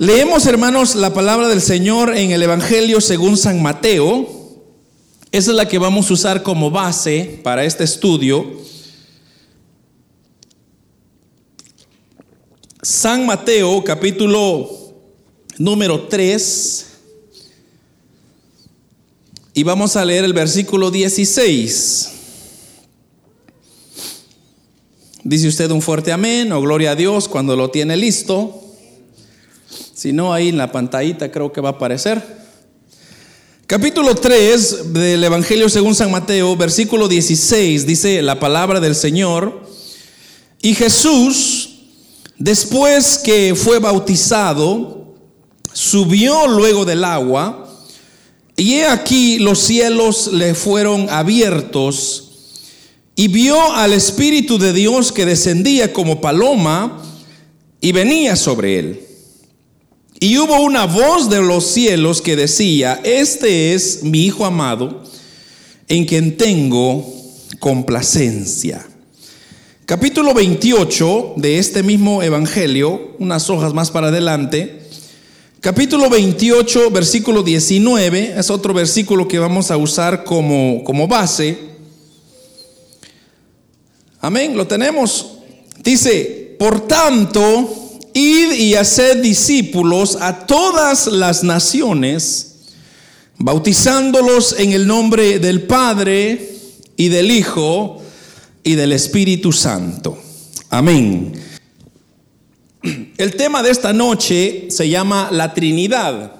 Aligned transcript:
Leemos, 0.00 0.46
hermanos, 0.46 0.94
la 0.94 1.12
palabra 1.12 1.48
del 1.48 1.60
Señor 1.60 2.16
en 2.16 2.30
el 2.30 2.40
Evangelio 2.40 3.00
según 3.00 3.36
San 3.36 3.60
Mateo. 3.60 4.28
Esa 5.32 5.50
es 5.50 5.56
la 5.56 5.66
que 5.66 5.78
vamos 5.78 6.08
a 6.08 6.14
usar 6.14 6.44
como 6.44 6.70
base 6.70 7.40
para 7.42 7.64
este 7.64 7.82
estudio. 7.82 8.46
San 12.80 13.26
Mateo, 13.26 13.82
capítulo 13.82 14.70
número 15.58 16.06
3. 16.06 16.86
Y 19.54 19.64
vamos 19.64 19.96
a 19.96 20.04
leer 20.04 20.22
el 20.22 20.32
versículo 20.32 20.92
16. 20.92 22.12
Dice 25.24 25.48
usted 25.48 25.72
un 25.72 25.82
fuerte 25.82 26.12
amén 26.12 26.52
o 26.52 26.60
gloria 26.60 26.92
a 26.92 26.94
Dios 26.94 27.26
cuando 27.26 27.56
lo 27.56 27.72
tiene 27.72 27.96
listo. 27.96 28.67
Si 29.98 30.12
no, 30.12 30.32
ahí 30.32 30.50
en 30.50 30.56
la 30.56 30.70
pantallita 30.70 31.28
creo 31.28 31.52
que 31.52 31.60
va 31.60 31.70
a 31.70 31.72
aparecer. 31.72 32.22
Capítulo 33.66 34.14
3 34.14 34.92
del 34.92 35.24
Evangelio 35.24 35.68
según 35.68 35.96
San 35.96 36.12
Mateo, 36.12 36.56
versículo 36.56 37.08
16, 37.08 37.84
dice 37.84 38.22
la 38.22 38.38
palabra 38.38 38.78
del 38.78 38.94
Señor. 38.94 39.60
Y 40.62 40.76
Jesús, 40.76 41.80
después 42.38 43.18
que 43.18 43.56
fue 43.56 43.80
bautizado, 43.80 45.16
subió 45.72 46.46
luego 46.46 46.84
del 46.84 47.02
agua, 47.02 47.68
y 48.54 48.74
he 48.74 48.86
aquí 48.86 49.40
los 49.40 49.58
cielos 49.58 50.28
le 50.32 50.54
fueron 50.54 51.10
abiertos, 51.10 52.52
y 53.16 53.26
vio 53.26 53.72
al 53.72 53.92
Espíritu 53.94 54.58
de 54.58 54.72
Dios 54.72 55.10
que 55.10 55.26
descendía 55.26 55.92
como 55.92 56.20
paloma 56.20 57.02
y 57.80 57.90
venía 57.90 58.36
sobre 58.36 58.78
él. 58.78 59.07
Y 60.20 60.36
hubo 60.38 60.60
una 60.62 60.84
voz 60.86 61.30
de 61.30 61.40
los 61.40 61.64
cielos 61.64 62.20
que 62.20 62.34
decía, 62.34 63.00
este 63.04 63.74
es 63.74 64.02
mi 64.02 64.24
Hijo 64.24 64.44
amado, 64.44 65.04
en 65.86 66.06
quien 66.06 66.36
tengo 66.36 67.06
complacencia. 67.60 68.84
Capítulo 69.86 70.34
28 70.34 71.34
de 71.36 71.60
este 71.60 71.84
mismo 71.84 72.20
Evangelio, 72.20 73.14
unas 73.20 73.48
hojas 73.48 73.72
más 73.74 73.92
para 73.92 74.08
adelante. 74.08 74.82
Capítulo 75.60 76.10
28, 76.10 76.90
versículo 76.90 77.44
19, 77.44 78.34
es 78.36 78.50
otro 78.50 78.74
versículo 78.74 79.28
que 79.28 79.38
vamos 79.38 79.70
a 79.70 79.76
usar 79.76 80.24
como, 80.24 80.82
como 80.82 81.06
base. 81.06 81.58
Amén, 84.20 84.56
lo 84.56 84.66
tenemos. 84.66 85.38
Dice, 85.84 86.56
por 86.58 86.88
tanto, 86.88 87.87
Y 88.20 88.74
haced 88.74 89.22
discípulos 89.22 90.18
a 90.20 90.44
todas 90.44 91.06
las 91.06 91.44
naciones, 91.44 92.56
bautizándolos 93.36 94.58
en 94.58 94.72
el 94.72 94.88
nombre 94.88 95.38
del 95.38 95.62
Padre 95.62 96.50
y 96.96 97.10
del 97.10 97.30
Hijo 97.30 98.02
y 98.64 98.74
del 98.74 98.90
Espíritu 98.90 99.52
Santo. 99.52 100.18
Amén. 100.68 101.32
El 103.16 103.36
tema 103.36 103.62
de 103.62 103.70
esta 103.70 103.92
noche 103.92 104.66
se 104.68 104.88
llama 104.88 105.28
la 105.30 105.54
Trinidad. 105.54 106.32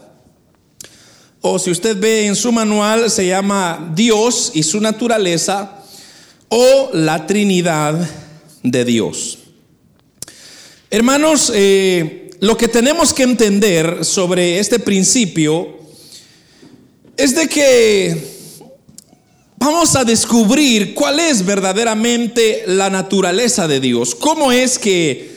O 1.40 1.60
si 1.60 1.70
usted 1.70 1.96
ve 1.96 2.26
en 2.26 2.34
su 2.34 2.50
manual, 2.50 3.08
se 3.08 3.28
llama 3.28 3.92
Dios 3.94 4.50
y 4.54 4.64
su 4.64 4.80
naturaleza 4.80 5.84
o 6.48 6.90
la 6.92 7.24
Trinidad 7.24 8.04
de 8.64 8.84
Dios. 8.84 9.38
Hermanos, 10.90 11.52
eh, 11.54 12.30
lo 12.40 12.56
que 12.56 12.66
tenemos 12.66 13.12
que 13.12 13.22
entender 13.22 14.06
sobre 14.06 14.58
este 14.58 14.78
principio 14.78 15.76
es 17.14 17.34
de 17.34 17.46
que 17.46 18.16
vamos 19.58 19.94
a 19.96 20.04
descubrir 20.04 20.94
cuál 20.94 21.20
es 21.20 21.44
verdaderamente 21.44 22.62
la 22.66 22.88
naturaleza 22.88 23.68
de 23.68 23.80
Dios, 23.80 24.14
cómo 24.14 24.50
es 24.50 24.78
que, 24.78 25.30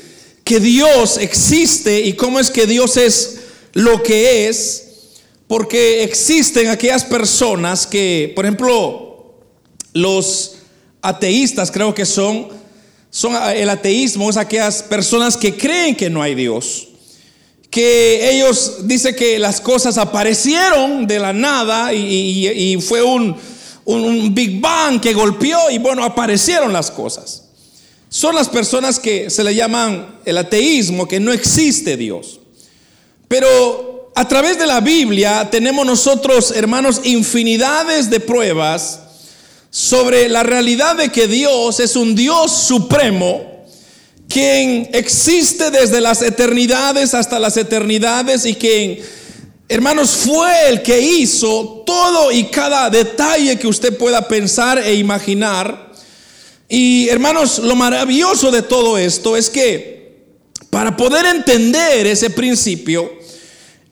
que 0.46 0.62
Dios 0.62 1.18
existe 1.18 2.00
y 2.00 2.14
cómo 2.14 2.40
es 2.40 2.50
que 2.50 2.66
Dios 2.66 2.96
es 2.96 3.40
lo 3.74 4.02
que 4.04 4.48
es, 4.48 4.88
porque 5.48 6.04
existen 6.04 6.70
aquellas 6.70 7.04
personas 7.04 7.86
que, 7.86 8.32
por 8.38 8.46
ejemplo, 8.46 9.36
los 9.92 10.60
ateístas 11.02 11.72
creo 11.72 11.94
que 11.94 12.06
son, 12.06 12.61
son 13.12 13.36
ah, 13.36 13.54
el 13.54 13.70
ateísmo 13.70 14.30
es 14.30 14.38
aquellas 14.38 14.82
personas 14.82 15.36
que 15.36 15.56
creen 15.56 15.96
que 15.96 16.10
no 16.10 16.22
hay 16.22 16.34
Dios. 16.34 16.88
Que 17.70 18.32
ellos 18.32 18.88
dicen 18.88 19.16
que 19.16 19.38
las 19.38 19.62
cosas 19.62 19.98
aparecieron 19.98 21.06
de 21.06 21.20
la 21.20 21.32
nada 21.32 21.94
y, 21.94 22.78
fue 22.82 23.02
un, 23.02 23.36
un 23.86 24.34
Big 24.34 24.60
Bang 24.60 25.00
que 25.00 25.14
golpeó 25.14 25.70
y 25.70 25.78
bueno, 25.78 26.04
aparecieron 26.04 26.74
las 26.74 26.90
cosas. 26.90 27.44
Son 28.10 28.36
las 28.36 28.50
personas 28.50 29.00
que 29.00 29.30
se 29.30 29.44
le 29.44 29.56
llaman 29.56 30.20
el 30.26 30.38
ateísmo, 30.38 31.08
que 31.08 31.20
no 31.20 31.32
existe 31.32 31.96
Dios. 31.96 32.42
Pero 33.30 34.12
a 34.16 34.28
través 34.28 34.60
de 34.60 34.68
la 34.68 34.82
Biblia 34.82 35.50
tenemos 35.50 35.86
nosotros, 35.86 36.52
hermanos, 36.52 37.02
infinidades 37.06 38.10
de 38.10 38.20
pruebas 38.20 39.00
sobre 39.72 40.28
la 40.28 40.44
realidad 40.44 40.98
de 40.98 41.10
que 41.10 41.28
Dios 41.28 41.80
es 41.80 41.96
un 41.96 42.14
Dios 42.14 42.52
supremo, 42.52 43.66
quien 44.28 44.90
existe 44.92 45.72
desde 45.72 46.02
las 46.02 46.22
eternidades 46.22 47.14
hasta 47.14 47.40
las 47.40 47.56
eternidades 47.56 48.46
y 48.46 48.56
quien, 48.56 49.00
hermanos, 49.70 50.12
fue 50.12 50.70
el 50.70 50.82
que 50.82 51.00
hizo 51.00 51.84
todo 51.86 52.34
y 52.34 52.46
cada 52.46 52.90
detalle 52.90 53.58
que 53.58 53.68
usted 53.68 53.98
pueda 53.98 54.28
pensar 54.28 54.78
e 54.78 54.94
imaginar. 54.96 55.94
Y 56.68 57.08
hermanos, 57.08 57.60
lo 57.60 57.76
maravilloso 57.76 58.52
de 58.52 58.62
todo 58.62 58.98
esto 58.98 59.38
es 59.38 59.50
que 59.50 60.02
para 60.70 60.96
poder 60.98 61.26
entender 61.26 62.08
ese 62.08 62.30
principio, 62.30 63.12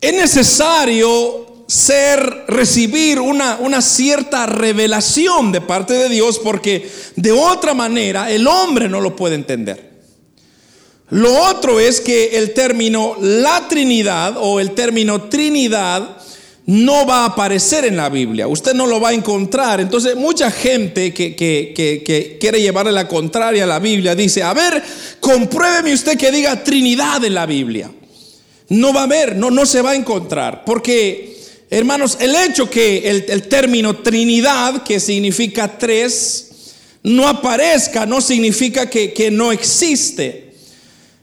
es 0.01 0.13
necesario 0.13 1.48
ser, 1.69 2.45
recibir 2.47 3.19
una, 3.19 3.57
una 3.57 3.83
cierta 3.83 4.47
revelación 4.47 5.51
de 5.51 5.61
parte 5.61 5.93
de 5.93 6.09
Dios, 6.09 6.39
porque 6.39 6.89
de 7.15 7.31
otra 7.31 7.75
manera 7.75 8.31
el 8.31 8.47
hombre 8.47 8.89
no 8.89 8.99
lo 8.99 9.15
puede 9.15 9.35
entender. 9.35 9.87
Lo 11.11 11.31
otro 11.47 11.79
es 11.79 12.01
que 12.01 12.39
el 12.39 12.53
término 12.55 13.17
la 13.21 13.67
Trinidad 13.67 14.35
o 14.39 14.59
el 14.59 14.71
término 14.71 15.29
Trinidad 15.29 16.17
no 16.65 17.05
va 17.05 17.21
a 17.21 17.25
aparecer 17.25 17.85
en 17.85 17.97
la 17.97 18.09
Biblia. 18.09 18.47
Usted 18.47 18.73
no 18.73 18.87
lo 18.87 18.99
va 18.99 19.09
a 19.09 19.13
encontrar. 19.13 19.79
Entonces 19.79 20.15
mucha 20.15 20.49
gente 20.49 21.13
que, 21.13 21.35
que, 21.35 22.37
quiere 22.39 22.61
llevarle 22.61 22.91
la 22.91 23.07
contraria 23.07 23.65
a 23.65 23.67
la 23.67 23.79
Biblia 23.79 24.15
dice, 24.15 24.41
a 24.41 24.53
ver, 24.53 24.83
compruébeme 25.19 25.93
usted 25.93 26.17
que 26.17 26.31
diga 26.31 26.63
Trinidad 26.63 27.23
en 27.23 27.35
la 27.35 27.45
Biblia. 27.45 27.91
No 28.69 28.91
va 28.91 29.01
a 29.01 29.03
haber, 29.03 29.35
no, 29.35 29.51
no 29.51 29.67
se 29.67 29.83
va 29.83 29.91
a 29.91 29.95
encontrar. 29.95 30.63
Porque 30.65 31.38
Hermanos, 31.71 32.17
el 32.19 32.35
hecho 32.35 32.69
que 32.69 33.09
el, 33.09 33.47
término 33.47 33.97
Trinidad, 33.97 34.81
que 34.83 34.99
significa 34.99 35.77
tres, 35.77 36.73
no 37.03 37.27
aparezca, 37.27 38.07
no 38.07 38.21
significa 38.21 38.89
que, 38.89 39.13
que 39.13 39.29
no 39.29 39.51
existe. 39.51 40.55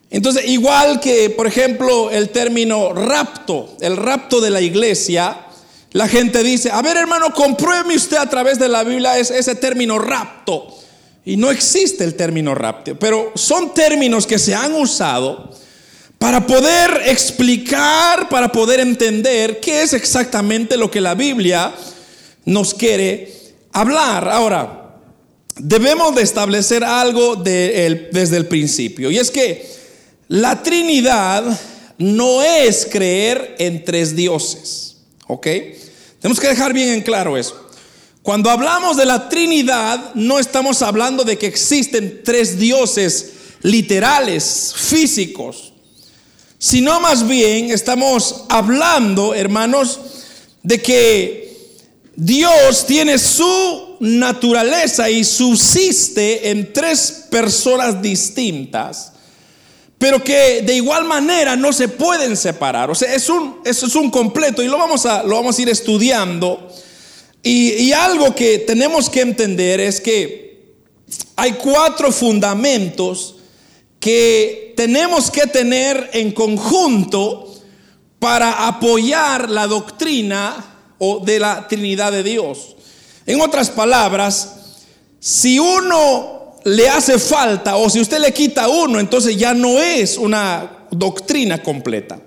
Entonces, 0.08 0.46
igual 0.46 1.00
que, 1.00 1.30
por 1.30 1.48
ejemplo, 1.48 2.12
el 2.12 2.28
término 2.28 2.92
rapto, 2.92 3.76
el 3.80 3.96
rapto 3.96 4.40
de 4.40 4.50
la 4.50 4.60
iglesia, 4.60 5.46
la 5.92 6.06
gente 6.06 6.44
dice, 6.44 6.70
a 6.70 6.80
ver 6.80 6.96
hermano, 6.96 7.34
compruebe 7.34 7.96
usted 7.96 8.18
a 8.18 8.30
través 8.30 8.58
de 8.58 8.68
la 8.68 8.84
Biblia 8.84 9.18
ese 9.18 9.54
término 9.56 9.98
rapto. 9.98 10.76
Y 11.24 11.36
no 11.36 11.50
existe 11.50 12.04
el 12.04 12.14
término 12.14 12.54
rapto, 12.54 12.96
pero 12.96 13.32
son 13.34 13.74
términos 13.74 14.28
que 14.28 14.38
se 14.38 14.54
han 14.54 14.74
usado 14.74 15.50
para 16.18 16.46
poder 16.46 17.02
explicar, 17.06 18.28
para 18.28 18.50
poder 18.50 18.80
entender 18.80 19.60
qué 19.60 19.82
es 19.82 19.92
exactamente 19.92 20.76
lo 20.76 20.90
que 20.90 21.00
la 21.00 21.14
Biblia 21.14 21.74
nos 22.44 22.74
quiere 22.74 23.32
hablar. 23.72 24.28
Ahora, 24.28 24.96
debemos 25.56 26.14
de 26.14 26.22
establecer 26.22 26.82
algo 26.84 27.36
desde 27.36 28.36
el 28.36 28.46
principio, 28.46 29.10
y 29.10 29.18
es 29.18 29.30
que 29.30 29.68
la 30.28 30.62
Trinidad 30.62 31.44
no 31.98 32.42
es 32.42 32.86
creer 32.90 33.54
en 33.58 33.84
tres 33.84 34.16
dioses, 34.16 34.96
¿ok? 35.26 35.46
Tenemos 36.20 36.40
que 36.40 36.48
dejar 36.48 36.72
bien 36.72 36.88
en 36.90 37.02
claro 37.02 37.36
eso. 37.36 37.68
Cuando 38.22 38.50
hablamos 38.50 38.96
de 38.96 39.06
la 39.06 39.28
Trinidad, 39.28 40.14
no 40.14 40.38
estamos 40.38 40.82
hablando 40.82 41.22
de 41.22 41.38
que 41.38 41.46
existen 41.46 42.22
tres 42.24 42.58
dioses 42.58 43.32
literales, 43.62 44.74
físicos 44.74 45.74
sino 46.58 47.00
más 47.00 47.26
bien 47.26 47.70
estamos 47.70 48.44
hablando, 48.48 49.34
hermanos, 49.34 50.00
de 50.62 50.80
que 50.80 51.46
Dios 52.16 52.86
tiene 52.86 53.18
su 53.18 53.96
naturaleza 54.00 55.10
y 55.10 55.22
subsiste 55.22 56.50
en 56.50 56.72
tres 56.72 57.26
personas 57.30 58.00
distintas, 58.00 59.12
pero 59.98 60.22
que 60.24 60.62
de 60.62 60.74
igual 60.74 61.04
manera 61.04 61.56
no 61.56 61.72
se 61.72 61.88
pueden 61.88 62.36
separar. 62.36 62.90
O 62.90 62.94
sea, 62.94 63.14
es 63.14 63.28
un, 63.28 63.60
es 63.64 63.82
un 63.94 64.10
completo 64.10 64.62
y 64.62 64.68
lo 64.68 64.78
vamos 64.78 65.06
a, 65.06 65.22
lo 65.22 65.36
vamos 65.36 65.58
a 65.58 65.62
ir 65.62 65.68
estudiando. 65.68 66.68
Y 67.42 67.92
algo 67.92 68.34
que 68.34 68.58
tenemos 68.58 69.08
que 69.08 69.20
entender 69.20 69.80
es 69.80 70.00
que 70.00 70.46
hay 71.36 71.52
cuatro 71.52 72.10
fundamentos 72.10 73.36
que 74.00 74.65
tenemos 74.76 75.30
que 75.30 75.46
tener 75.46 76.10
en 76.12 76.32
conjunto 76.32 77.54
para 78.18 78.66
apoyar 78.66 79.50
la 79.50 79.66
doctrina 79.66 80.64
o 80.98 81.20
de 81.24 81.38
la 81.40 81.66
Trinidad 81.66 82.12
de 82.12 82.22
Dios. 82.22 82.76
En 83.26 83.40
otras 83.40 83.70
palabras, 83.70 84.56
si 85.18 85.58
uno 85.58 86.54
le 86.64 86.88
hace 86.88 87.18
falta 87.18 87.76
o 87.76 87.90
si 87.90 88.00
usted 88.00 88.20
le 88.20 88.32
quita 88.32 88.68
uno, 88.68 89.00
entonces 89.00 89.36
ya 89.36 89.54
no 89.54 89.80
es 89.80 90.16
una 90.16 90.86
doctrina 90.90 91.62
completa. 91.62 92.20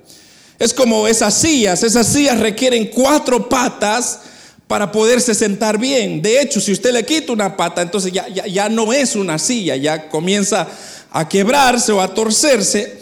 Es 0.57 0.73
como 0.73 1.07
esas 1.07 1.35
sillas, 1.35 1.83
esas 1.83 2.07
sillas 2.07 2.39
requieren 2.39 2.87
cuatro 2.87 3.47
patas 3.47 4.19
para 4.67 4.91
poderse 4.91 5.33
sentar 5.33 5.77
bien. 5.77 6.21
De 6.21 6.41
hecho, 6.41 6.59
si 6.59 6.71
usted 6.71 6.93
le 6.93 7.05
quita 7.05 7.31
una 7.31 7.55
pata, 7.55 7.81
entonces 7.81 8.11
ya, 8.11 8.27
ya, 8.27 8.45
ya 8.45 8.69
no 8.69 8.93
es 8.93 9.15
una 9.15 9.39
silla, 9.39 9.75
ya 9.75 10.09
comienza 10.09 10.67
a 11.11 11.27
quebrarse 11.27 11.91
o 11.91 12.01
a 12.01 12.13
torcerse. 12.13 12.99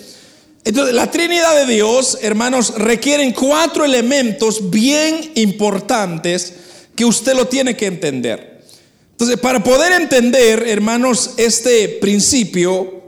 Entonces, 0.63 0.93
la 0.93 1.09
Trinidad 1.09 1.55
de 1.55 1.73
Dios, 1.73 2.17
hermanos, 2.21 2.73
requieren 2.75 3.31
cuatro 3.31 3.85
elementos 3.85 4.69
bien 4.69 5.31
importantes 5.35 6.53
que 6.95 7.05
usted 7.05 7.35
lo 7.35 7.47
tiene 7.47 7.77
que 7.77 7.85
entender. 7.85 8.63
Entonces, 9.11 9.39
para 9.39 9.63
poder 9.63 9.93
entender, 9.93 10.67
hermanos, 10.67 11.31
este 11.37 11.89
principio, 12.01 13.01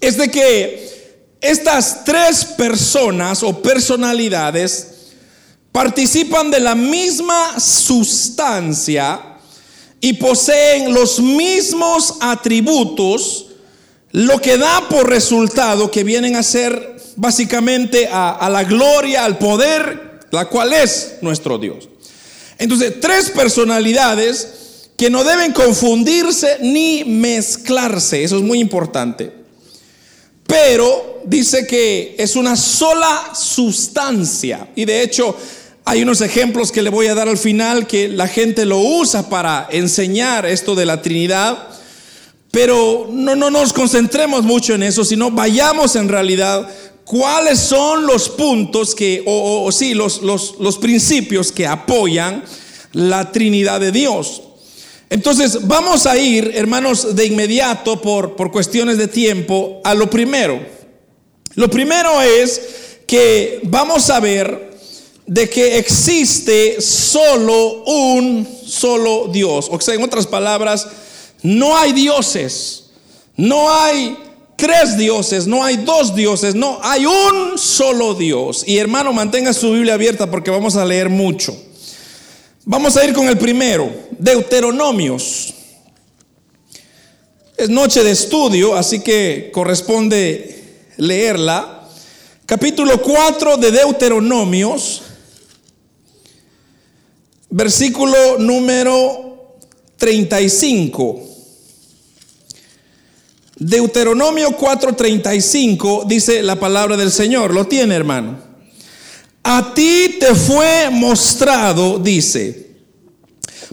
es 0.00 0.16
de 0.16 0.28
que 0.28 0.92
estas 1.40 2.04
tres 2.04 2.44
personas 2.44 3.42
o 3.42 3.62
personalidades 3.62 4.88
participan 5.70 6.50
de 6.50 6.60
la 6.60 6.74
misma 6.74 7.58
sustancia 7.58 9.20
y 10.00 10.12
poseen 10.14 10.92
los 10.92 11.20
mismos 11.20 12.14
atributos 12.20 13.51
lo 14.12 14.40
que 14.40 14.58
da 14.58 14.88
por 14.88 15.08
resultado 15.08 15.90
que 15.90 16.04
vienen 16.04 16.36
a 16.36 16.42
ser 16.42 16.96
básicamente 17.16 18.08
a, 18.10 18.48
la 18.50 18.64
gloria, 18.64 19.24
al 19.24 19.38
poder, 19.38 20.20
la 20.30 20.46
cual 20.46 20.72
es 20.72 21.16
nuestro 21.20 21.58
Dios. 21.58 21.88
Entonces, 22.58 23.00
tres 23.00 23.30
personalidades 23.30 24.88
que 24.96 25.10
no 25.10 25.24
deben 25.24 25.52
confundirse 25.52 26.58
ni 26.60 27.04
mezclarse, 27.04 28.22
eso 28.22 28.36
es 28.36 28.42
muy 28.42 28.60
importante. 28.60 29.32
Pero 30.46 31.22
dice 31.24 31.66
que 31.66 32.14
es 32.18 32.36
una 32.36 32.56
sola 32.56 33.30
sustancia. 33.34 34.68
Y 34.76 34.84
de 34.84 35.02
hecho, 35.02 35.36
hay 35.84 36.02
unos 36.02 36.20
ejemplos 36.20 36.70
que 36.70 36.82
le 36.82 36.90
voy 36.90 37.06
a 37.06 37.14
dar 37.14 37.28
al 37.28 37.38
final 37.38 37.86
que 37.86 38.08
la 38.08 38.28
gente 38.28 38.66
lo 38.66 38.78
usa 38.78 39.28
para 39.28 39.68
enseñar 39.70 40.46
esto 40.46 40.74
de 40.74 40.86
la 40.86 41.00
Trinidad. 41.00 41.68
Pero 42.52 43.08
no, 43.10 43.34
no 43.34 43.50
nos 43.50 43.72
concentremos 43.72 44.44
mucho 44.44 44.74
en 44.74 44.82
eso, 44.82 45.04
sino 45.04 45.30
vayamos 45.30 45.96
en 45.96 46.08
realidad 46.08 46.68
cuáles 47.04 47.58
son 47.58 48.06
los 48.06 48.28
puntos 48.28 48.94
que, 48.94 49.22
o, 49.26 49.72
sí, 49.72 49.94
los, 49.94 50.22
los, 50.22 50.56
los 50.60 50.76
principios 50.76 51.50
que 51.50 51.66
apoyan 51.66 52.44
la 52.92 53.32
Trinidad 53.32 53.80
de 53.80 53.90
Dios. 53.90 54.42
Entonces, 55.08 55.66
vamos 55.66 56.06
a 56.06 56.18
ir, 56.18 56.52
hermanos, 56.54 57.16
de 57.16 57.24
inmediato 57.24 58.00
por, 58.00 58.36
por 58.36 58.52
cuestiones 58.52 58.98
de 58.98 59.08
tiempo 59.08 59.80
a 59.82 59.94
lo 59.94 60.10
primero. 60.10 60.60
Lo 61.54 61.70
primero 61.70 62.20
es 62.20 62.60
que 63.06 63.60
vamos 63.64 64.10
a 64.10 64.20
ver 64.20 64.72
de 65.26 65.48
que 65.48 65.78
existe 65.78 66.82
solo 66.82 67.84
un 67.84 68.46
solo 68.66 69.28
Dios. 69.32 69.68
O 69.70 69.80
sea, 69.80 69.94
en 69.94 70.02
otras 70.02 70.26
palabras, 70.26 70.88
no 71.42 71.76
hay 71.76 71.92
dioses, 71.92 72.84
no 73.36 73.72
hay 73.72 74.16
tres 74.56 74.96
dioses, 74.96 75.46
no 75.46 75.64
hay 75.64 75.78
dos 75.78 76.14
dioses, 76.14 76.54
no, 76.54 76.78
hay 76.82 77.04
un 77.04 77.58
solo 77.58 78.14
Dios. 78.14 78.62
Y 78.66 78.78
hermano, 78.78 79.12
mantenga 79.12 79.52
su 79.52 79.72
Biblia 79.72 79.94
abierta 79.94 80.30
porque 80.30 80.52
vamos 80.52 80.76
a 80.76 80.84
leer 80.84 81.08
mucho. 81.08 81.56
Vamos 82.64 82.96
a 82.96 83.04
ir 83.04 83.12
con 83.12 83.26
el 83.26 83.36
primero, 83.38 83.92
Deuteronomios. 84.18 85.52
Es 87.56 87.68
noche 87.68 88.04
de 88.04 88.12
estudio, 88.12 88.76
así 88.76 89.00
que 89.00 89.50
corresponde 89.52 90.86
leerla. 90.96 91.88
Capítulo 92.46 93.02
4 93.02 93.56
de 93.56 93.70
Deuteronomios, 93.72 95.02
versículo 97.50 98.38
número 98.38 99.56
35. 99.96 101.31
Deuteronomio 103.64 104.56
4:35 104.56 106.04
dice 106.06 106.42
la 106.42 106.56
palabra 106.56 106.96
del 106.96 107.12
Señor. 107.12 107.54
¿Lo 107.54 107.64
tiene, 107.66 107.94
hermano? 107.94 108.36
A 109.44 109.72
ti 109.72 110.16
te 110.18 110.34
fue 110.34 110.90
mostrado, 110.90 111.98
dice, 111.98 112.70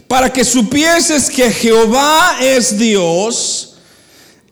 para 0.06 0.32
que 0.32 0.44
supieses 0.44 1.28
que 1.28 1.50
Jehová 1.50 2.36
es 2.40 2.78
Dios 2.78 3.78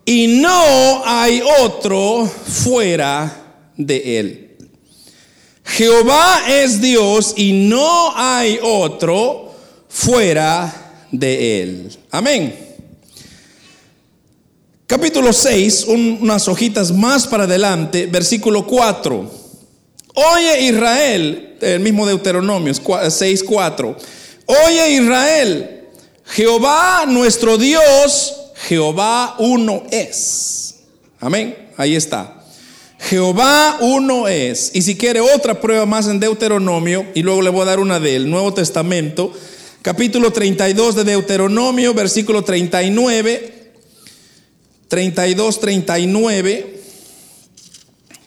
y 0.05 0.27
no 0.41 1.03
hay 1.05 1.41
otro 1.61 2.27
fuera 2.27 3.71
de 3.77 4.19
él. 4.19 4.57
Jehová 5.65 6.43
es 6.49 6.81
Dios 6.81 7.35
y 7.37 7.53
no 7.53 8.13
hay 8.17 8.59
otro 8.61 9.55
fuera 9.89 11.07
de 11.13 11.63
él. 11.63 11.97
Amén. 12.11 12.68
Capítulo 14.89 15.35
6, 15.35 15.85
unas 15.87 16.49
hojitas 16.49 16.93
más 16.93 17.27
para 17.27 17.45
adelante, 17.45 18.07
versículo 18.07 18.67
4. 18.67 19.31
Oye 20.15 20.63
Israel, 20.63 21.59
el 21.61 21.81
mismo 21.81 22.07
Deuteronomio 22.07 22.73
6, 22.73 23.45
4. 23.45 23.97
Oye 24.47 24.93
Israel, 24.93 25.89
Jehová 26.25 27.05
nuestro 27.07 27.59
Dios, 27.59 28.35
Jehová 28.67 29.37
uno 29.41 29.83
es. 29.91 30.77
Amén, 31.21 31.69
ahí 31.77 31.95
está. 31.95 32.43
Jehová 32.99 33.77
uno 33.83 34.27
es. 34.27 34.71
Y 34.73 34.81
si 34.81 34.97
quiere 34.97 35.21
otra 35.21 35.61
prueba 35.61 35.85
más 35.85 36.09
en 36.09 36.19
Deuteronomio, 36.19 37.05
y 37.15 37.23
luego 37.23 37.43
le 37.43 37.51
voy 37.51 37.61
a 37.61 37.67
dar 37.67 37.81
una 37.81 38.01
del 38.01 38.31
Nuevo 38.31 38.55
Testamento, 38.55 39.35
capítulo 39.83 40.33
32 40.33 40.95
de 40.95 41.05
Deuteronomio, 41.05 41.93
versículo 41.93 42.43
39. 42.43 43.58
32, 44.89 45.61
39. 45.61 46.81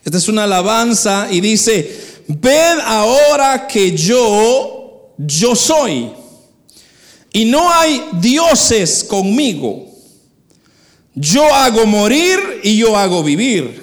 Esta 0.03 0.17
es 0.17 0.27
una 0.27 0.45
alabanza 0.45 1.27
y 1.29 1.41
dice, 1.41 2.23
ved 2.27 2.79
ahora 2.85 3.67
que 3.67 3.95
yo, 3.95 5.13
yo 5.17 5.55
soy. 5.55 6.11
Y 7.33 7.45
no 7.45 7.71
hay 7.73 8.03
dioses 8.19 9.03
conmigo. 9.03 9.87
Yo 11.13 11.53
hago 11.53 11.85
morir 11.85 12.39
y 12.63 12.77
yo 12.77 12.97
hago 12.97 13.23
vivir. 13.23 13.81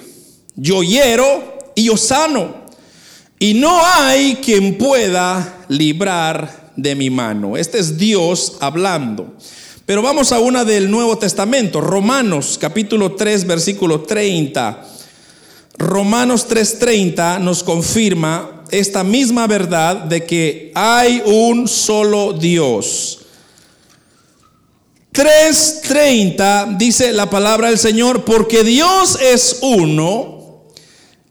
Yo 0.55 0.83
hiero 0.83 1.57
y 1.75 1.85
yo 1.85 1.97
sano. 1.97 2.65
Y 3.39 3.53
no 3.53 3.79
hay 3.85 4.35
quien 4.35 4.77
pueda 4.77 5.65
librar 5.69 6.71
de 6.75 6.95
mi 6.95 7.09
mano. 7.09 7.55
Este 7.55 7.79
es 7.79 7.97
Dios 7.97 8.57
hablando. 8.59 9.35
Pero 9.89 10.03
vamos 10.03 10.31
a 10.31 10.39
una 10.39 10.65
del 10.65 10.91
Nuevo 10.91 11.17
Testamento, 11.17 11.81
Romanos 11.81 12.59
capítulo 12.61 13.13
3, 13.13 13.47
versículo 13.47 14.01
30. 14.01 14.85
Romanos 15.79 16.47
3:30 16.47 17.39
nos 17.39 17.63
confirma 17.63 18.65
esta 18.69 19.03
misma 19.03 19.47
verdad 19.47 19.95
de 19.95 20.27
que 20.27 20.71
hay 20.75 21.23
un 21.25 21.67
solo 21.67 22.33
Dios. 22.33 23.21
3:30 25.11 26.77
dice 26.77 27.11
la 27.11 27.27
palabra 27.27 27.69
del 27.69 27.79
Señor, 27.79 28.25
porque 28.25 28.63
Dios 28.63 29.17
es 29.19 29.57
uno 29.63 30.67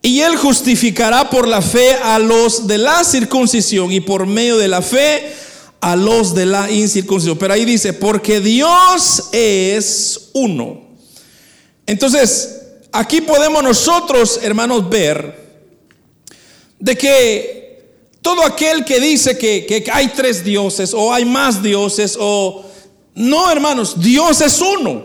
y 0.02 0.22
Él 0.22 0.34
justificará 0.34 1.30
por 1.30 1.46
la 1.46 1.62
fe 1.62 1.94
a 2.02 2.18
los 2.18 2.66
de 2.66 2.78
la 2.78 3.04
circuncisión 3.04 3.92
y 3.92 4.00
por 4.00 4.26
medio 4.26 4.58
de 4.58 4.66
la 4.66 4.82
fe 4.82 5.32
a 5.80 5.96
los 5.96 6.34
de 6.34 6.46
la 6.46 6.70
incircuncisión. 6.70 7.38
Pero 7.38 7.54
ahí 7.54 7.64
dice, 7.64 7.92
porque 7.92 8.40
Dios 8.40 9.28
es 9.32 10.30
uno. 10.34 10.88
Entonces, 11.86 12.60
aquí 12.92 13.20
podemos 13.20 13.62
nosotros, 13.62 14.40
hermanos, 14.42 14.88
ver 14.88 15.48
de 16.78 16.96
que 16.96 17.58
todo 18.22 18.44
aquel 18.44 18.84
que 18.84 19.00
dice 19.00 19.38
que, 19.38 19.64
que 19.66 19.84
hay 19.92 20.08
tres 20.08 20.44
dioses 20.44 20.92
o 20.94 21.12
hay 21.12 21.24
más 21.24 21.62
dioses 21.62 22.16
o... 22.18 22.64
No, 23.14 23.50
hermanos, 23.50 24.00
Dios 24.00 24.40
es 24.40 24.60
uno. 24.60 25.04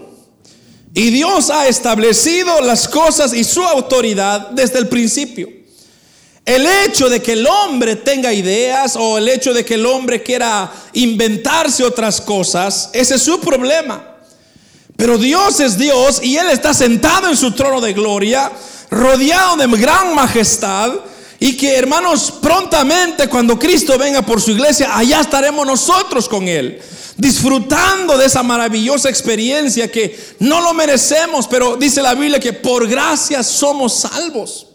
Y 0.93 1.09
Dios 1.09 1.49
ha 1.49 1.67
establecido 1.67 2.61
las 2.61 2.87
cosas 2.87 3.33
y 3.33 3.43
su 3.43 3.63
autoridad 3.63 4.51
desde 4.51 4.77
el 4.77 4.87
principio. 4.87 5.62
El 6.45 6.65
hecho 6.67 7.09
de 7.09 7.21
que 7.21 7.33
el 7.33 7.47
hombre 7.47 7.95
tenga 7.95 8.33
ideas 8.33 8.97
o 8.97 9.17
el 9.17 9.29
hecho 9.29 9.53
de 9.53 9.63
que 9.63 9.75
el 9.75 9.85
hombre 9.85 10.21
quiera 10.21 10.71
inventarse 10.91 11.83
otras 11.83 12.19
cosas, 12.19 12.89
ese 12.91 13.15
es 13.15 13.21
su 13.21 13.39
problema. 13.39 14.17
Pero 14.97 15.17
Dios 15.17 15.59
es 15.61 15.77
Dios 15.77 16.19
y 16.21 16.35
Él 16.37 16.49
está 16.49 16.73
sentado 16.73 17.29
en 17.29 17.37
su 17.37 17.51
trono 17.51 17.79
de 17.79 17.93
gloria, 17.93 18.51
rodeado 18.91 19.55
de 19.55 19.67
gran 19.77 20.13
majestad. 20.13 20.91
Y 21.39 21.57
que 21.57 21.75
hermanos, 21.75 22.33
prontamente 22.41 23.27
cuando 23.27 23.57
Cristo 23.59 23.97
venga 23.97 24.21
por 24.21 24.41
su 24.41 24.51
iglesia, 24.51 24.95
allá 24.95 25.21
estaremos 25.21 25.65
nosotros 25.65 26.27
con 26.27 26.47
Él 26.47 26.81
disfrutando 27.17 28.17
de 28.17 28.25
esa 28.25 28.43
maravillosa 28.43 29.09
experiencia 29.09 29.91
que 29.91 30.17
no 30.39 30.61
lo 30.61 30.73
merecemos, 30.73 31.47
pero 31.47 31.77
dice 31.77 32.01
la 32.01 32.15
Biblia 32.15 32.39
que 32.39 32.53
por 32.53 32.87
gracia 32.87 33.43
somos 33.43 33.93
salvos. 33.93 34.67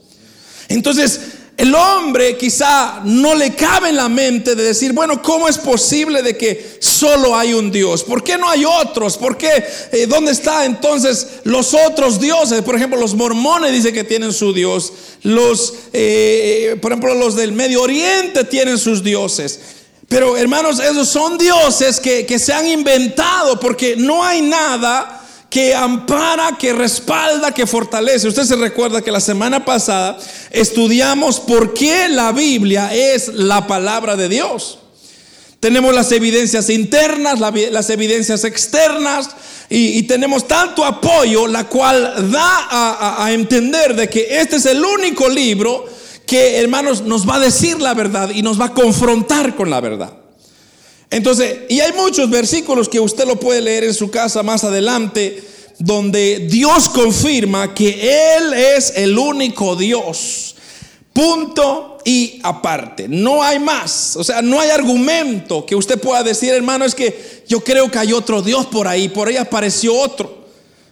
Entonces, 0.69 1.21
el 1.59 1.75
hombre 1.75 2.37
quizá 2.37 3.01
no 3.05 3.35
le 3.35 3.53
cabe 3.57 3.89
en 3.89 3.97
la 3.97 4.09
mente 4.09 4.55
de 4.55 4.63
decir, 4.63 4.93
bueno, 4.93 5.21
¿cómo 5.21 5.49
es 5.49 5.59
posible 5.59 6.23
de 6.23 6.37
que 6.37 6.79
solo 6.79 7.37
hay 7.37 7.53
un 7.53 7.73
Dios? 7.73 8.05
¿Por 8.05 8.23
qué 8.23 8.39
no 8.39 8.49
hay 8.49 8.65
otros? 8.65 9.19
¿Por 9.19 9.37
qué? 9.37 9.65
Eh, 9.91 10.07
¿Dónde 10.07 10.31
están 10.31 10.67
entonces 10.67 11.27
los 11.43 11.75
otros 11.75 12.21
dioses? 12.21 12.63
Por 12.63 12.77
ejemplo, 12.77 12.97
los 12.97 13.17
mormones 13.17 13.73
dicen 13.73 13.93
que 13.93 14.05
tienen 14.05 14.33
su 14.33 14.53
Dios. 14.53 14.93
Los, 15.25 15.75
eh, 15.93 16.79
por 16.81 16.93
ejemplo, 16.93 17.13
los 17.15 17.35
del 17.35 17.51
Medio 17.51 17.83
Oriente 17.83 18.45
tienen 18.45 18.79
sus 18.79 19.03
dioses. 19.03 19.59
Pero 20.09 20.37
hermanos, 20.37 20.79
esos 20.79 21.09
son 21.09 21.39
dioses 21.39 21.99
que, 21.99 22.39
se 22.39 22.53
han 22.53 22.69
inventado 22.69 23.59
porque 23.59 23.97
no 23.97 24.23
hay 24.25 24.43
nada 24.43 25.28
que 25.51 25.75
ampara, 25.75 26.57
que 26.59 26.73
respalda, 26.73 27.53
que 27.53 27.67
fortalece. 27.67 28.29
Usted 28.29 28.45
se 28.45 28.57
recuerda 28.57 29.03
que 29.03 29.11
la 29.11 29.21
semana 29.21 29.65
pasada 29.65 30.19
estudiamos 30.51 31.41
por 31.41 31.75
qué 31.75 32.09
la 32.09 32.33
Biblia 32.33 32.95
es 32.95 33.29
la 33.29 33.67
palabra 33.67 34.17
de 34.17 34.29
Dios. 34.29 34.79
Tenemos 35.61 35.95
las 35.95 36.13
evidencias 36.13 36.71
internas, 36.71 37.41
las 37.41 37.91
evidencias 37.91 38.45
externas 38.45 39.31
y, 39.69 40.05
tenemos 40.05 40.47
tanto 40.47 40.85
apoyo, 40.85 41.47
la 41.49 41.65
cual 41.65 42.31
da 42.31 43.25
a 43.25 43.33
entender 43.33 43.97
de 43.97 44.09
que 44.09 44.41
este 44.41 44.57
es 44.57 44.67
el 44.67 44.85
único 44.85 45.29
libro 45.29 45.87
que, 46.29 46.59
hermanos, 46.59 47.03
nos 47.03 47.29
va 47.29 47.37
a 47.37 47.41
decir 47.41 47.81
la 47.81 47.95
verdad 47.95 48.31
y 48.31 48.43
nos 48.43 48.61
va 48.61 48.67
a 48.67 48.75
confrontar 48.75 49.57
con 49.57 49.71
la 49.71 49.81
verdad. 49.81 50.13
Entonces, 51.11 51.61
y 51.69 51.81
hay 51.81 51.93
muchos 51.93 52.29
versículos 52.29 52.89
que 52.89 53.01
usted 53.01 53.27
lo 53.27 53.41
puede 53.41 53.61
leer 53.61 53.85
en 53.85 53.95
su 53.95 54.11
casa 54.11 54.43
más 54.43 54.65
adelante, 54.65 55.43
donde 55.79 56.49
Dios 56.51 56.89
confirma 56.89 57.75
que 57.75 58.37
Él 58.37 58.53
es 58.53 58.93
el 58.97 59.17
único 59.19 59.77
Dios. 59.77 60.57
Punto 61.13 61.99
y 62.05 62.41
aparte. 62.43 63.07
No 63.09 63.43
hay 63.43 63.59
más. 63.59 64.17
O 64.17 64.25
sea, 64.25 64.43
no 64.43 64.61
hay 64.61 64.71
argumento 64.71 65.65
que 65.65 65.75
usted 65.75 65.99
pueda 65.99 66.23
decir, 66.23 66.51
hermano, 66.53 66.85
es 66.85 66.95
que 66.95 67.43
yo 67.49 67.61
creo 67.61 67.91
que 67.91 67.99
hay 67.99 68.13
otro 68.13 68.43
Dios 68.43 68.67
por 68.67 68.87
ahí, 68.87 69.09
por 69.09 69.29
ahí 69.29 69.37
apareció 69.37 69.95
otro. 69.95 70.39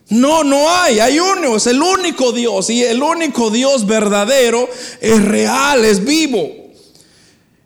No, 0.09 0.45
no 0.45 0.71
hay, 0.71 1.01
hay 1.01 1.19
uno, 1.19 1.57
es 1.57 1.67
el 1.67 1.83
único 1.83 2.31
Dios 2.31 2.71
y 2.71 2.83
el 2.85 3.03
único 3.03 3.51
Dios 3.51 3.87
verdadero 3.87 4.69
es 5.01 5.25
real, 5.25 5.85
es 5.85 6.05
vivo. 6.05 6.66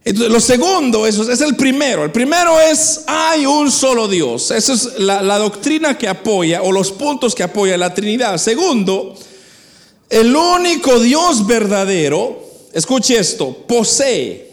Entonces, 0.02 0.33
lo 0.33 0.40
segundo, 0.40 1.07
eso 1.07 1.30
es 1.30 1.40
el 1.42 1.57
primero. 1.57 2.04
El 2.04 2.11
primero 2.11 2.59
es, 2.59 3.02
hay 3.07 3.45
un 3.45 3.71
solo 3.71 4.09
Dios. 4.09 4.50
Esa 4.50 4.73
es 4.73 4.99
la, 4.99 5.38
doctrina 5.38 5.99
que 5.99 6.09
apoya 6.09 6.62
o 6.62 6.73
los 6.73 6.90
puntos 6.90 7.35
que 7.35 7.42
apoya 7.42 7.76
la 7.76 7.92
Trinidad. 7.92 8.38
Segundo, 8.38 9.14
el 10.09 10.35
único 10.35 10.99
Dios 11.00 11.47
verdadero, 11.47 12.42
escuche 12.73 13.19
esto, 13.19 13.54
posee. 13.66 14.49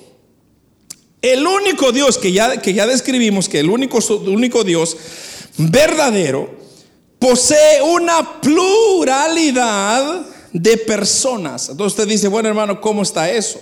El 1.22 1.48
único 1.48 1.94
Dios 1.94 2.18
que 2.18 2.32
ya, 2.34 2.62
que 2.62 2.74
ya 2.74 2.86
describimos, 2.86 3.48
que 3.48 3.60
el 3.62 3.70
único, 3.70 4.00
único 4.26 4.66
Dios 4.66 4.98
verdadero, 5.58 6.58
posee 7.20 7.82
una 7.82 8.42
pluralidad 8.42 10.26
de 10.52 10.78
personas. 10.78 11.70
Entonces 11.70 11.94
usted 11.94 12.08
dice, 12.08 12.28
bueno 12.28 12.50
hermano, 12.50 12.82
¿cómo 12.82 13.02
está 13.02 13.32
eso? 13.32 13.62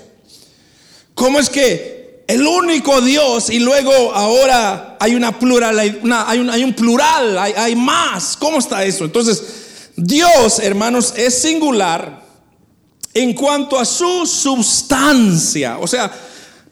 ¿Cómo 1.15 1.39
es 1.39 1.49
que 1.49 2.23
el 2.27 2.45
único 2.45 3.01
Dios 3.01 3.49
y 3.49 3.59
luego 3.59 3.91
ahora 4.13 4.97
hay 4.99 5.15
una 5.15 5.39
plural, 5.39 5.79
hay, 5.79 5.89
un, 6.63 6.73
plural, 6.73 7.37
hay, 7.37 7.53
hay 7.55 7.75
más? 7.75 8.35
¿Cómo 8.37 8.59
está 8.59 8.83
eso? 8.83 9.05
Entonces, 9.05 9.41
Dios, 9.95 10.59
hermanos, 10.59 11.13
es 11.15 11.41
singular 11.41 12.21
en 13.13 13.33
cuanto 13.33 13.79
a 13.79 13.85
su 13.85 14.25
sustancia. 14.25 15.77
O 15.79 15.87
sea, 15.87 16.11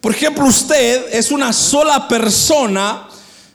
por 0.01 0.11
ejemplo, 0.11 0.45
usted 0.45 1.13
es 1.13 1.31
una 1.31 1.53
sola 1.53 2.07
persona, 2.09 3.07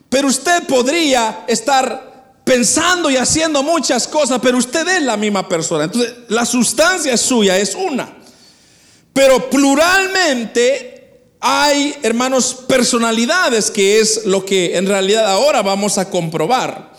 pero 0.09 0.28
usted 0.28 0.66
podría 0.66 1.45
estar 1.47 2.09
pensando 2.45 3.11
y 3.11 3.18
haciendo 3.18 3.62
muchas 3.62 4.09
cosas, 4.09 4.40
pero 4.42 4.57
usted 4.57 4.88
es 4.88 5.02
la 5.02 5.18
misma 5.18 5.47
persona. 5.47 5.85
Entonces, 5.85 6.14
la 6.28 6.47
sustancia 6.47 7.14
suya 7.18 7.59
es 7.59 7.75
una. 7.75 8.17
Pero 9.18 9.50
pluralmente 9.50 11.34
hay, 11.40 11.92
hermanos, 12.04 12.54
personalidades, 12.68 13.68
que 13.68 13.98
es 13.98 14.26
lo 14.26 14.44
que 14.44 14.76
en 14.76 14.87
realidad 14.87 15.26
ahora 15.26 15.60
vamos 15.60 15.98
a 15.98 16.08
comprobar. 16.08 16.92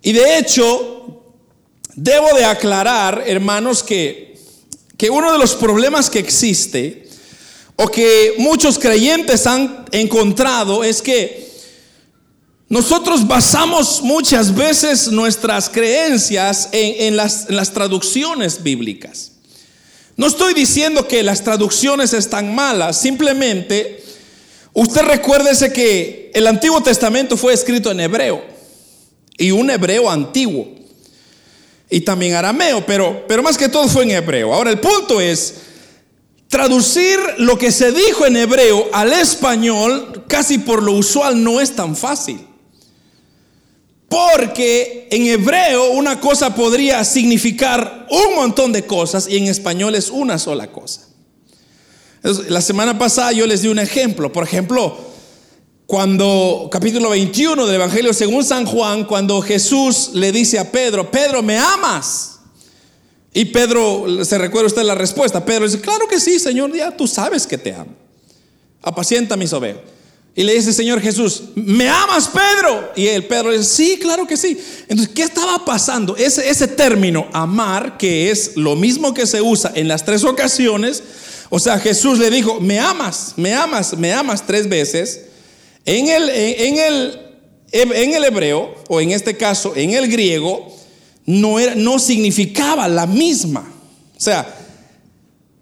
Y 0.00 0.12
de 0.12 0.38
hecho, 0.38 1.22
debo 1.96 2.32
de 2.34 2.46
aclarar, 2.46 3.24
hermanos, 3.26 3.82
que, 3.82 4.38
que 4.96 5.10
uno 5.10 5.32
de 5.32 5.38
los 5.38 5.54
problemas 5.54 6.08
que 6.08 6.18
existe, 6.18 7.10
o 7.76 7.88
que 7.88 8.36
muchos 8.38 8.78
creyentes 8.78 9.46
han 9.46 9.84
encontrado, 9.92 10.82
es 10.82 11.02
que 11.02 11.46
nosotros 12.70 13.28
basamos 13.28 14.00
muchas 14.00 14.54
veces 14.54 15.08
nuestras 15.08 15.68
creencias 15.68 16.70
en, 16.72 17.18
las, 17.18 17.50
las 17.50 17.70
traducciones 17.70 18.62
bíblicas. 18.62 19.33
No 20.16 20.26
estoy 20.26 20.54
diciendo 20.54 21.08
que 21.08 21.22
las 21.22 21.42
traducciones 21.42 22.12
están 22.12 22.54
malas, 22.54 23.00
simplemente 23.00 24.02
usted 24.72 25.02
recuérdese 25.02 25.72
que 25.72 26.30
el 26.34 26.46
Antiguo 26.46 26.82
Testamento 26.82 27.36
fue 27.36 27.52
escrito 27.52 27.90
en 27.90 28.00
hebreo 28.00 28.44
y 29.36 29.50
un 29.50 29.70
hebreo 29.70 30.08
antiguo 30.08 30.68
y 31.90 32.00
también 32.00 32.34
arameo, 32.34 32.84
pero, 32.86 33.24
pero 33.26 33.42
más 33.42 33.56
que 33.56 33.68
todo 33.68 33.88
fue 33.88 34.04
en 34.04 34.12
hebreo. 34.12 34.54
Ahora 34.54 34.70
el 34.70 34.80
punto 34.80 35.20
es, 35.20 35.54
traducir 36.48 37.18
lo 37.38 37.58
que 37.58 37.72
se 37.72 37.90
dijo 37.90 38.26
en 38.26 38.36
hebreo 38.36 38.88
al 38.92 39.12
español 39.12 40.24
casi 40.28 40.58
por 40.58 40.84
lo 40.84 40.92
usual 40.92 41.42
no 41.42 41.60
es 41.60 41.74
tan 41.74 41.96
fácil. 41.96 42.46
Porque 44.14 45.08
en 45.10 45.26
hebreo 45.26 45.90
una 45.90 46.20
cosa 46.20 46.54
podría 46.54 47.02
significar 47.02 48.06
un 48.08 48.36
montón 48.36 48.70
de 48.70 48.86
cosas 48.86 49.26
y 49.28 49.36
en 49.36 49.48
español 49.48 49.96
es 49.96 50.08
una 50.08 50.38
sola 50.38 50.70
cosa. 50.70 51.08
La 52.48 52.60
semana 52.60 52.96
pasada 52.96 53.32
yo 53.32 53.44
les 53.44 53.62
di 53.62 53.68
un 53.68 53.80
ejemplo. 53.80 54.30
Por 54.30 54.44
ejemplo, 54.44 54.96
cuando 55.86 56.68
capítulo 56.70 57.10
21 57.10 57.66
del 57.66 57.74
Evangelio 57.74 58.12
según 58.12 58.44
San 58.44 58.66
Juan, 58.66 59.04
cuando 59.04 59.42
Jesús 59.42 60.10
le 60.12 60.30
dice 60.30 60.60
a 60.60 60.70
Pedro, 60.70 61.10
Pedro, 61.10 61.42
¿me 61.42 61.58
amas? 61.58 62.38
Y 63.32 63.46
Pedro, 63.46 64.24
se 64.24 64.38
recuerda 64.38 64.68
usted 64.68 64.84
la 64.84 64.94
respuesta, 64.94 65.44
Pedro 65.44 65.64
dice, 65.64 65.80
claro 65.80 66.06
que 66.06 66.20
sí, 66.20 66.38
Señor, 66.38 66.72
ya 66.72 66.96
tú 66.96 67.08
sabes 67.08 67.48
que 67.48 67.58
te 67.58 67.74
amo. 67.74 67.90
Apacienta 68.80 69.36
mis 69.36 69.52
ovejas. 69.52 69.93
Y 70.36 70.42
le 70.42 70.54
dice 70.54 70.72
Señor 70.72 71.00
Jesús, 71.00 71.44
¿me 71.54 71.88
amas 71.88 72.28
Pedro? 72.28 72.92
Y 72.96 73.06
el 73.06 73.24
Pedro 73.24 73.52
dice, 73.52 73.64
sí, 73.64 73.98
claro 74.00 74.26
que 74.26 74.36
sí. 74.36 74.58
Entonces, 74.88 75.14
¿qué 75.14 75.22
estaba 75.22 75.64
pasando? 75.64 76.16
Ese, 76.16 76.48
ese 76.48 76.66
término, 76.66 77.28
amar, 77.32 77.96
que 77.96 78.30
es 78.30 78.56
lo 78.56 78.74
mismo 78.74 79.14
que 79.14 79.26
se 79.26 79.40
usa 79.40 79.70
en 79.76 79.86
las 79.86 80.04
tres 80.04 80.24
ocasiones, 80.24 81.02
o 81.50 81.60
sea, 81.60 81.78
Jesús 81.78 82.18
le 82.18 82.30
dijo, 82.30 82.58
me 82.60 82.80
amas, 82.80 83.34
me 83.36 83.54
amas, 83.54 83.96
me 83.96 84.12
amas 84.12 84.44
tres 84.44 84.68
veces. 84.68 85.26
En 85.84 86.08
el, 86.08 86.28
en, 86.28 86.78
el, 86.78 87.20
en 87.70 88.14
el 88.14 88.24
hebreo, 88.24 88.74
o 88.88 89.00
en 89.00 89.12
este 89.12 89.36
caso, 89.36 89.72
en 89.76 89.90
el 89.90 90.08
griego, 90.08 90.74
no, 91.26 91.60
era, 91.60 91.76
no 91.76 92.00
significaba 92.00 92.88
la 92.88 93.06
misma. 93.06 93.72
O 94.16 94.20
sea, 94.20 94.52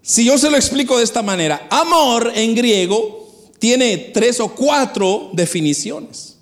si 0.01 0.25
yo 0.25 0.37
se 0.39 0.49
lo 0.49 0.57
explico 0.57 0.97
de 0.97 1.03
esta 1.03 1.21
manera, 1.21 1.67
amor 1.69 2.31
en 2.33 2.55
griego 2.55 3.22
tiene 3.63 3.97
tres 4.13 4.41
o 4.41 4.49
cuatro 4.49 5.29
definiciones. 5.31 6.35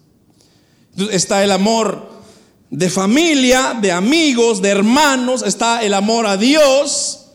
Está 1.11 1.43
el 1.43 1.51
amor 1.51 2.09
de 2.71 2.89
familia, 2.89 3.77
de 3.79 3.91
amigos, 3.91 4.59
de 4.59 4.69
hermanos, 4.69 5.43
está 5.45 5.83
el 5.83 5.93
amor 5.93 6.25
a 6.25 6.35
Dios. 6.35 7.27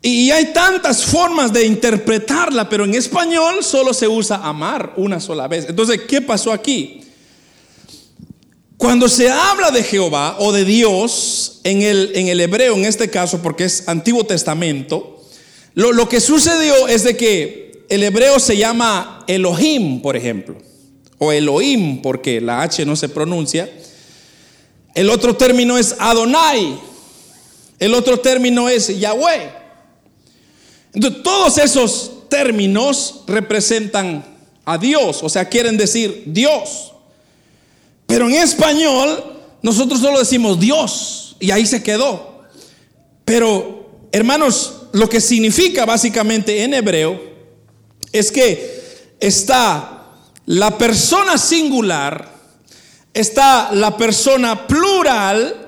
Y 0.00 0.30
hay 0.30 0.54
tantas 0.54 1.04
formas 1.04 1.52
de 1.52 1.66
interpretarla, 1.66 2.70
pero 2.70 2.86
en 2.86 2.94
español 2.94 3.62
solo 3.62 3.92
se 3.92 4.08
usa 4.08 4.36
amar 4.36 4.94
una 4.96 5.20
sola 5.20 5.46
vez. 5.46 5.66
Entonces, 5.68 6.00
¿qué 6.08 6.22
pasó 6.22 6.50
aquí? 6.50 7.02
Cuando 8.78 9.10
se 9.10 9.30
habla 9.30 9.70
de 9.70 9.82
Jehová 9.82 10.36
o 10.38 10.52
de 10.52 10.64
Dios 10.64 11.60
en 11.64 11.82
el, 11.82 12.12
en 12.14 12.28
el 12.28 12.40
hebreo, 12.40 12.76
en 12.76 12.86
este 12.86 13.10
caso, 13.10 13.42
porque 13.42 13.64
es 13.64 13.88
Antiguo 13.88 14.24
Testamento, 14.24 15.22
lo, 15.74 15.92
lo 15.92 16.08
que 16.08 16.18
sucedió 16.18 16.88
es 16.88 17.04
de 17.04 17.14
que 17.14 17.67
el 17.88 18.02
hebreo 18.02 18.38
se 18.38 18.56
llama 18.56 19.24
Elohim, 19.26 20.02
por 20.02 20.16
ejemplo, 20.16 20.56
o 21.18 21.32
Elohim, 21.32 22.02
porque 22.02 22.40
la 22.40 22.62
H 22.62 22.84
no 22.84 22.96
se 22.96 23.08
pronuncia. 23.08 23.68
El 24.94 25.10
otro 25.10 25.36
término 25.36 25.78
es 25.78 25.96
Adonai. 25.98 26.78
El 27.78 27.94
otro 27.94 28.18
término 28.20 28.68
es 28.68 28.98
Yahweh. 28.98 29.50
Entonces, 30.92 31.22
todos 31.22 31.58
esos 31.58 32.28
términos 32.28 33.22
representan 33.26 34.24
a 34.64 34.76
Dios, 34.76 35.22
o 35.22 35.28
sea, 35.28 35.48
quieren 35.48 35.76
decir 35.76 36.24
Dios. 36.26 36.92
Pero 38.06 38.28
en 38.28 38.34
español 38.34 39.36
nosotros 39.62 40.00
solo 40.00 40.18
decimos 40.18 40.60
Dios 40.60 41.36
y 41.40 41.50
ahí 41.50 41.64
se 41.66 41.82
quedó. 41.82 42.42
Pero, 43.24 44.08
hermanos, 44.12 44.74
lo 44.92 45.08
que 45.08 45.20
significa 45.20 45.84
básicamente 45.84 46.62
en 46.62 46.74
hebreo 46.74 47.37
es 48.12 48.32
que 48.32 48.80
está 49.20 50.06
la 50.46 50.78
persona 50.78 51.38
singular, 51.38 52.34
está 53.14 53.70
la 53.72 53.96
persona 53.96 54.66
plural 54.66 55.66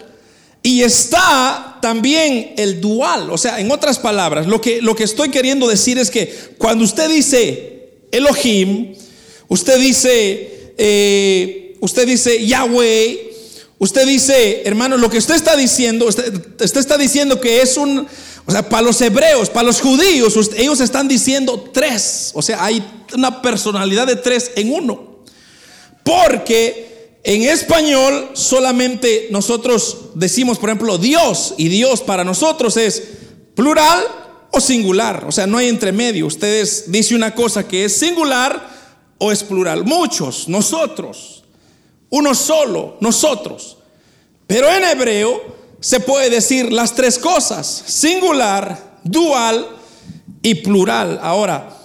y 0.63 0.83
está 0.83 1.79
también 1.81 2.55
el 2.57 2.81
dual. 2.81 3.31
O 3.31 3.39
sea, 3.39 3.61
en 3.61 3.71
otras 3.71 3.99
palabras, 3.99 4.47
lo 4.47 4.61
que, 4.61 4.81
lo 4.83 4.95
que 4.95 5.05
estoy 5.05 5.31
queriendo 5.31 5.69
decir 5.69 5.99
es 5.99 6.11
que 6.11 6.55
cuando 6.59 6.85
usted 6.85 7.09
dice 7.09 7.93
Elohim, 8.11 8.95
usted 9.49 9.79
dice... 9.79 10.75
Eh, 10.83 11.61
usted 11.81 12.07
dice 12.07 12.47
Yahweh, 12.47 13.33
usted 13.79 14.07
dice, 14.07 14.63
hermano, 14.65 14.97
lo 14.97 15.11
que 15.11 15.19
usted 15.19 15.35
está 15.35 15.57
diciendo, 15.57 16.07
usted, 16.07 16.33
está 16.59 16.97
diciendo 16.97 17.41
que 17.41 17.63
es 17.63 17.77
un, 17.77 18.07
o 18.47 18.53
sea, 18.53 18.69
para 18.69 18.83
los 18.83 19.01
hebreos, 19.01 19.51
para 19.51 19.67
los 19.67 19.81
judíos, 19.81 20.35
ellos 20.57 20.81
están 20.81 21.09
diciendo 21.09 21.71
tres, 21.73 22.33
o 22.35 22.43
sea, 22.43 22.65
hay 22.65 22.85
una 23.15 23.43
personalidad 23.43 24.07
de 24.07 24.17
tres 24.17 24.53
en 24.57 24.73
uno. 24.73 25.21
Porque 26.03 27.19
en 27.23 27.43
español 27.43 28.31
solamente 28.33 29.29
nosotros 29.31 30.11
decimos, 30.15 30.59
por 30.59 30.71
ejemplo, 30.71 30.99
Dios, 30.99 31.55
y 31.59 31.69
Dios 31.69 32.01
para 32.01 32.25
nosotros 32.25 32.77
es 32.77 33.03
plural 33.55 34.03
o 34.51 34.61
singular, 34.61 35.25
o 35.29 35.33
sea, 35.33 35.47
no 35.47 35.59
hay 35.59 35.69
entremedio. 35.69 36.27
Ustedes 36.27 36.91
dice 36.91 37.15
una 37.15 37.35
cosa 37.35 37.69
que 37.69 37.85
es 37.85 37.97
singular 37.97 38.69
o 39.19 39.31
es 39.31 39.45
plural. 39.45 39.85
Muchos, 39.85 40.49
nosotros 40.49 41.41
uno 42.11 42.35
solo, 42.35 42.97
nosotros. 43.01 43.79
Pero 44.47 44.69
en 44.69 44.85
hebreo 44.85 45.60
se 45.81 46.01
puede 46.01 46.31
decir 46.31 46.73
las 46.73 46.95
tres 46.95 47.19
cosas, 47.19 47.85
singular, 47.87 48.99
dual 49.03 49.67
y 50.43 50.57
plural. 50.57 51.19
Ahora, 51.23 51.77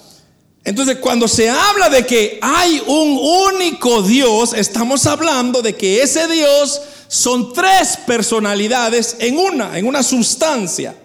entonces 0.64 0.98
cuando 0.98 1.28
se 1.28 1.50
habla 1.50 1.90
de 1.90 2.06
que 2.06 2.40
hay 2.42 2.82
un 2.88 3.18
único 3.54 4.02
Dios, 4.02 4.54
estamos 4.54 5.06
hablando 5.06 5.62
de 5.62 5.76
que 5.76 6.02
ese 6.02 6.28
Dios 6.28 6.82
son 7.08 7.54
tres 7.54 7.98
personalidades 8.06 9.16
en 9.20 9.38
una, 9.38 9.78
en 9.78 9.88
una 9.88 10.04
sustancia. 10.04 10.96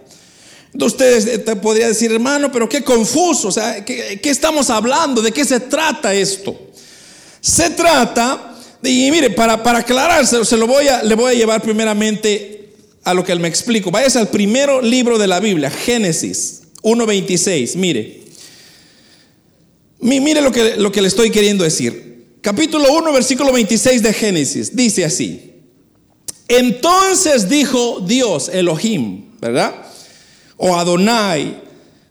Entonces 0.73 0.95
ustedes 0.95 1.27
eh, 1.27 1.39
te 1.39 1.57
podría 1.57 1.89
decir, 1.89 2.13
hermano, 2.13 2.51
pero 2.51 2.69
qué 2.69 2.83
confuso, 2.83 3.49
o 3.49 3.53
sea, 3.53 3.85
¿qué, 3.85 4.21
¿qué, 4.23 4.31
estamos 4.31 4.71
hablando? 4.71 5.21
¿De 5.21 5.33
qué 5.33 5.45
se 5.45 5.61
trata 5.61 6.15
esto? 6.15 6.59
Se 7.41 7.71
trata 7.71 8.57
y 8.83 9.11
mire, 9.11 9.31
para, 9.31 9.63
para 9.63 9.81
aclararse, 9.81 10.45
se 10.45 10.57
lo 10.57 10.67
voy 10.67 10.89
a, 10.89 11.03
le 11.03 11.15
voy 11.15 11.33
a 11.33 11.37
llevar 11.37 11.61
primeramente 11.61 12.70
a 13.05 13.15
lo 13.15 13.25
que 13.25 13.35
me 13.37 13.49
explico. 13.49 13.91
Váyase 13.91 14.19
al 14.19 14.29
primero 14.29 14.81
libro 14.81 15.19
de 15.19 15.27
la 15.27 15.41
Biblia, 15.41 15.71
Génesis 15.71 16.63
1.26. 16.83 17.77
Mire, 17.77 18.23
mire 20.01 20.41
lo 20.41 20.53
que, 20.53 20.77
lo 20.77 20.93
que 20.93 21.03
le 21.03 21.09
estoy 21.09 21.31
queriendo 21.31 21.65
decir. 21.65 22.27
Capítulo 22.41 22.93
1, 22.93 23.13
versículo 23.13 23.53
26 23.53 24.03
de 24.03 24.13
Génesis. 24.13 24.75
Dice 24.75 25.05
así. 25.05 25.53
Entonces 26.49 27.49
dijo 27.49 28.01
Dios, 28.01 28.51
Elohim, 28.53 29.27
¿verdad? 29.41 29.75
O 30.57 30.77
Adonai, 30.77 31.63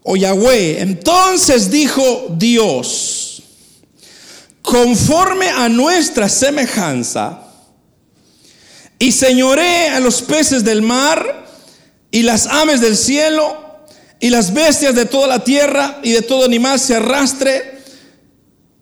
o 0.04 0.16
Yahweh. 0.16 0.80
Entonces 0.80 1.70
dijo 1.70 2.28
Dios 2.38 3.30
conforme 4.70 5.50
a 5.50 5.68
nuestra 5.68 6.30
semejanza, 6.30 7.49
y 9.00 9.14
señoré 9.14 9.88
a 9.88 10.02
los 10.02 10.22
peces 10.22 10.66
del 10.66 10.82
mar, 10.82 11.48
y 12.12 12.22
las 12.24 12.48
aves 12.48 12.82
del 12.82 12.98
cielo, 12.98 13.58
y 14.20 14.30
las 14.30 14.54
bestias 14.54 14.94
de 14.94 15.06
toda 15.06 15.28
la 15.28 15.44
tierra, 15.44 16.02
y 16.04 16.12
de 16.12 16.22
todo 16.22 16.44
animal 16.44 16.78
se 16.80 16.96
arrastre 16.96 17.80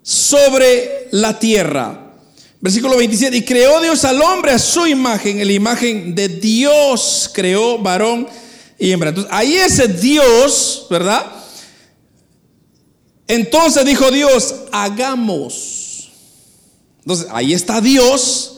sobre 0.01 1.07
la 1.11 1.37
tierra. 1.37 2.15
Versículo 2.59 2.97
27, 2.97 3.37
y 3.37 3.43
creó 3.43 3.79
Dios 3.79 4.03
al 4.05 4.19
hombre 4.19 4.51
a 4.51 4.59
su 4.59 4.87
imagen, 4.87 5.39
en 5.39 5.47
la 5.47 5.53
imagen 5.53 6.15
de 6.15 6.27
Dios 6.27 7.29
creó 7.31 7.77
varón 7.77 8.27
y 8.79 8.91
hembra. 8.91 9.09
Entonces, 9.09 9.31
ahí 9.31 9.55
ese 9.55 9.87
Dios, 9.87 10.87
¿verdad? 10.89 11.23
Entonces 13.27 13.85
dijo 13.85 14.09
Dios, 14.09 14.55
hagamos. 14.71 16.09
Entonces, 17.01 17.27
ahí 17.31 17.53
está 17.53 17.79
Dios 17.81 18.56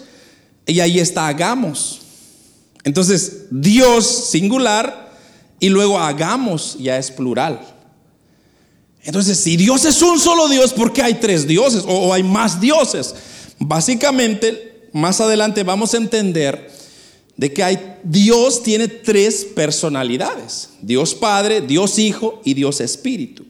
y 0.69 0.79
ahí 0.79 0.99
está 0.99 1.27
hagamos. 1.27 2.01
Entonces, 2.83 3.47
Dios 3.51 4.29
singular 4.29 5.09
y 5.59 5.69
luego 5.69 5.99
hagamos 5.99 6.77
ya 6.79 6.97
es 6.97 7.11
plural. 7.11 7.59
Entonces, 9.03 9.39
si 9.39 9.57
Dios 9.57 9.85
es 9.85 10.01
un 10.01 10.19
solo 10.19 10.47
Dios, 10.47 10.73
¿por 10.73 10.93
qué 10.93 11.01
hay 11.01 11.15
tres 11.15 11.47
dioses 11.47 11.83
o, 11.87 12.13
hay 12.13 12.23
más 12.23 12.59
dioses? 12.59 13.15
Básicamente, 13.57 14.87
más 14.93 15.19
adelante 15.21 15.63
vamos 15.63 15.93
a 15.93 15.97
entender 15.97 16.69
de 17.35 17.53
que 17.53 17.63
hay, 17.63 17.95
Dios 18.03 18.63
tiene 18.63 18.87
tres 18.87 19.45
personalidades. 19.45 20.69
Dios 20.81 21.15
Padre, 21.15 21.61
Dios 21.61 21.97
Hijo 21.99 22.41
y 22.43 22.53
Dios 22.53 22.81
Espíritu. 22.81 23.45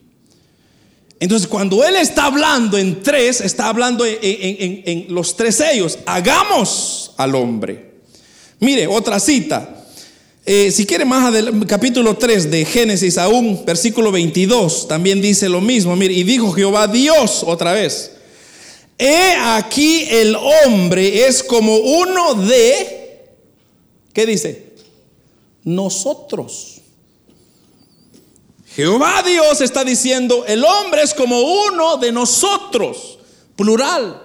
Entonces, 1.20 1.48
cuando 1.48 1.84
Él 1.84 1.98
está 1.98 2.26
hablando 2.26 2.78
en 2.78 3.04
tres, 3.04 3.42
está 3.42 3.68
hablando 3.68 4.06
en, 4.06 5.06
los 5.10 5.36
tres 5.36 5.60
ellos. 5.60 6.00
Hagamos 6.06 7.12
al 7.18 7.36
hombre. 7.36 7.92
Mire, 8.60 8.88
otra 8.88 9.20
cita. 9.20 9.76
Eh, 10.46 10.72
si 10.72 10.86
quiere 10.86 11.04
más 11.04 11.26
adelante, 11.26 11.68
capítulo 11.68 12.16
3 12.16 12.50
de 12.50 12.66
Génesis, 12.66 13.18
aún 13.18 13.64
versículo 13.66 14.12
22, 14.12 14.88
también 14.88 15.22
dice 15.22 15.50
lo 15.50 15.60
mismo. 15.60 15.96
Mire, 15.96 16.14
y 16.14 16.24
dijo 16.24 16.52
Jehová 16.54 16.88
Dios 16.88 17.44
otra 17.46 17.74
vez. 17.74 18.12
He 18.98 19.36
aquí 19.36 20.06
el 20.10 20.36
hombre 20.36 21.28
es 21.28 21.44
como 21.44 21.78
uno 21.78 22.34
de, 22.36 23.28
¿qué 24.14 24.26
dice? 24.26 24.74
Nosotros. 25.64 26.79
Jehová 28.76 29.24
Dios 29.26 29.62
está 29.62 29.84
diciendo, 29.84 30.46
el 30.48 30.64
hombre 30.64 31.02
es 31.02 31.14
como 31.14 31.42
uno 31.42 31.98
de 31.98 32.12
nosotros, 32.12 33.20
plural. 33.56 34.24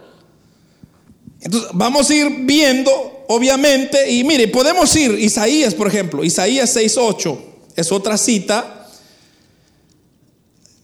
Entonces 1.40 1.70
vamos 1.72 2.08
a 2.08 2.14
ir 2.14 2.28
viendo, 2.40 3.24
obviamente, 3.28 4.10
y 4.10 4.24
mire, 4.24 4.48
podemos 4.48 4.94
ir, 4.96 5.12
Isaías, 5.18 5.74
por 5.74 5.88
ejemplo, 5.88 6.24
Isaías 6.24 6.76
6.8, 6.76 7.38
es 7.76 7.90
otra 7.92 8.16
cita. 8.16 8.88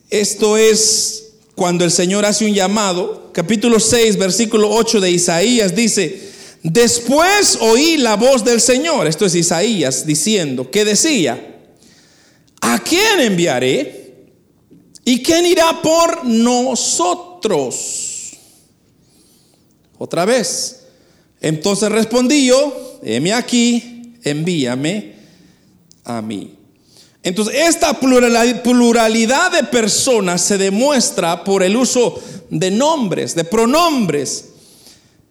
Esto 0.09 0.57
es 0.57 1.33
cuando 1.55 1.85
el 1.85 1.91
Señor 1.91 2.25
hace 2.25 2.47
un 2.47 2.55
llamado, 2.55 3.31
capítulo 3.33 3.79
6, 3.79 4.17
versículo 4.17 4.71
8 4.71 5.01
de 5.01 5.11
Isaías, 5.11 5.77
dice, 5.77 6.31
después 6.63 7.59
oí 7.61 7.99
la 7.99 8.17
voz 8.17 8.45
del 8.45 8.61
Señor, 8.61 9.07
esto 9.07 9.27
es 9.27 9.35
Isaías 9.35 10.05
diciendo, 10.05 10.71
que 10.71 10.85
decía, 10.85 11.50
¿a 12.61 12.79
quién 12.79 13.21
enviaré? 13.21 14.01
¿Y 15.05 15.23
quién 15.23 15.47
irá 15.47 15.81
por 15.83 16.25
nosotros? 16.25 17.91
Otra 19.99 20.25
vez. 20.25 20.87
Entonces 21.41 21.91
respondí 21.91 22.47
yo, 22.47 23.01
heme 23.03 23.33
aquí, 23.33 24.15
envíame 24.23 25.15
a 26.05 26.21
mí. 26.21 26.57
Entonces, 27.23 27.55
esta 27.55 27.93
pluralidad 28.01 29.53
de 29.53 29.65
personas 29.65 30.41
se 30.41 30.57
demuestra 30.57 31.45
por 31.45 31.63
el 31.63 31.77
uso 31.77 32.19
de 32.49 32.71
nombres, 32.71 33.35
de 33.35 33.45
pronombres 33.45 34.50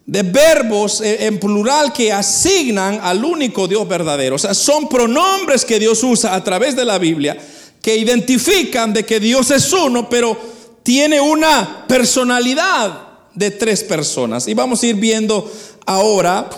de 0.10 0.24
verbos 0.24 1.02
en 1.02 1.40
plural 1.40 1.94
que 1.94 2.12
asignan 2.12 3.00
al 3.04 3.24
único 3.24 3.68
Dios 3.68 3.88
verdadero. 3.88 4.38
O 4.38 4.40
sea, 4.40 4.56
son 4.56 4.90
pronombres 4.90 5.64
que 5.64 5.78
Dios 5.78 6.04
usa 6.04 6.34
a 6.34 6.44
través 6.44 6.76
de 6.76 6.84
la 6.84 6.98
Biblia 6.98 7.38
que 7.80 7.96
identifican 7.96 8.92
de 8.92 9.06
que 9.06 9.20
Dios 9.20 9.52
es 9.52 9.72
uno, 9.72 10.10
pero 10.10 10.36
tiene 10.82 11.22
una 11.22 11.86
personalidad 11.88 13.02
de 13.36 13.52
tres 13.52 13.84
personas. 13.84 14.48
Y 14.48 14.56
vamos 14.56 14.82
a 14.82 14.88
ir 14.88 14.96
viendo 14.96 15.50
ahora 15.86 16.50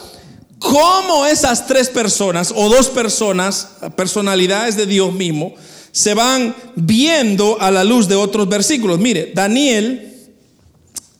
cómo 0.57 1.25
esas 1.25 1.67
tres 1.67 1.89
personas 1.89 2.53
o 2.55 2.69
dos 2.69 2.87
personas, 2.87 3.67
personalidades 3.97 4.77
de 4.77 4.85
Dios 4.85 5.11
mismo, 5.11 5.53
se 5.91 6.13
van 6.13 6.55
viendo 6.75 7.59
a 7.59 7.69
la 7.69 7.83
luz 7.83 8.07
de 8.07 8.15
otros 8.15 8.47
versículos. 8.47 8.97
Mire, 8.97 9.33
Daniel, 9.35 10.29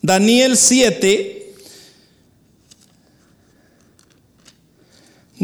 Daniel 0.00 0.56
7, 0.56 1.41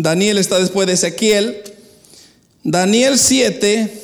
Daniel 0.00 0.38
está 0.38 0.60
después 0.60 0.86
de 0.86 0.92
Ezequiel. 0.92 1.60
Daniel 2.62 3.18
7, 3.18 4.02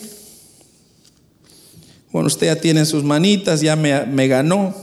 bueno, 2.11 2.27
usted 2.27 2.49
ya 2.49 2.61
tiene 2.61 2.85
sus 2.85 3.05
manitas, 3.05 3.61
ya 3.61 3.77
me, 3.77 4.05
me 4.07 4.27
ganó. 4.27 4.75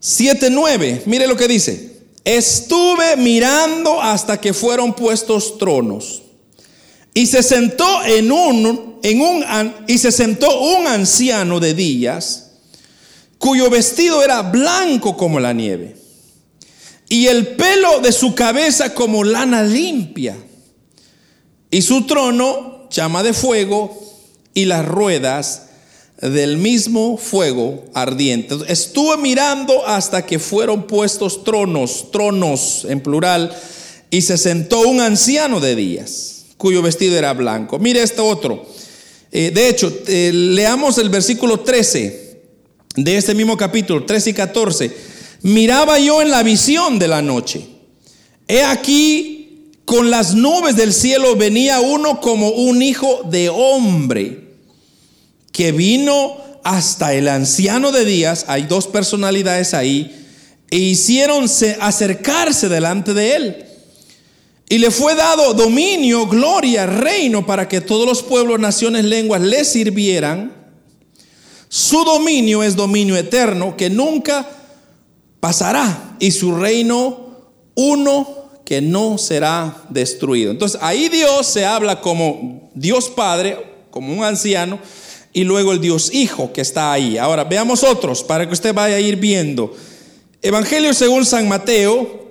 7, 0.00 0.50
9, 0.50 1.02
mire 1.06 1.28
lo 1.28 1.36
que 1.36 1.46
dice. 1.46 1.98
Estuve 2.24 3.16
mirando 3.16 4.02
hasta 4.02 4.40
que 4.40 4.52
fueron 4.52 4.92
puestos 4.94 5.58
tronos. 5.58 6.22
Y 7.14 7.26
se 7.26 7.44
sentó 7.44 8.04
en 8.04 8.32
un, 8.32 8.98
en 9.04 9.20
un, 9.20 9.44
y 9.86 9.98
se 9.98 10.10
sentó 10.10 10.60
un 10.60 10.88
anciano 10.88 11.60
de 11.60 11.74
días, 11.74 12.50
cuyo 13.38 13.70
vestido 13.70 14.24
era 14.24 14.42
blanco 14.42 15.16
como 15.16 15.38
la 15.38 15.52
nieve, 15.52 15.97
y 17.08 17.26
el 17.26 17.48
pelo 17.48 18.00
de 18.00 18.12
su 18.12 18.34
cabeza 18.34 18.94
como 18.94 19.24
lana 19.24 19.62
limpia, 19.62 20.36
y 21.70 21.82
su 21.82 22.06
trono 22.06 22.88
llama 22.90 23.22
de 23.22 23.32
fuego, 23.32 24.08
y 24.54 24.64
las 24.64 24.84
ruedas 24.86 25.62
del 26.20 26.56
mismo 26.56 27.16
fuego 27.16 27.84
ardiente. 27.94 28.56
Estuve 28.66 29.16
mirando 29.18 29.86
hasta 29.86 30.26
que 30.26 30.38
fueron 30.38 30.86
puestos 30.86 31.44
tronos, 31.44 32.10
tronos 32.10 32.84
en 32.88 33.00
plural, 33.00 33.56
y 34.10 34.22
se 34.22 34.36
sentó 34.36 34.80
un 34.80 35.00
anciano 35.00 35.60
de 35.60 35.76
días, 35.76 36.46
cuyo 36.56 36.82
vestido 36.82 37.16
era 37.16 37.34
blanco. 37.34 37.78
Mire 37.78 38.02
esto 38.02 38.26
otro. 38.26 38.66
Eh, 39.30 39.50
de 39.54 39.68
hecho, 39.68 39.92
eh, 40.06 40.30
leamos 40.32 40.98
el 40.98 41.10
versículo 41.10 41.60
13 41.60 42.40
de 42.96 43.16
este 43.16 43.34
mismo 43.34 43.56
capítulo, 43.56 44.04
13 44.04 44.30
y 44.30 44.34
14. 44.34 44.96
Miraba 45.42 45.98
yo 45.98 46.20
en 46.22 46.30
la 46.30 46.42
visión 46.42 46.98
de 46.98 47.08
la 47.08 47.22
noche. 47.22 47.66
He 48.48 48.62
aquí, 48.62 49.72
con 49.84 50.10
las 50.10 50.34
nubes 50.34 50.76
del 50.76 50.92
cielo 50.92 51.36
venía 51.36 51.80
uno 51.80 52.20
como 52.20 52.50
un 52.50 52.82
hijo 52.82 53.22
de 53.30 53.48
hombre 53.48 54.48
que 55.52 55.72
vino 55.72 56.36
hasta 56.64 57.14
el 57.14 57.28
anciano 57.28 57.92
de 57.92 58.04
días, 58.04 58.44
hay 58.48 58.64
dos 58.64 58.86
personalidades 58.86 59.74
ahí, 59.74 60.26
e 60.70 60.76
hicieron 60.76 61.46
acercarse 61.80 62.68
delante 62.68 63.14
de 63.14 63.36
él. 63.36 63.64
Y 64.68 64.78
le 64.78 64.90
fue 64.90 65.14
dado 65.14 65.54
dominio, 65.54 66.26
gloria, 66.26 66.84
reino 66.84 67.46
para 67.46 67.68
que 67.68 67.80
todos 67.80 68.06
los 68.06 68.22
pueblos, 68.22 68.60
naciones, 68.60 69.04
lenguas 69.06 69.40
le 69.40 69.64
sirvieran. 69.64 70.52
Su 71.70 72.04
dominio 72.04 72.62
es 72.62 72.76
dominio 72.76 73.16
eterno 73.16 73.76
que 73.76 73.88
nunca 73.88 74.46
pasará 75.40 76.16
y 76.18 76.30
su 76.30 76.54
reino 76.56 77.28
uno 77.74 78.38
que 78.64 78.80
no 78.80 79.18
será 79.18 79.84
destruido. 79.88 80.50
Entonces 80.50 80.78
ahí 80.82 81.08
Dios 81.08 81.46
se 81.46 81.64
habla 81.64 82.00
como 82.00 82.70
Dios 82.74 83.08
Padre, 83.08 83.56
como 83.90 84.12
un 84.12 84.24
anciano, 84.24 84.78
y 85.32 85.44
luego 85.44 85.72
el 85.72 85.80
Dios 85.80 86.12
Hijo 86.12 86.52
que 86.52 86.60
está 86.60 86.92
ahí. 86.92 87.16
Ahora, 87.16 87.44
veamos 87.44 87.84
otros 87.84 88.22
para 88.22 88.46
que 88.46 88.52
usted 88.52 88.74
vaya 88.74 88.96
a 88.96 89.00
ir 89.00 89.16
viendo. 89.16 89.74
Evangelio 90.42 90.92
según 90.92 91.24
San 91.24 91.48
Mateo. 91.48 92.26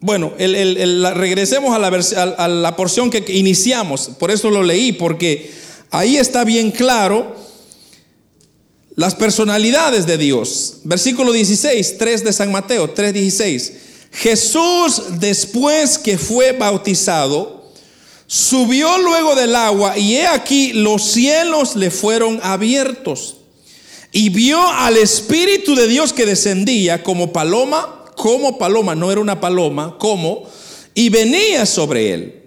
Bueno, 0.00 0.32
regresemos 0.38 1.74
a 1.74 1.78
la, 1.78 1.88
a 2.38 2.48
la 2.48 2.74
porción 2.74 3.10
que 3.10 3.22
iniciamos, 3.36 4.10
por 4.18 4.30
eso 4.30 4.50
lo 4.50 4.62
leí, 4.62 4.92
porque 4.92 5.50
ahí 5.90 6.16
está 6.16 6.42
bien 6.44 6.70
claro 6.70 7.36
las 8.96 9.14
personalidades 9.14 10.06
de 10.06 10.18
Dios. 10.18 10.78
Versículo 10.84 11.32
16, 11.32 11.98
3 11.98 12.24
de 12.24 12.32
San 12.32 12.52
Mateo, 12.52 12.92
3:16. 12.94 13.72
Jesús, 14.12 15.20
después 15.20 15.98
que 15.98 16.18
fue 16.18 16.52
bautizado, 16.52 17.60
Subió 18.32 18.96
luego 18.98 19.34
del 19.34 19.56
agua 19.56 19.98
y 19.98 20.14
he 20.14 20.24
aquí 20.28 20.72
los 20.72 21.02
cielos 21.02 21.74
le 21.74 21.90
fueron 21.90 22.38
abiertos. 22.44 23.38
Y 24.12 24.28
vio 24.28 24.64
al 24.64 24.96
Espíritu 24.96 25.74
de 25.74 25.88
Dios 25.88 26.12
que 26.12 26.26
descendía 26.26 27.02
como 27.02 27.32
paloma, 27.32 28.04
como 28.14 28.56
paloma, 28.56 28.94
no 28.94 29.10
era 29.10 29.20
una 29.20 29.40
paloma, 29.40 29.98
como, 29.98 30.44
y 30.94 31.08
venía 31.08 31.66
sobre 31.66 32.14
él. 32.14 32.42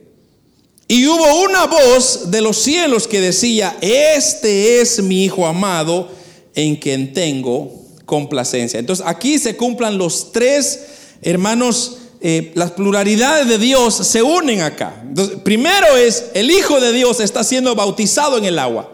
Y 0.88 1.06
hubo 1.06 1.42
una 1.42 1.66
voz 1.66 2.32
de 2.32 2.40
los 2.40 2.60
cielos 2.60 3.06
que 3.06 3.20
decía, 3.20 3.76
este 3.82 4.80
es 4.80 5.04
mi 5.04 5.26
Hijo 5.26 5.46
amado 5.46 6.10
en 6.56 6.76
quien 6.76 7.14
tengo 7.14 7.84
complacencia. 8.06 8.80
Entonces 8.80 9.06
aquí 9.08 9.40
se 9.40 9.56
cumplan 9.56 9.98
los 9.98 10.32
tres 10.32 10.80
hermanos 11.22 11.98
eh, 12.26 12.54
las 12.56 12.72
pluralidades 12.72 13.50
de 13.50 13.58
Dios 13.58 13.96
se 13.96 14.24
unen 14.24 14.62
acá. 14.62 15.04
primero 15.44 15.98
es, 15.98 16.28
el 16.34 16.52
Hijo 16.52 16.80
de 16.80 16.94
Dios 16.94 17.20
está 17.20 17.44
siendo 17.44 17.76
bautizado 17.76 18.38
en 18.38 18.46
el 18.46 18.60
agua. 18.60 18.94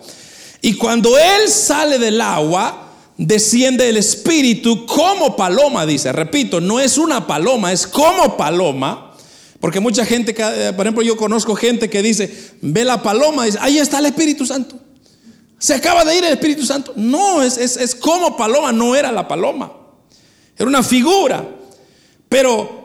Y 0.63 0.74
cuando 0.74 1.15
Él 1.15 1.48
sale 1.48 2.00
del 2.00 2.22
agua, 2.22 2.89
desciende 3.17 3.88
el 3.88 3.98
Espíritu 3.98 4.84
como 4.88 5.36
paloma, 5.36 5.86
dice. 5.86 6.12
Repito, 6.12 6.60
no 6.60 6.80
es 6.80 6.98
una 6.98 7.28
paloma, 7.28 7.72
es 7.72 7.86
como 7.86 8.36
paloma. 8.36 9.13
Porque 9.60 9.80
mucha 9.80 10.06
gente, 10.08 10.34
por 10.74 10.88
ejemplo, 10.88 11.04
yo 11.04 11.15
conozco 11.15 11.54
gente 11.54 11.88
que 11.88 12.02
dice, 12.02 12.34
ve 12.62 12.84
la 12.84 13.04
paloma, 13.04 13.45
dice, 13.45 13.60
ahí 13.62 13.78
está 13.78 14.00
el 14.00 14.08
Espíritu 14.08 14.48
Santo. 14.48 14.76
Se 15.60 15.74
acaba 15.74 16.06
de 16.06 16.17
ir 16.17 16.24
el 16.24 16.34
Espíritu 16.34 16.65
Santo. 16.65 16.93
No, 16.95 17.43
es, 17.43 17.58
es, 17.58 17.76
es 17.78 17.93
como 17.93 18.38
paloma, 18.38 18.72
no 18.72 18.95
era 18.95 19.12
la 19.12 19.28
paloma. 19.28 19.72
Era 20.58 20.67
una 20.67 20.82
figura. 20.82 21.48
Pero 22.30 22.80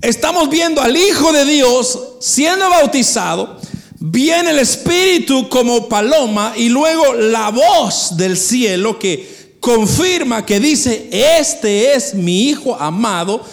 estamos 0.00 0.50
viendo 0.50 0.80
al 0.80 0.96
Hijo 0.96 1.32
de 1.32 1.44
Dios 1.44 2.16
siendo 2.20 2.68
bautizado, 2.68 3.58
viene 4.00 4.50
el 4.50 4.58
Espíritu 4.58 5.48
como 5.48 5.88
paloma 5.88 6.54
y 6.56 6.68
luego 6.68 7.14
la 7.14 7.50
voz 7.50 8.16
del 8.16 8.36
cielo 8.36 8.98
que 8.98 9.56
confirma 9.60 10.44
que 10.44 10.58
dice, 10.58 11.08
este 11.12 11.94
es 11.94 12.14
mi 12.14 12.48
Hijo 12.48 12.74
amado 12.74 13.44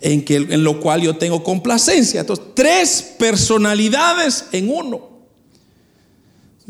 en, 0.00 0.24
que, 0.24 0.36
en 0.36 0.64
lo 0.64 0.80
cual 0.80 1.02
yo 1.02 1.16
tengo 1.16 1.44
complacencia. 1.44 2.20
Entonces, 2.20 2.46
tres 2.54 3.14
personalidades 3.18 4.46
en 4.52 4.70
uno. 4.70 5.19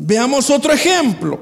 Veamos 0.03 0.49
otro 0.49 0.73
ejemplo. 0.73 1.39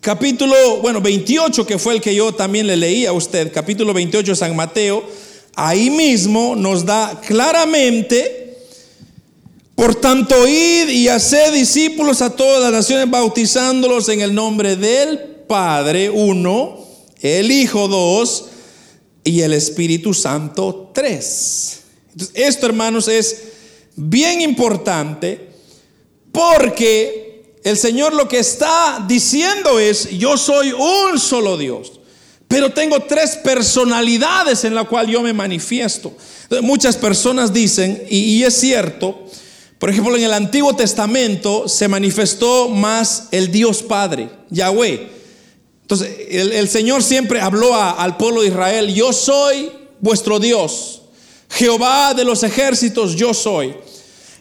Capítulo, 0.00 0.56
bueno, 0.82 1.00
28, 1.00 1.64
que 1.64 1.78
fue 1.78 1.94
el 1.94 2.00
que 2.00 2.12
yo 2.12 2.34
también 2.34 2.66
le 2.66 2.76
leí 2.76 3.06
a 3.06 3.12
usted, 3.12 3.52
capítulo 3.52 3.94
28 3.94 4.32
de 4.32 4.36
San 4.36 4.56
Mateo 4.56 5.04
ahí 5.54 5.88
mismo 5.88 6.56
nos 6.56 6.84
da 6.84 7.20
claramente, 7.24 8.58
por 9.76 9.94
tanto, 9.94 10.48
id 10.48 10.88
y 10.88 11.06
haced 11.06 11.52
discípulos 11.52 12.22
a 12.22 12.34
todas 12.34 12.60
las 12.60 12.72
naciones, 12.72 13.08
bautizándolos 13.08 14.08
en 14.08 14.20
el 14.20 14.34
nombre 14.34 14.74
del 14.74 15.18
Padre, 15.46 16.10
uno, 16.10 16.84
el 17.20 17.52
Hijo, 17.52 17.86
dos, 17.86 18.46
y 19.22 19.42
el 19.42 19.52
Espíritu 19.52 20.12
Santo, 20.12 20.90
tres. 20.92 21.82
esto, 22.34 22.66
hermanos, 22.66 23.06
es 23.06 23.44
bien 23.94 24.40
importante 24.40 25.51
porque 26.32 27.58
el 27.62 27.76
Señor 27.76 28.14
lo 28.14 28.28
que 28.28 28.38
está 28.38 29.04
diciendo 29.06 29.78
es, 29.78 30.10
yo 30.18 30.36
soy 30.36 30.72
un 30.72 31.18
solo 31.18 31.56
Dios. 31.56 32.00
Pero 32.48 32.70
tengo 32.70 33.00
tres 33.00 33.36
personalidades 33.36 34.64
en 34.64 34.74
la 34.74 34.84
cual 34.84 35.06
yo 35.06 35.22
me 35.22 35.32
manifiesto. 35.32 36.12
Muchas 36.60 36.96
personas 36.96 37.52
dicen, 37.52 38.04
y, 38.10 38.42
es 38.42 38.54
cierto, 38.54 39.26
por 39.78 39.88
ejemplo, 39.88 40.16
en 40.16 40.24
el 40.24 40.34
Antiguo 40.34 40.76
Testamento 40.76 41.66
se 41.66 41.88
manifestó 41.88 42.68
más 42.68 43.28
el 43.30 43.50
Dios 43.50 43.82
Padre, 43.82 44.28
Yahweh. 44.50 45.08
Entonces, 45.80 46.14
el, 46.28 46.68
Señor 46.68 47.02
siempre 47.02 47.40
habló 47.40 47.74
al 47.74 48.16
pueblo 48.16 48.42
de 48.42 48.48
Israel, 48.48 48.92
yo 48.92 49.14
soy 49.14 49.70
vuestro 50.00 50.38
Dios, 50.38 51.02
Jehová 51.48 52.12
de 52.12 52.24
los 52.24 52.42
ejércitos, 52.42 53.14
yo 53.14 53.32
soy. 53.32 53.74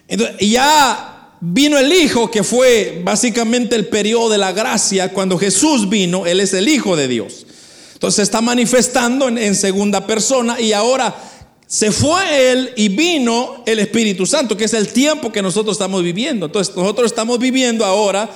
Entonces, 0.07 0.35
ya 0.49 1.20
vino 1.41 1.77
el 1.77 1.91
Hijo, 1.91 2.31
que 2.31 2.43
fue 2.43 3.01
básicamente 3.03 3.75
el 3.75 3.87
periodo 3.87 4.29
de 4.29 4.37
la 4.37 4.53
gracia, 4.53 5.11
cuando 5.11 5.37
Jesús 5.37 5.89
vino, 5.89 6.25
Él 6.25 6.39
es 6.39 6.53
el 6.53 6.69
Hijo 6.69 6.95
de 6.95 7.07
Dios. 7.07 7.45
Entonces 7.93 8.15
se 8.17 8.21
está 8.23 8.41
manifestando 8.41 9.27
en, 9.27 9.55
segunda 9.55 10.07
persona 10.07 10.59
y 10.59 10.73
ahora 10.73 11.15
se 11.67 11.91
fue 11.91 12.51
Él 12.51 12.73
y 12.75 12.89
vino 12.89 13.63
el 13.65 13.79
Espíritu 13.79 14.25
Santo, 14.25 14.55
que 14.55 14.65
es 14.65 14.73
el 14.73 14.87
tiempo 14.87 15.31
que 15.31 15.41
nosotros 15.41 15.75
estamos 15.75 16.03
viviendo. 16.03 16.45
Entonces 16.45 16.75
nosotros 16.75 17.07
estamos 17.07 17.37
viviendo 17.39 17.85
ahora 17.85 18.29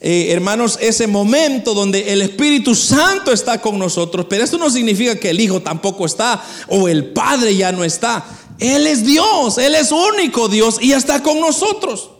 eh, 0.00 0.28
hermanos, 0.30 0.78
ese 0.80 1.08
momento 1.08 1.74
donde 1.74 2.12
el 2.12 2.22
Espíritu 2.22 2.76
Santo 2.76 3.32
está 3.32 3.60
con 3.60 3.76
nosotros, 3.76 4.26
pero 4.28 4.44
esto 4.44 4.56
no 4.56 4.70
significa 4.70 5.16
que 5.16 5.30
el 5.30 5.40
Hijo 5.40 5.60
tampoco 5.60 6.06
está 6.06 6.40
o 6.68 6.88
el 6.88 7.06
Padre 7.06 7.56
ya 7.56 7.72
no 7.72 7.82
está. 7.82 8.24
Él 8.60 8.86
es 8.86 9.04
Dios, 9.04 9.58
Él 9.58 9.74
es 9.74 9.90
único 9.90 10.48
Dios 10.48 10.78
y 10.80 10.92
está 10.92 11.22
con 11.22 11.40
nosotros. 11.40 12.10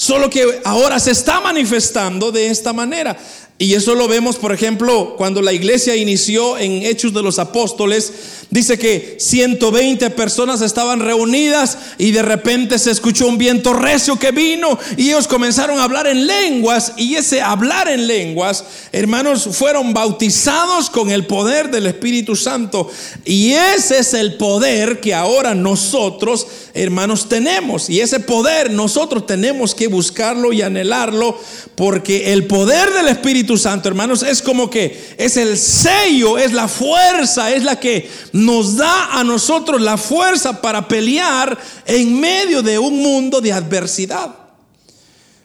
Solo 0.00 0.30
que 0.30 0.60
ahora 0.64 1.00
se 1.00 1.10
está 1.10 1.40
manifestando 1.40 2.30
de 2.30 2.46
esta 2.46 2.72
manera. 2.72 3.16
Y 3.60 3.74
eso 3.74 3.96
lo 3.96 4.06
vemos, 4.06 4.36
por 4.36 4.52
ejemplo, 4.52 5.16
cuando 5.16 5.42
la 5.42 5.52
iglesia 5.52 5.96
inició 5.96 6.56
en 6.58 6.84
Hechos 6.84 7.12
de 7.12 7.24
los 7.24 7.40
Apóstoles, 7.40 8.12
dice 8.50 8.78
que 8.78 9.16
120 9.18 10.10
personas 10.10 10.60
estaban 10.60 11.00
reunidas 11.00 11.76
y 11.98 12.12
de 12.12 12.22
repente 12.22 12.78
se 12.78 12.92
escuchó 12.92 13.26
un 13.26 13.36
viento 13.36 13.72
recio 13.72 14.16
que 14.16 14.30
vino 14.30 14.78
y 14.96 15.08
ellos 15.08 15.26
comenzaron 15.26 15.80
a 15.80 15.82
hablar 15.82 16.06
en 16.06 16.28
lenguas 16.28 16.92
y 16.96 17.16
ese 17.16 17.42
hablar 17.42 17.88
en 17.88 18.06
lenguas, 18.06 18.64
hermanos, 18.92 19.48
fueron 19.50 19.92
bautizados 19.92 20.88
con 20.88 21.10
el 21.10 21.26
poder 21.26 21.68
del 21.72 21.86
Espíritu 21.86 22.36
Santo. 22.36 22.88
Y 23.24 23.54
ese 23.54 23.98
es 23.98 24.14
el 24.14 24.36
poder 24.36 25.00
que 25.00 25.14
ahora 25.14 25.56
nosotros, 25.56 26.46
hermanos, 26.74 27.28
tenemos. 27.28 27.90
Y 27.90 28.02
ese 28.02 28.20
poder 28.20 28.70
nosotros 28.70 29.26
tenemos 29.26 29.74
que 29.74 29.88
buscarlo 29.88 30.52
y 30.52 30.62
anhelarlo 30.62 31.36
porque 31.74 32.32
el 32.32 32.46
poder 32.46 32.92
del 32.92 33.08
Espíritu 33.08 33.47
Santo, 33.56 33.88
hermanos, 33.88 34.22
es 34.22 34.42
como 34.42 34.68
que 34.68 35.14
es 35.16 35.36
el 35.36 35.56
sello, 35.56 36.36
es 36.36 36.52
la 36.52 36.68
fuerza, 36.68 37.50
es 37.52 37.64
la 37.64 37.80
que 37.80 38.10
nos 38.32 38.76
da 38.76 39.18
a 39.18 39.24
nosotros 39.24 39.80
la 39.80 39.96
fuerza 39.96 40.60
para 40.60 40.86
pelear 40.86 41.56
en 41.86 42.20
medio 42.20 42.62
de 42.62 42.78
un 42.78 43.00
mundo 43.00 43.40
de 43.40 43.52
adversidad. 43.52 44.34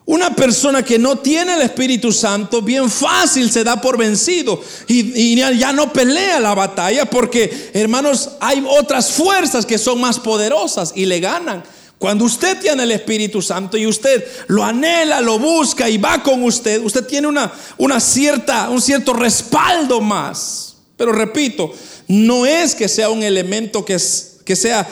Una 0.06 0.36
persona 0.36 0.84
que 0.84 1.00
no 1.00 1.20
tiene 1.20 1.54
el 1.54 1.62
Espíritu 1.62 2.12
Santo, 2.12 2.62
bien 2.62 2.90
fácil 2.90 3.50
se 3.50 3.64
da 3.64 3.80
por 3.80 3.98
vencido 3.98 4.62
y, 4.86 5.34
y, 5.34 5.36
ya 5.38 5.72
no 5.72 5.94
pelea 5.94 6.42
la 6.42 6.54
batalla 6.54 7.06
porque, 7.06 7.72
hermanos, 7.74 8.32
hay 8.42 8.62
otras 8.68 9.12
fuerzas 9.12 9.66
que 9.66 9.78
son 9.78 10.02
más 10.02 10.20
poderosas 10.20 10.92
y 10.94 11.06
le 11.06 11.22
ganan. 11.22 11.64
Cuando 12.04 12.26
usted 12.26 12.60
tiene 12.60 12.84
el 12.84 12.92
Espíritu 12.92 13.42
Santo 13.42 13.78
y 13.78 13.88
usted 13.88 14.26
lo 14.48 14.62
anhela, 14.62 15.22
lo 15.22 15.40
busca 15.40 15.90
y 15.90 15.98
va 15.98 16.22
con 16.22 16.44
usted, 16.44 16.84
usted 16.84 17.06
tiene 17.06 17.28
una, 17.28 17.50
una 17.78 18.02
cierta, 18.02 18.70
un 18.70 18.82
cierto 18.82 19.14
respaldo 19.14 20.02
más. 20.02 20.76
Pero 20.98 21.14
repito, 21.14 21.74
no 22.10 22.46
es 22.46 22.76
que 22.76 22.90
sea 22.90 23.10
un 23.10 23.24
elemento 23.24 23.86
que, 23.86 23.94
es, 23.94 24.40
que 24.44 24.58
sea 24.58 24.86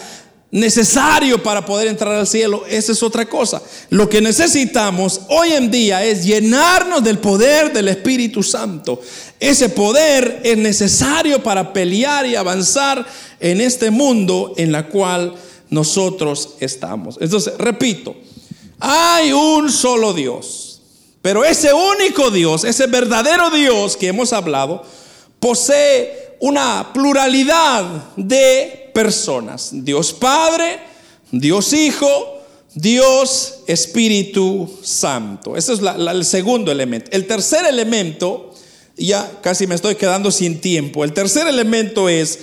necesario 0.52 1.44
para 1.44 1.66
poder 1.66 1.90
entrar 1.90 2.16
al 2.16 2.28
cielo, 2.28 2.64
esa 2.70 2.94
es 2.94 3.04
otra 3.04 3.26
cosa. 3.26 3.62
Lo 3.90 4.08
que 4.08 4.22
necesitamos 4.22 5.20
hoy 5.28 5.52
en 5.52 5.70
día 5.70 6.06
es 6.06 6.24
llenarnos 6.24 7.04
del 7.04 7.20
poder 7.20 7.74
del 7.74 7.90
Espíritu 7.90 8.42
Santo. 8.42 9.02
Ese 9.38 9.68
poder 9.68 10.40
es 10.46 10.58
necesario 10.58 11.44
para 11.44 11.74
pelear 11.74 12.26
y 12.26 12.38
avanzar 12.38 13.06
en 13.42 13.60
este 13.60 13.92
mundo 13.92 14.54
en 14.56 14.72
la 14.72 14.88
cual 14.88 15.36
nosotros 15.72 16.50
estamos. 16.60 17.18
Entonces, 17.20 17.58
repito, 17.58 18.16
hay 18.80 19.32
un 19.32 19.72
solo 19.72 20.14
Dios, 20.14 20.82
pero 21.24 21.44
ese 21.44 21.74
único 21.74 22.30
Dios, 22.30 22.64
ese 22.64 22.86
verdadero 22.88 23.50
Dios 23.50 23.98
que 23.98 24.10
hemos 24.10 24.34
hablado, 24.34 24.84
posee 25.40 26.36
una 26.42 26.92
pluralidad 26.94 28.14
de 28.16 28.92
personas. 28.94 29.70
Dios 29.72 30.14
Padre, 30.14 30.80
Dios 31.32 31.72
Hijo, 31.74 32.42
Dios 32.74 33.60
Espíritu 33.68 34.70
Santo. 34.84 35.56
Ese 35.56 35.74
es 35.74 35.80
el 35.80 36.26
segundo 36.26 36.72
elemento. 36.72 37.10
El 37.12 37.28
tercer 37.28 37.66
elemento, 37.66 38.54
ya 38.98 39.40
casi 39.42 39.68
me 39.68 39.76
estoy 39.76 39.96
quedando 39.96 40.32
sin 40.32 40.60
tiempo, 40.60 41.04
el 41.04 41.14
tercer 41.14 41.48
elemento 41.48 42.10
es 42.10 42.40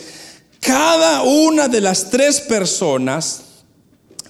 cada 0.61 1.23
una 1.23 1.69
de 1.69 1.81
las 1.81 2.11
tres 2.11 2.41
personas, 2.41 3.43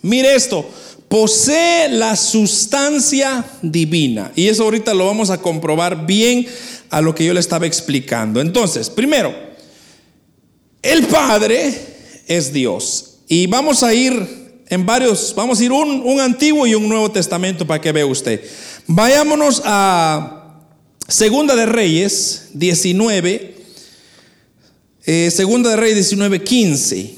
mire 0.02 0.34
esto, 0.34 0.68
posee 1.08 1.88
la 1.88 2.16
sustancia 2.16 3.44
divina. 3.62 4.32
Y 4.36 4.48
eso 4.48 4.64
ahorita 4.64 4.94
lo 4.94 5.06
vamos 5.06 5.30
a 5.30 5.40
comprobar 5.40 6.06
bien 6.06 6.46
a 6.90 7.00
lo 7.00 7.14
que 7.14 7.24
yo 7.24 7.34
le 7.34 7.40
estaba 7.40 7.66
explicando. 7.66 8.40
Entonces, 8.40 8.90
primero, 8.90 9.34
el 10.82 11.06
Padre 11.06 11.74
es 12.26 12.52
Dios. 12.52 13.18
Y 13.26 13.46
vamos 13.46 13.82
a 13.82 13.92
ir 13.92 14.48
en 14.68 14.84
varios, 14.84 15.34
vamos 15.34 15.60
a 15.60 15.64
ir 15.64 15.72
un, 15.72 16.02
un 16.02 16.20
antiguo 16.20 16.66
y 16.66 16.74
un 16.74 16.88
nuevo 16.88 17.10
testamento 17.10 17.66
para 17.66 17.80
que 17.80 17.92
vea 17.92 18.06
usted. 18.06 18.42
Vayámonos 18.86 19.62
a 19.64 20.38
Segunda 21.08 21.56
de 21.56 21.64
Reyes 21.66 22.50
19 22.52 23.58
eh, 25.11 25.31
segunda 25.31 25.71
de 25.71 25.77
Rey 25.77 25.94
19:15. 25.94 27.14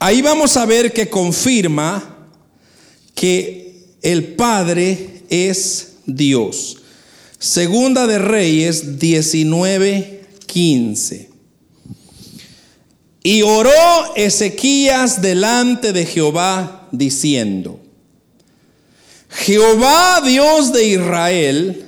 Ahí 0.00 0.20
vamos 0.20 0.56
a 0.56 0.66
ver 0.66 0.92
que 0.92 1.08
confirma 1.08 2.26
que 3.14 3.94
el 4.02 4.34
Padre 4.34 5.22
es 5.30 5.92
Dios. 6.06 6.78
Segunda 7.38 8.08
de 8.08 8.18
Reyes 8.18 8.98
19:15. 8.98 11.28
Y 13.22 13.42
oró 13.42 13.70
Ezequías 14.16 15.22
delante 15.22 15.92
de 15.92 16.04
Jehová 16.04 16.88
diciendo, 16.90 17.78
Jehová 19.30 20.20
Dios 20.26 20.72
de 20.72 20.84
Israel, 20.84 21.86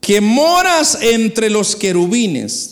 que 0.00 0.22
moras 0.22 0.96
entre 1.02 1.50
los 1.50 1.76
querubines, 1.76 2.71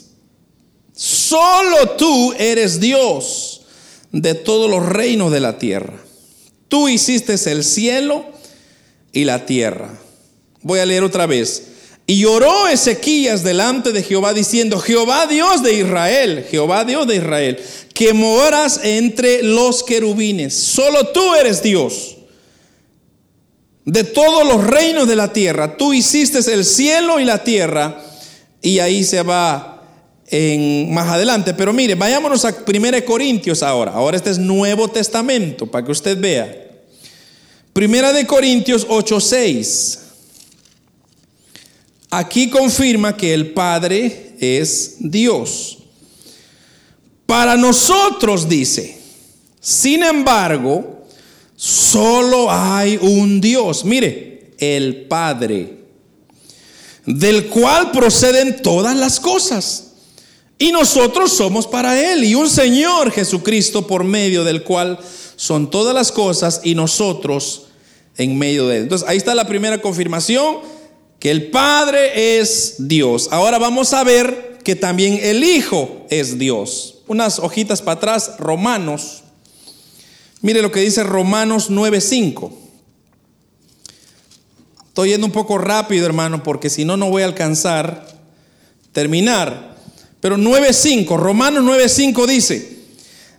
Solo 1.03 1.93
tú 1.97 2.35
eres 2.39 2.79
Dios 2.79 3.63
de 4.13 4.35
todos 4.35 4.69
los 4.69 4.85
reinos 4.85 5.33
de 5.33 5.41
la 5.41 5.57
tierra. 5.57 5.95
Tú 6.69 6.91
hiciste 6.91 7.37
el 7.51 7.65
cielo 7.65 8.27
y 9.11 9.25
la 9.25 9.47
tierra. 9.47 9.99
Voy 10.61 10.79
a 10.79 10.85
leer 10.85 11.03
otra 11.03 11.25
vez. 11.25 11.69
Y 12.07 12.27
oró 12.27 12.69
Ezequías 12.69 13.43
delante 13.43 13.93
de 13.93 14.03
Jehová 14.03 14.35
diciendo, 14.35 14.79
Jehová 14.79 15.27
Dios 15.27 15.63
de 15.63 15.73
Israel, 15.73 16.47
Jehová 16.51 16.85
Dios 16.85 17.07
de 17.07 17.17
Israel, 17.17 17.59
que 17.95 18.13
moras 18.13 18.81
entre 18.83 19.43
los 19.43 19.83
querubines. 19.83 20.55
Solo 20.55 21.07
tú 21.09 21.35
eres 21.35 21.63
Dios 21.63 22.19
de 23.87 24.05
todos 24.05 24.47
los 24.47 24.67
reinos 24.67 25.09
de 25.09 25.17
la 25.17 25.33
tierra. 25.33 25.79
Tú 25.79 25.95
hiciste 25.95 26.41
el 26.53 26.67
cielo 26.67 27.21
y 27.21 27.25
la 27.25 27.43
tierra. 27.43 28.05
Y 28.61 28.81
ahí 28.81 29.03
se 29.03 29.23
va 29.23 29.80
en, 30.31 30.93
más 30.93 31.09
adelante. 31.09 31.55
Pero 31.55 31.73
mire, 31.73 31.95
vayámonos 31.95 32.45
a 32.45 32.57
1 32.67 33.05
Corintios 33.05 33.63
ahora. 33.63 33.93
Ahora 33.93 34.17
este 34.17 34.31
es 34.31 34.39
Nuevo 34.39 34.89
Testamento, 34.89 35.67
para 35.67 35.85
que 35.85 35.93
usted 35.93 36.19
vea. 36.19 36.69
Primera 37.73 38.13
de 38.13 38.27
Corintios 38.27 38.87
8:6. 38.89 39.99
Aquí 42.11 42.51
confirma 42.51 43.17
que 43.17 43.33
el 43.33 43.53
Padre 43.53 44.35
es 44.41 44.97
Dios. 44.99 45.79
Para 47.27 47.57
nosotros 47.57 48.49
dice, 48.49 48.99
sin 49.61 50.03
embargo, 50.03 51.05
solo 51.55 52.51
hay 52.51 52.99
un 53.01 53.41
Dios. 53.41 53.85
Mire, 53.85 54.51
el 54.59 55.03
Padre, 55.03 55.79
del 57.07 57.47
cual 57.47 57.93
proceden 57.93 58.61
todas 58.63 58.97
las 58.97 59.21
cosas 59.21 59.90
y 60.61 60.73
nosotros 60.73 61.33
somos 61.33 61.67
para 61.67 61.99
Él 61.99 62.23
y 62.23 62.35
un 62.35 62.49
Señor 62.49 63.11
Jesucristo 63.11 63.87
por 63.87 64.05
medio 64.05 64.45
del 64.45 64.63
cual 64.63 64.99
son 65.35 65.71
todas 65.71 65.95
las 65.95 66.13
cosas 66.13 66.61
y 66.63 66.75
nosotros 66.75 67.69
en 68.19 68.37
medio 68.37 68.69
de 68.69 68.77
Él. 68.77 68.83
Entonces 68.83 69.09
ahí 69.09 69.17
está 69.17 69.35
la 69.35 69.47
primera 69.47 69.81
confirmación, 69.81 70.59
que 71.19 71.31
el 71.31 71.51
Padre 71.51 72.39
es 72.39 72.75
Dios. 72.77 73.29
Ahora 73.31 73.59
vamos 73.59 73.95
a 73.95 74.05
ver 74.05 74.59
que 74.63 74.77
también 74.77 75.19
el 75.23 75.43
Hijo 75.43 76.07
es 76.11 76.39
Dios. 76.39 76.99
Unas 77.07 77.39
hojitas 77.39 77.81
para 77.81 77.97
atrás, 77.97 78.33
Romanos. 78.39 79.23
Mire 80.43 80.61
lo 80.61 80.71
que 80.71 80.81
dice 80.81 81.05
Romanos 81.05 81.71
9:5. 81.71 82.53
Estoy 84.89 85.09
yendo 85.09 85.27
un 85.27 85.33
poco 85.33 85.57
rápido, 85.57 86.05
hermano, 86.05 86.43
porque 86.43 86.69
si 86.69 86.85
no, 86.85 86.99
no 86.99 87.09
voy 87.09 87.23
a 87.23 87.27
alcanzar 87.27 88.07
terminar. 88.93 89.70
Pero 90.21 90.37
9.5, 90.37 91.17
Romanos 91.17 91.65
9.5 91.65 92.27
dice, 92.27 92.81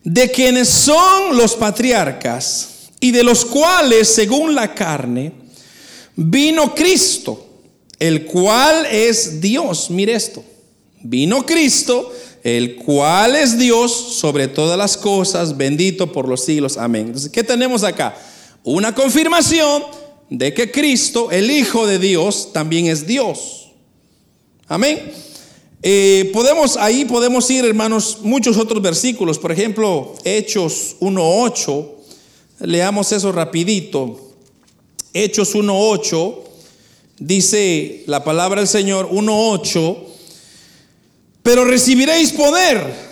de 0.04 0.32
quienes 0.32 0.67
son 0.70 1.38
los 1.38 1.56
patriarcas 1.56 2.89
y 3.00 3.12
de 3.12 3.24
los 3.24 3.46
cuales, 3.46 4.10
según 4.10 4.56
la 4.56 4.74
carne, 4.74 5.34
vino 6.15 6.74
Cristo, 6.74 7.48
el 8.00 8.26
cual 8.26 8.86
es 8.88 9.39
Dios. 9.39 9.89
Mire 9.89 10.13
esto, 10.13 10.44
vino 11.02 11.46
Cristo, 11.46 12.12
el 12.44 12.78
cual 12.78 13.36
es 13.36 13.58
Dios 13.58 14.17
sobre 14.20 14.48
todas 14.48 14.78
las 14.78 14.98
cosas, 14.98 15.56
bendito 15.56 16.12
por 16.12 16.28
los 16.28 16.44
siglos. 16.44 16.78
Amén. 16.78 17.08
Entonces, 17.08 17.32
¿qué 17.32 17.44
tenemos 17.44 17.84
acá? 17.84 18.15
Una 18.63 18.94
confirmación 18.96 19.84
de 20.30 20.54
que 20.54 20.72
Cristo, 20.72 21.30
el 21.30 21.52
Hijo 21.52 21.86
de 21.86 22.00
Dios, 22.00 22.54
también 22.54 22.88
es 22.88 23.06
Dios. 23.06 23.72
Amén. 24.67 25.12
Eh, 25.84 26.30
podemos, 26.34 26.78
ahí 26.78 27.06
podemos 27.06 27.50
ir, 27.50 27.65
hermanos, 27.65 28.20
muchos 28.22 28.58
otros 28.58 28.82
versículos. 28.82 29.39
Por 29.39 29.52
ejemplo, 29.52 30.13
Hechos 30.24 30.96
1.8. 31.00 31.88
Leamos 32.60 33.12
eso 33.12 33.32
rapidito. 33.32 34.20
Hechos 35.13 35.56
1.8. 35.56 36.36
Dice 37.20 38.04
la 38.08 38.24
palabra 38.24 38.62
del 38.62 38.67
Señor 38.67 39.10
1.8. 39.10 39.98
Pero 41.44 41.65
recibiréis 41.65 42.32
poder 42.32 43.12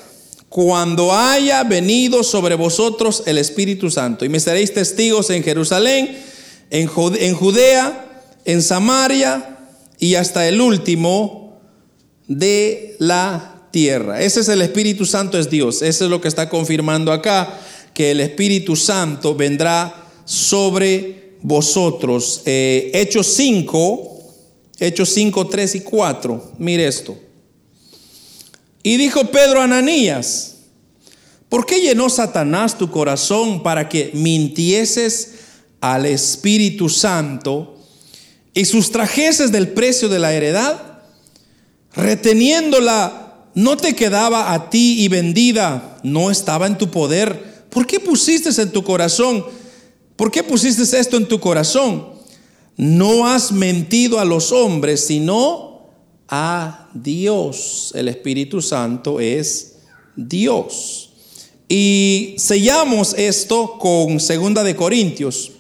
cuando 0.50 1.14
haya 1.14 1.64
venido 1.64 2.24
sobre 2.24 2.56
vosotros 2.56 3.24
el 3.26 3.38
Espíritu 3.38 3.90
Santo. 3.90 4.26
Y 4.26 4.30
me 4.30 4.40
seréis 4.40 4.74
testigos 4.74 5.30
en 5.30 5.44
Jerusalén, 5.44 6.18
en, 6.70 6.88
Judea, 6.88 8.24
en 8.46 8.62
Samaria 8.62 9.58
y 10.00 10.16
hasta 10.16 10.48
el 10.48 10.60
último 10.60 11.39
de 12.30 12.96
la 13.00 13.66
tierra. 13.72 14.22
Ese 14.22 14.40
es 14.40 14.48
el 14.48 14.62
Espíritu 14.62 15.06
Santo, 15.06 15.38
es 15.38 15.50
Dios. 15.50 15.82
Eso 15.82 16.06
es 16.06 16.10
lo 16.10 16.22
que 16.22 16.30
está 16.30 16.48
confirmando 16.48 17.12
acá, 17.12 17.60
que 17.94 18.12
el 18.12 18.22
Espíritu 18.22 18.78
Santo 18.78 19.36
vendrá 19.36 20.06
sobre 20.24 21.34
vosotros. 21.42 22.44
Eh, 22.46 22.92
Hechos 22.94 23.28
5, 23.34 24.18
Hechos 24.80 25.10
5, 25.10 25.48
3 25.48 25.76
y 25.76 25.82
4. 25.82 26.52
Mire 26.60 26.88
esto. 26.88 27.18
Y 28.84 28.98
dijo 28.98 29.26
Pedro 29.26 29.60
a 29.60 29.66
Ananías, 29.66 30.58
¿por 31.50 31.66
qué 31.66 31.82
llenó 31.82 32.10
Satanás 32.10 32.78
tu 32.78 32.90
corazón 32.90 33.62
para 33.64 33.90
que 33.90 34.12
mintieses 34.14 35.32
al 35.82 36.06
Espíritu 36.06 36.90
Santo 36.90 37.78
y 38.54 38.66
sustrajeses 38.66 39.52
del 39.52 39.70
precio 39.70 40.10
de 40.10 40.20
la 40.20 40.34
heredad? 40.34 40.89
Reteniéndola, 41.94 43.48
no 43.56 43.78
te 43.78 43.96
quedaba 43.96 44.54
a 44.54 44.70
ti 44.70 45.04
y 45.04 45.08
vendida, 45.08 46.00
no 46.04 46.32
estaba 46.32 46.68
en 46.68 46.78
tu 46.78 46.90
poder. 46.90 47.66
¿Por 47.70 47.86
qué 47.88 48.00
pusiste 48.00 48.50
en 48.62 48.72
tu 48.72 48.84
corazón? 48.84 49.46
¿Por 50.16 50.32
qué 50.32 50.44
pusiste 50.44 51.00
esto 51.00 51.18
en 51.18 51.28
tu 51.28 51.40
corazón? 51.40 52.10
No 52.78 53.28
has 53.28 53.52
mentido 53.52 54.20
a 54.20 54.26
los 54.26 54.52
hombres, 54.52 55.06
sino 55.06 55.90
a 56.28 56.90
Dios. 56.94 57.92
El 57.96 58.08
Espíritu 58.08 58.62
Santo 58.62 59.20
es 59.20 59.78
Dios. 60.16 61.10
Y 61.68 62.36
sellamos 62.38 63.14
esto 63.18 63.78
con 63.80 64.20
Segunda 64.20 64.64
de 64.64 64.76
Corintios, 64.76 65.52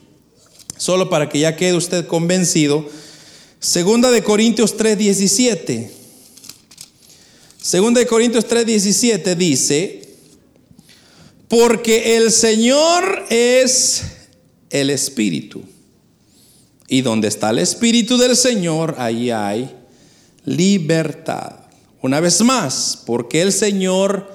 solo 0.77 1.09
para 1.09 1.29
que 1.29 1.39
ya 1.39 1.55
quede 1.55 1.75
usted 1.75 2.07
convencido. 2.07 2.85
Segunda 3.59 4.09
de 4.09 4.23
Corintios 4.23 4.77
3:17. 4.77 5.98
Segunda 7.61 7.99
de 7.99 8.07
Corintios 8.07 8.47
3:17 8.47 9.35
dice, 9.35 10.01
porque 11.49 12.15
el 12.15 12.31
Señor 12.31 13.25
es 13.29 14.03
el 14.69 14.89
Espíritu. 14.89 15.63
Y 16.87 17.01
donde 17.01 17.27
está 17.27 17.49
el 17.49 17.59
Espíritu 17.59 18.17
del 18.17 18.35
Señor, 18.37 18.95
ahí 18.97 19.29
hay 19.29 19.69
libertad. 20.45 21.51
Una 22.01 22.19
vez 22.21 22.41
más, 22.41 23.03
porque 23.05 23.41
el 23.41 23.51
Señor 23.51 24.31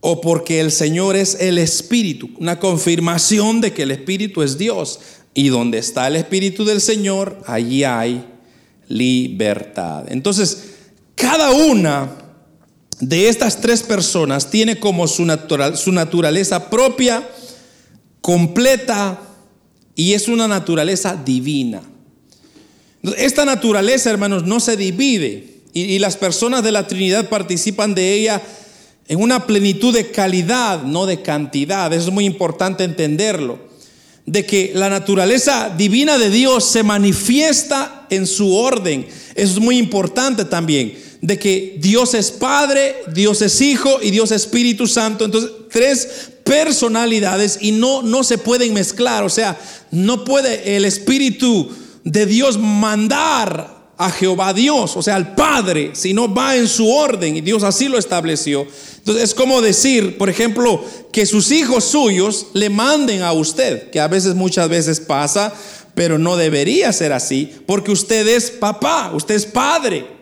o 0.00 0.20
porque 0.20 0.60
el 0.60 0.72
Señor 0.72 1.16
es 1.16 1.36
el 1.38 1.58
Espíritu, 1.58 2.30
una 2.38 2.58
confirmación 2.58 3.60
de 3.60 3.72
que 3.72 3.82
el 3.82 3.90
Espíritu 3.90 4.42
es 4.42 4.56
Dios. 4.56 5.00
Y 5.34 5.48
donde 5.48 5.78
está 5.78 6.06
el 6.08 6.16
Espíritu 6.16 6.64
del 6.64 6.80
Señor, 6.80 7.42
allí 7.46 7.84
hay 7.84 8.24
libertad. 8.88 10.04
Entonces, 10.08 10.75
cada 11.16 11.50
una 11.50 12.12
de 13.00 13.28
estas 13.28 13.60
tres 13.60 13.82
personas 13.82 14.48
tiene 14.48 14.78
como 14.78 15.08
su, 15.08 15.26
su 15.74 15.92
naturaleza 15.92 16.70
propia, 16.70 17.28
completa, 18.20 19.20
y 19.96 20.12
es 20.12 20.28
una 20.28 20.46
naturaleza 20.46 21.16
divina. 21.16 21.82
Esta 23.16 23.44
naturaleza, 23.44 24.10
hermanos, 24.10 24.44
no 24.44 24.60
se 24.60 24.76
divide 24.76 25.56
y, 25.72 25.98
las 25.98 26.16
personas 26.16 26.62
de 26.62 26.72
la 26.72 26.86
Trinidad 26.86 27.28
participan 27.28 27.94
de 27.94 28.14
ella 28.14 28.42
en 29.08 29.20
una 29.20 29.46
plenitud 29.46 29.92
de 29.92 30.10
calidad, 30.10 30.82
no 30.82 31.06
de 31.06 31.20
cantidad. 31.20 31.92
Eso 31.92 32.08
es 32.08 32.14
muy 32.14 32.24
importante 32.24 32.84
entenderlo. 32.84 33.58
De 34.24 34.44
que 34.44 34.72
la 34.74 34.88
naturaleza 34.88 35.72
divina 35.76 36.18
de 36.18 36.30
Dios 36.30 36.64
se 36.64 36.82
manifiesta 36.82 38.06
en 38.10 38.26
su 38.26 38.54
orden. 38.54 39.06
Eso 39.34 39.52
es 39.52 39.60
muy 39.60 39.78
importante 39.78 40.44
también. 40.44 40.98
De 41.20 41.38
que 41.38 41.76
Dios 41.80 42.14
es 42.14 42.30
Padre, 42.30 42.96
Dios 43.12 43.42
es 43.42 43.60
Hijo 43.60 43.98
y 44.02 44.10
Dios 44.10 44.30
es 44.30 44.42
Espíritu 44.42 44.86
Santo. 44.86 45.24
Entonces, 45.24 45.50
tres 45.70 46.08
personalidades 46.44 47.58
y 47.60 47.72
no, 47.72 48.02
no 48.02 48.22
se 48.22 48.38
pueden 48.38 48.72
mezclar. 48.74 49.24
O 49.24 49.30
sea, 49.30 49.58
no 49.90 50.24
puede 50.24 50.76
el 50.76 50.84
Espíritu 50.84 51.68
de 52.04 52.26
Dios 52.26 52.58
mandar 52.58 53.76
a 53.98 54.10
Jehová 54.10 54.52
Dios, 54.52 54.96
o 54.96 55.02
sea, 55.02 55.16
al 55.16 55.34
Padre, 55.34 55.90
si 55.94 56.12
no 56.12 56.32
va 56.32 56.56
en 56.56 56.68
su 56.68 56.88
orden 56.90 57.36
y 57.36 57.40
Dios 57.40 57.62
así 57.62 57.88
lo 57.88 57.98
estableció. 57.98 58.66
Entonces 58.98 59.24
es 59.24 59.34
como 59.34 59.62
decir, 59.62 60.18
por 60.18 60.28
ejemplo, 60.28 60.84
que 61.12 61.24
sus 61.24 61.50
hijos 61.50 61.84
suyos 61.84 62.48
le 62.52 62.68
manden 62.68 63.22
a 63.22 63.32
usted, 63.32 63.90
que 63.90 64.00
a 64.00 64.08
veces 64.08 64.34
muchas 64.34 64.68
veces 64.68 65.00
pasa, 65.00 65.52
pero 65.94 66.18
no 66.18 66.36
debería 66.36 66.92
ser 66.92 67.12
así, 67.12 67.52
porque 67.66 67.90
usted 67.90 68.28
es 68.28 68.50
papá, 68.50 69.12
usted 69.14 69.34
es 69.34 69.46
padre. 69.46 70.15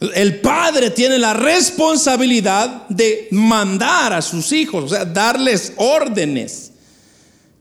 El 0.00 0.40
padre 0.40 0.90
tiene 0.90 1.18
la 1.18 1.34
responsabilidad 1.34 2.88
de 2.88 3.28
mandar 3.32 4.14
a 4.14 4.22
sus 4.22 4.50
hijos, 4.52 4.84
o 4.84 4.88
sea, 4.88 5.04
darles 5.04 5.74
órdenes. 5.76 6.70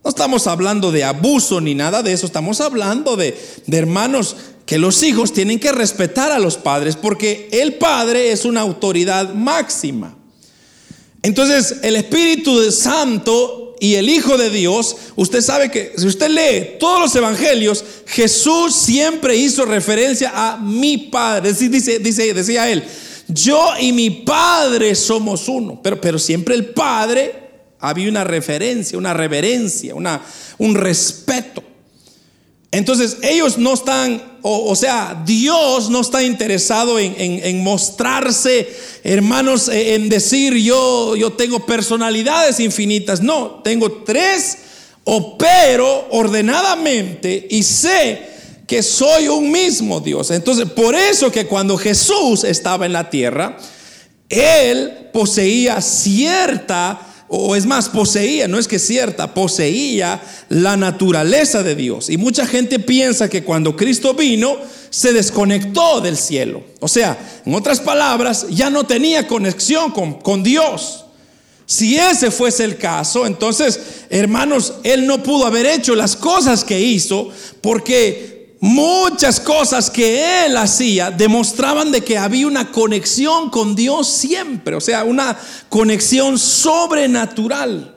No 0.04 0.10
estamos 0.10 0.47
hablando 0.47 0.91
de 0.91 1.04
abuso 1.04 1.60
ni 1.60 1.75
nada 1.75 2.02
de 2.02 2.13
eso, 2.13 2.25
estamos 2.25 2.62
hablando 2.62 3.17
de, 3.17 3.38
hermanos 3.69 4.38
que 4.65 4.78
los 4.78 5.04
hijos 5.04 5.34
tienen 5.34 5.60
que 5.60 5.73
respetar 5.73 6.32
a 6.32 6.39
los 6.39 6.56
padres 6.56 6.95
porque 6.95 7.49
el 7.52 7.75
padre 7.75 8.32
es 8.32 8.45
una 8.45 8.62
autoridad 8.62 9.34
máxima. 9.34 10.15
Entonces, 11.21 11.77
el 11.84 11.95
Espíritu 11.95 12.71
Santo 12.71 13.75
y 13.79 13.95
el 13.95 14.10
Hijo 14.10 14.38
de 14.38 14.49
Dios, 14.49 14.95
usted 15.15 15.41
sabe 15.41 15.69
que 15.71 15.93
si 15.97 16.08
usted 16.08 16.29
lee 16.29 16.77
todos 16.79 16.99
los 16.99 17.15
evangelios, 17.15 17.84
Jesús 18.05 18.75
siempre 18.75 19.36
hizo 19.36 19.65
referencia 19.65 20.32
a 20.34 20.58
mi 20.58 20.97
Padre. 20.97 21.53
Dice, 21.53 21.99
dice, 21.99 22.34
decía 22.34 22.69
él, 22.69 22.84
yo 23.27 23.73
y 23.79 23.91
mi 23.91 24.10
Padre 24.10 24.95
somos 24.95 25.47
uno, 25.47 25.79
pero, 25.82 25.99
pero 25.99 26.19
siempre 26.19 26.55
el 26.55 26.67
Padre 26.67 27.49
había 27.79 28.10
una 28.10 28.23
referencia, 28.23 28.97
una 28.97 29.13
reverencia, 29.13 29.95
una, 29.95 30.21
un 30.58 30.75
respeto. 30.75 31.63
Entonces 32.71 33.17
ellos 33.23 33.58
no 33.58 33.73
están, 33.73 34.21
o, 34.43 34.75
sea, 34.75 35.23
Dios 35.25 35.89
no 35.89 36.01
está 36.01 36.21
interesado 36.21 36.99
en, 36.99 37.63
mostrarse, 37.63 38.69
hermanos, 39.03 39.69
eh, 39.69 39.95
en 39.95 40.08
decir 40.08 40.53
yo, 40.55 41.15
yo 41.15 41.34
tengo 41.34 41.65
personalidades 41.65 42.60
infinitas. 42.60 43.21
No, 43.21 43.62
tengo 43.63 44.03
tres, 44.03 44.58
opero 45.03 46.08
ordenadamente 46.12 47.47
y 47.49 47.63
sé 47.63 48.29
que 48.67 48.84
soy 48.84 49.27
un 49.27 49.51
mismo 49.51 49.99
Dios. 49.99 50.29
Entonces, 50.29 50.69
por 50.69 50.93
eso 50.93 51.32
que 51.32 51.47
cuando 51.47 51.75
Jesús 51.75 52.43
estaba 52.43 52.86
en 52.86 52.93
la 52.93 53.10
tierra, 53.10 53.58
Él 54.29 55.10
poseía 55.12 55.82
cierta 55.82 57.08
o 57.29 57.55
es 57.55 57.67
más, 57.67 57.89
poseía, 57.89 58.47
no 58.47 58.57
es 58.57 58.67
que 58.67 58.79
cierta, 58.79 59.35
poseía 59.35 60.19
la 60.49 60.75
naturaleza 60.75 61.61
de 61.61 61.75
Dios. 61.75 62.09
Y 62.09 62.17
mucha 62.17 62.45
gente 62.47 62.79
piensa 62.79 63.29
que 63.29 63.43
cuando 63.43 63.75
Cristo 63.75 64.15
vino, 64.15 64.57
se 64.89 65.13
desconectó 65.13 66.01
del 66.01 66.17
cielo. 66.17 66.63
O 66.79 66.87
sea, 66.87 67.17
en 67.45 67.53
otras 67.53 67.79
palabras, 67.79 68.47
ya 68.49 68.71
no 68.71 68.85
tenía 68.85 69.27
conexión 69.27 69.91
con, 69.91 70.15
con 70.15 70.41
Dios. 70.41 71.05
Si 71.67 71.97
ese 71.97 72.31
fuese 72.31 72.63
el 72.63 72.77
caso, 72.77 73.27
entonces, 73.27 73.79
hermanos, 74.10 74.73
Él 74.83 75.06
no 75.06 75.21
pudo 75.21 75.45
haber 75.45 75.67
hecho 75.67 75.93
las 75.93 76.15
cosas 76.15 76.63
que 76.63 76.81
hizo 76.81 77.29
porque 77.62 78.29
muchas 78.60 79.39
cosas 79.39 79.89
que 79.89 80.45
él 80.45 80.57
hacía 80.57 81.12
demostraban 81.12 81.91
de 81.91 82.01
que 82.01 82.17
había 82.17 82.47
una 82.47 82.71
conexión 82.71 83.49
con 83.49 83.75
Dios 83.75 84.07
siempre, 84.07 84.75
o 84.75 84.81
sea, 84.81 85.03
una 85.03 85.37
conexión 85.69 86.37
sobrenatural. 86.37 87.95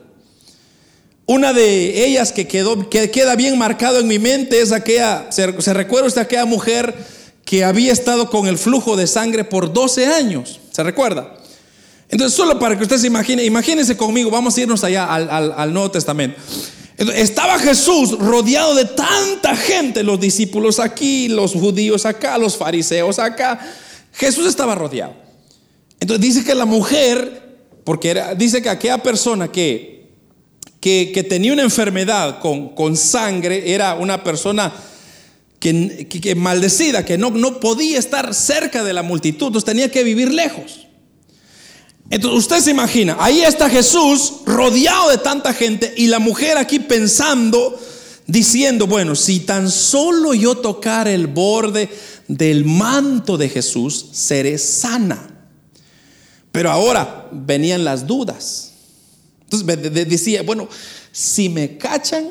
Una 1.25 1.53
de 1.53 2.05
ellas 2.05 2.33
que 2.33 2.47
quedó 2.47 2.89
que 2.89 3.09
queda 3.09 3.35
bien 3.35 3.57
marcado 3.57 3.99
en 3.99 4.07
mi 4.07 4.19
mente 4.19 4.61
es 4.61 4.73
aquella 4.73 5.27
se, 5.31 5.73
recuerda 5.73 6.07
usted 6.07 6.21
aquella 6.21 6.45
mujer 6.45 6.93
que 7.45 7.63
había 7.63 7.93
estado 7.93 8.29
con 8.29 8.47
el 8.47 8.57
flujo 8.57 8.97
de 8.97 9.07
sangre 9.07 9.45
por 9.45 9.71
12 9.71 10.05
años, 10.07 10.59
¿se 10.71 10.83
recuerda? 10.83 11.35
Entonces, 12.09 12.35
solo 12.35 12.59
para 12.59 12.77
que 12.77 12.83
usted 12.83 12.97
se 12.97 13.07
imagine, 13.07 13.43
imagínense 13.43 13.97
conmigo, 13.97 14.29
vamos 14.29 14.55
a 14.55 14.61
irnos 14.61 14.83
allá 14.83 15.11
al, 15.11 15.53
al 15.55 15.73
Nuevo 15.73 15.91
Testamento. 15.91 16.39
Estaba 16.97 17.57
Jesús 17.59 18.17
rodeado 18.19 18.75
de 18.75 18.85
tanta 18.85 19.55
gente, 19.55 20.03
los 20.03 20.19
discípulos 20.19 20.79
aquí, 20.79 21.27
los 21.27 21.53
judíos 21.53 22.05
acá, 22.05 22.37
los 22.37 22.55
fariseos 22.55 23.17
acá. 23.19 23.59
Jesús 24.13 24.47
estaba 24.47 24.75
rodeado. 24.75 25.15
Entonces 25.99 26.21
dice 26.21 26.43
que 26.43 26.53
la 26.53 26.65
mujer, 26.65 27.57
porque 27.83 28.11
era, 28.11 28.35
dice 28.35 28.61
que 28.61 28.69
aquella 28.69 28.99
persona 28.99 29.47
que, 29.47 30.09
que, 30.79 31.25
tenía 31.27 31.53
una 31.53 31.63
enfermedad 31.63 32.39
con, 32.39 32.75
con, 32.75 32.95
sangre 32.95 33.73
era 33.73 33.95
una 33.95 34.23
persona 34.23 34.71
que, 35.59 36.07
que, 36.09 36.35
maldecida, 36.35 37.05
que 37.05 37.17
no, 37.17 37.31
no 37.31 37.59
podía 37.59 37.97
estar 37.97 38.33
cerca 38.33 38.83
de 38.83 38.93
la 38.93 39.01
multitud, 39.01 39.47
entonces 39.47 39.65
tenía 39.65 39.89
que 39.89 40.03
vivir 40.03 40.31
lejos. 40.31 40.87
Entonces 42.13 42.41
usted 42.41 42.59
se 42.59 42.69
imagina, 42.69 43.17
ahí 43.19 43.41
está 43.41 43.67
Jesús 43.67 44.41
rodeado 44.45 45.09
de 45.09 45.17
tanta 45.17 45.51
gente 45.51 45.95
y 45.97 46.05
la 46.05 46.19
mujer 46.19 46.59
aquí 46.59 46.77
pensando, 46.77 47.75
diciendo, 48.27 48.85
bueno, 48.85 49.15
si 49.15 49.39
tan 49.39 49.71
solo 49.71 50.35
yo 50.35 50.53
tocar 50.53 51.07
el 51.07 51.25
borde 51.25 51.89
del 52.27 52.65
manto 52.65 53.35
de 53.35 53.49
Jesús, 53.49 54.09
seré 54.11 54.59
sana. 54.59 55.27
Pero 56.51 56.69
ahora 56.69 57.29
venían 57.31 57.83
las 57.83 58.05
dudas. 58.05 58.73
Entonces 59.49 60.07
decía, 60.07 60.43
bueno, 60.43 60.69
si 61.11 61.49
me 61.49 61.79
cachan, 61.79 62.29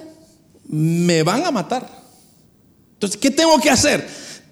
me 0.68 1.24
van 1.24 1.45
a 1.45 1.51
matar. 1.51 1.91
Entonces, 2.93 3.18
¿qué 3.20 3.33
tengo 3.33 3.59
que 3.59 3.70
hacer? 3.70 4.09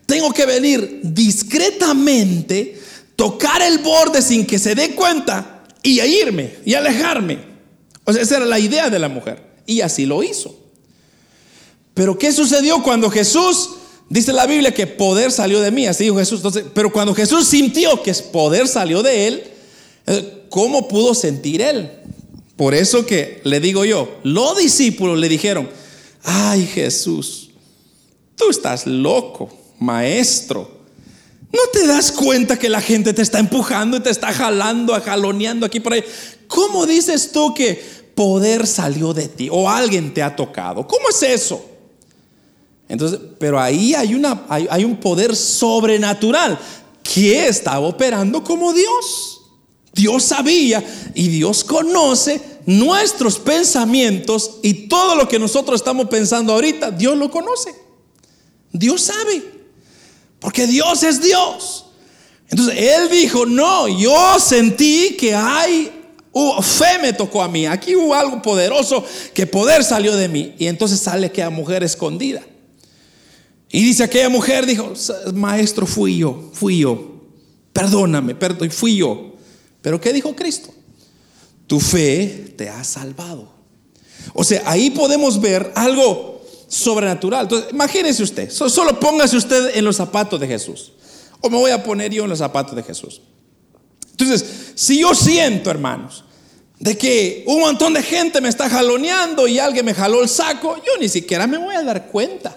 Tengo 0.07 0.33
que 0.33 0.45
venir 0.45 1.03
discretamente 1.05 2.80
tocar 3.21 3.61
el 3.61 3.81
borde 3.81 4.23
sin 4.23 4.47
que 4.47 4.59
se 4.59 4.75
dé 4.75 4.95
cuenta 4.95 5.62
y 5.83 6.01
irme 6.01 6.55
y 6.64 6.73
alejarme. 6.73 7.39
O 8.07 8.14
sea, 8.14 8.23
esa 8.23 8.39
era 8.39 8.47
la 8.47 8.59
idea 8.59 8.89
de 8.89 8.99
la 8.99 9.11
mujer. 9.11 9.61
Y 9.66 9.83
así 9.83 10.07
lo 10.07 10.23
hizo. 10.23 10.59
Pero 11.93 12.16
¿qué 12.16 12.33
sucedió 12.33 12.83
cuando 12.83 13.11
Jesús, 13.11 13.73
dice 14.09 14.33
la 14.33 14.47
Biblia 14.47 14.73
que 14.73 14.87
poder 14.87 15.33
salió 15.33 15.61
de 15.61 15.71
mí? 15.71 15.87
Así 15.87 16.05
dijo 16.05 16.16
Jesús. 16.16 16.39
Entonces, 16.39 16.64
pero 16.73 16.91
cuando 16.91 17.14
Jesús 17.14 17.47
sintió 17.47 18.03
que 18.03 18.14
poder 18.14 18.66
salió 18.66 19.03
de 19.03 19.27
él, 19.27 19.45
eh, 20.07 20.47
¿cómo 20.49 20.89
pudo 20.89 21.14
sentir 21.14 21.61
él? 21.61 21.91
Por 22.57 22.73
eso 22.73 23.05
que 23.05 23.43
le 23.45 23.61
digo 23.61 23.85
yo, 23.85 24.18
los 24.23 24.57
discípulos 24.57 25.18
le 25.18 25.29
dijeron, 25.29 25.68
ay 26.23 26.66
Jesús, 26.66 27.51
tú 28.35 28.49
estás 28.49 28.87
loco, 28.87 29.51
maestro. 29.79 30.80
¿No 31.53 31.61
te 31.73 31.87
das 31.87 32.13
cuenta 32.13 32.59
que 32.59 32.69
la 32.69 32.81
gente 32.81 33.13
te 33.13 33.23
está 33.23 33.39
empujando 33.39 33.97
y 33.97 34.01
te 34.01 34.11
está 34.11 34.33
jalando, 34.33 34.99
jaloneando 35.01 35.67
aquí 35.67 35.81
por 35.81 35.95
ahí? 35.95 36.05
¿Cómo 36.47 36.87
dices 36.87 37.33
tú 37.33 37.55
que 37.55 37.83
poder 38.15 38.67
salió 38.67 39.13
de 39.13 39.29
ti 39.29 39.49
o 39.51 39.69
alguien 39.69 40.15
te 40.15 40.23
ha 40.23 40.35
tocado? 40.35 40.87
¿Cómo 40.87 41.09
es 41.09 41.23
eso? 41.23 41.65
Entonces, 42.89 43.21
pero 43.39 43.61
ahí 43.61 43.95
hay, 43.95 44.15
una, 44.15 44.47
un 44.85 44.97
poder 44.97 45.35
sobrenatural 45.35 46.59
que 47.03 47.49
estaba 47.49 47.87
operando 47.87 48.43
como 48.45 48.73
Dios. 48.73 49.41
Dios 49.93 50.23
sabía 50.23 50.85
y 51.15 51.29
Dios 51.29 51.65
conoce 51.65 52.41
nuestros 52.67 53.39
pensamientos 53.39 54.59
y 54.63 54.89
todo 54.89 55.17
lo 55.17 55.29
que 55.29 55.39
nosotros 55.39 55.81
estamos 55.81 56.09
pensando 56.09 56.53
ahorita, 56.53 56.93
Dios 56.93 57.17
lo 57.17 57.31
conoce. 57.31 57.75
Dios 58.73 59.03
sabe. 59.03 59.50
Porque 60.41 60.66
Dios 60.66 61.03
es 61.03 61.22
Dios. 61.22 61.86
Entonces 62.49 62.74
él 62.76 63.09
dijo, 63.11 63.47
no, 63.47 63.86
yo 63.86 64.41
sentí 64.41 65.16
que 65.16 65.34
hay, 65.34 65.93
fe 66.62 66.99
me 67.01 67.12
tocó 67.12 67.43
a 67.43 67.49
mí, 67.49 67.66
aquí 67.66 67.95
hubo 67.95 68.12
algo 68.14 68.43
poderoso, 68.43 69.05
que 69.32 69.47
poder 69.47 69.84
salió 69.84 70.16
de 70.16 70.28
mí. 70.28 70.55
Y 70.59 70.66
entonces 70.66 70.99
sale 70.99 71.26
aquella 71.26 71.51
mujer 71.51 71.84
escondida. 71.84 72.43
Y 73.70 73.84
dice 73.84 74.03
aquella 74.03 74.28
mujer, 74.28 74.66
dijo, 74.66 74.93
maestro, 75.32 75.86
fui 75.86 76.18
yo, 76.18 76.51
fui 76.53 76.78
yo, 76.78 77.20
perdóname, 77.72 78.34
perdón, 78.34 78.70
fui 78.70 78.97
yo. 78.97 79.36
Pero 79.80 80.01
¿qué 80.01 80.12
dijo 80.12 80.34
Cristo? 80.34 80.74
Tu 81.68 81.78
fe 81.78 82.53
te 82.57 82.68
ha 82.68 82.82
salvado. 82.82 83.49
O 84.34 84.43
sea, 84.43 84.62
ahí 84.66 84.91
podemos 84.91 85.41
ver 85.41 85.72
algo 85.76 86.30
sobrenatural. 86.71 87.43
Entonces, 87.43 87.73
imagínese 87.73 88.23
usted, 88.23 88.49
solo 88.49 88.99
póngase 88.99 89.37
usted 89.37 89.77
en 89.77 89.85
los 89.85 89.97
zapatos 89.97 90.39
de 90.39 90.47
Jesús. 90.47 90.93
O 91.41 91.51
me 91.51 91.57
voy 91.57 91.73
a 91.73 91.83
poner 91.83 92.12
yo 92.12 92.25
en 92.25 92.31
los 92.31 92.39
zapatos 92.39 92.77
de 92.77 92.83
Jesús. 92.83 93.21
Entonces, 94.12 94.73
si 94.77 95.01
yo 95.01 95.14
siento, 95.14 95.71
hermanos, 95.71 96.25
de 96.79 96.97
que 96.97 97.43
un 97.47 97.61
montón 97.61 97.93
de 97.93 98.03
gente 98.03 98.41
me 98.41 98.49
está 98.49 98.71
jaloneando 98.71 99.49
y 99.49 99.59
alguien 99.59 99.85
me 99.85 99.95
jaló 99.95 100.23
el 100.23 100.29
saco, 100.29 100.77
yo 100.77 100.93
ni 101.01 101.09
siquiera 101.09 101.47
me 101.47 101.59
voy 101.59 101.75
a 101.75 101.83
dar 101.83 102.07
cuenta. 102.07 102.57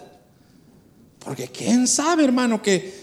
Porque 1.20 1.47
quién 1.47 1.88
sabe, 1.88 2.24
hermano, 2.24 2.61
qué, 2.61 2.93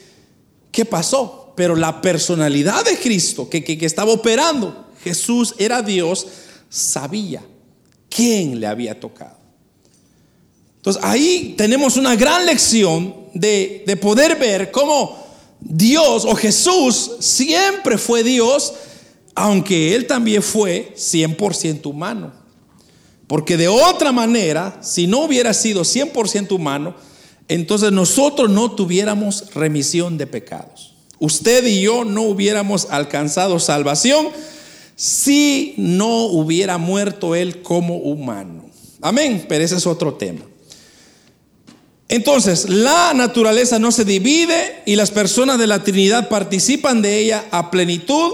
qué 0.70 0.84
pasó. 0.84 1.52
Pero 1.56 1.74
la 1.74 2.00
personalidad 2.00 2.84
de 2.84 2.96
Cristo 2.96 3.50
que, 3.50 3.64
que 3.64 3.84
estaba 3.84 4.12
operando, 4.12 4.90
Jesús 5.02 5.54
era 5.58 5.82
Dios, 5.82 6.26
sabía 6.68 7.42
quién 8.08 8.61
le 8.61 8.68
había 8.68 9.00
tocado. 9.00 9.39
Entonces 10.80 11.02
ahí 11.04 11.54
tenemos 11.58 11.98
una 11.98 12.16
gran 12.16 12.46
lección 12.46 13.14
de, 13.34 13.98
poder 14.00 14.36
ver 14.36 14.70
cómo 14.70 15.14
Dios 15.60 16.24
o 16.24 16.34
Jesús 16.34 17.16
siempre 17.20 17.98
fue 17.98 18.24
Dios, 18.24 18.72
aunque 19.34 19.94
Él 19.94 20.06
también 20.06 20.42
fue 20.42 20.94
100% 20.96 21.84
humano. 21.84 22.32
Porque 23.26 23.58
de 23.58 23.68
otra 23.68 24.10
manera, 24.10 24.78
si 24.80 25.06
no 25.06 25.24
hubiera 25.24 25.52
sido 25.52 25.82
100% 25.82 26.52
humano, 26.52 26.94
entonces 27.46 27.92
nosotros 27.92 28.48
no 28.48 28.70
tuviéramos 28.70 29.52
remisión 29.52 30.16
de 30.16 30.26
pecados. 30.26 30.94
Usted 31.18 31.66
y 31.66 31.82
yo 31.82 32.06
no 32.06 32.22
hubiéramos 32.22 32.86
alcanzado 32.88 33.58
salvación 33.60 34.28
si 34.96 35.74
no 35.76 36.24
hubiera 36.24 36.78
muerto 36.78 37.34
Él 37.34 37.60
como 37.60 37.96
humano. 37.98 38.64
Amén, 39.02 39.44
pero 39.46 39.62
ese 39.62 39.76
es 39.76 39.86
otro 39.86 40.14
tema. 40.14 40.49
Entonces, 42.11 42.68
la 42.68 43.14
naturaleza 43.14 43.78
no 43.78 43.92
se 43.92 44.04
divide 44.04 44.82
y 44.84 44.96
las 44.96 45.12
personas 45.12 45.61
de 45.61 45.68
la 45.68 45.84
Trinidad 45.84 46.28
participan 46.28 47.02
de 47.02 47.18
ella 47.20 47.44
a 47.52 47.70
plenitud, 47.70 48.32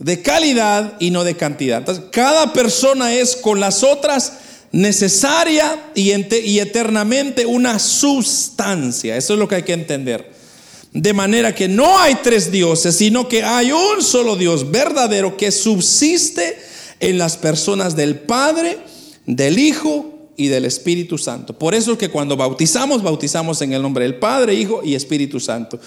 de 0.00 0.20
calidad 0.20 0.94
y 0.98 1.12
no 1.12 1.22
de 1.22 1.36
cantidad. 1.36 1.78
Entonces, 1.78 2.06
cada 2.10 2.52
persona 2.52 3.14
es 3.14 3.36
con 3.36 3.60
las 3.60 3.84
otras 3.84 4.32
necesaria 4.72 5.80
y, 5.94 6.10
y 6.10 6.58
eternamente 6.58 7.46
una 7.46 7.78
sustancia. 7.78 9.16
Eso 9.16 9.34
es 9.34 9.38
lo 9.38 9.46
que 9.46 9.54
hay 9.54 9.62
que 9.62 9.74
entender. 9.74 10.32
De 10.92 11.12
manera 11.12 11.54
que 11.54 11.68
no 11.68 12.00
hay 12.00 12.16
tres 12.16 12.50
dioses, 12.50 12.96
sino 12.96 13.28
que 13.28 13.44
hay 13.44 13.70
un 13.70 14.02
solo 14.02 14.34
Dios 14.34 14.72
verdadero 14.72 15.36
que 15.36 15.52
subsiste 15.52 16.58
en 16.98 17.16
las 17.16 17.36
personas 17.36 17.94
del 17.94 18.18
Padre, 18.18 18.76
del 19.24 19.60
Hijo 19.60 20.17
y 20.38 20.46
del 20.46 20.64
Espíritu 20.64 21.18
Santo. 21.18 21.52
Por 21.58 21.74
eso 21.74 21.92
es 21.92 21.98
que 21.98 22.08
cuando 22.08 22.36
bautizamos, 22.36 23.02
bautizamos 23.02 23.60
en 23.60 23.72
el 23.72 23.82
nombre 23.82 24.04
del 24.04 24.14
Padre, 24.14 24.54
Hijo 24.54 24.80
y 24.84 24.94
Espíritu 24.94 25.40
Santo. 25.40 25.80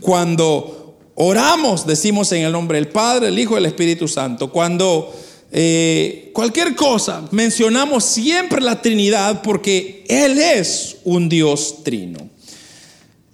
Cuando 0.00 0.96
oramos, 1.16 1.84
decimos 1.86 2.30
en 2.30 2.44
el 2.44 2.52
nombre 2.52 2.78
del 2.78 2.88
Padre, 2.88 3.28
el 3.28 3.38
Hijo 3.38 3.54
y 3.54 3.58
el 3.58 3.66
Espíritu 3.66 4.06
Santo. 4.06 4.52
Cuando 4.52 5.12
eh, 5.50 6.30
cualquier 6.32 6.76
cosa, 6.76 7.24
mencionamos 7.32 8.04
siempre 8.04 8.60
la 8.62 8.80
Trinidad 8.80 9.42
porque 9.42 10.04
Él 10.08 10.38
es 10.38 10.98
un 11.02 11.28
Dios 11.28 11.82
trino. 11.82 12.30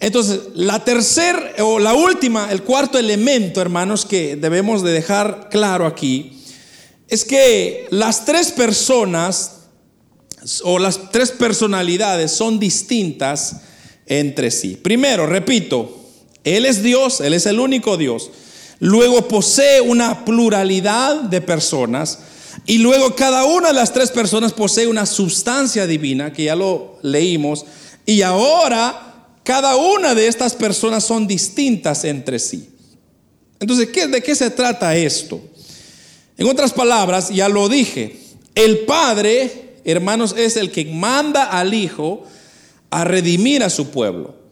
Entonces, 0.00 0.40
la 0.54 0.82
tercera 0.82 1.52
o 1.58 1.78
la 1.78 1.92
última, 1.92 2.50
el 2.50 2.62
cuarto 2.62 2.98
elemento, 2.98 3.60
hermanos, 3.60 4.06
que 4.06 4.36
debemos 4.36 4.82
de 4.82 4.92
dejar 4.92 5.48
claro 5.50 5.86
aquí, 5.86 6.42
es 7.08 7.26
que 7.26 7.88
las 7.90 8.24
tres 8.24 8.52
personas 8.52 9.61
o 10.64 10.78
las 10.78 11.10
tres 11.10 11.30
personalidades 11.30 12.32
son 12.32 12.58
distintas 12.58 13.56
entre 14.06 14.50
sí. 14.50 14.76
Primero, 14.76 15.26
repito, 15.26 16.00
Él 16.44 16.66
es 16.66 16.82
Dios, 16.82 17.20
Él 17.20 17.34
es 17.34 17.46
el 17.46 17.60
único 17.60 17.96
Dios. 17.96 18.30
Luego 18.78 19.28
posee 19.28 19.80
una 19.80 20.24
pluralidad 20.24 21.22
de 21.22 21.40
personas. 21.40 22.18
Y 22.66 22.78
luego 22.78 23.14
cada 23.14 23.44
una 23.44 23.68
de 23.68 23.74
las 23.74 23.92
tres 23.92 24.10
personas 24.10 24.52
posee 24.52 24.86
una 24.86 25.06
sustancia 25.06 25.86
divina, 25.86 26.32
que 26.32 26.44
ya 26.44 26.56
lo 26.56 26.98
leímos. 27.02 27.64
Y 28.04 28.22
ahora 28.22 29.28
cada 29.44 29.76
una 29.76 30.14
de 30.14 30.26
estas 30.26 30.54
personas 30.54 31.04
son 31.04 31.26
distintas 31.26 32.04
entre 32.04 32.38
sí. 32.38 32.68
Entonces, 33.60 33.88
¿de 34.10 34.22
qué 34.22 34.34
se 34.34 34.50
trata 34.50 34.96
esto? 34.96 35.40
En 36.36 36.48
otras 36.48 36.72
palabras, 36.72 37.30
ya 37.30 37.48
lo 37.48 37.68
dije, 37.68 38.18
el 38.54 38.80
Padre 38.80 39.71
hermanos, 39.84 40.34
es 40.36 40.56
el 40.56 40.70
que 40.70 40.84
manda 40.84 41.44
al 41.44 41.74
Hijo 41.74 42.24
a 42.90 43.04
redimir 43.04 43.62
a 43.62 43.70
su 43.70 43.90
pueblo. 43.90 44.42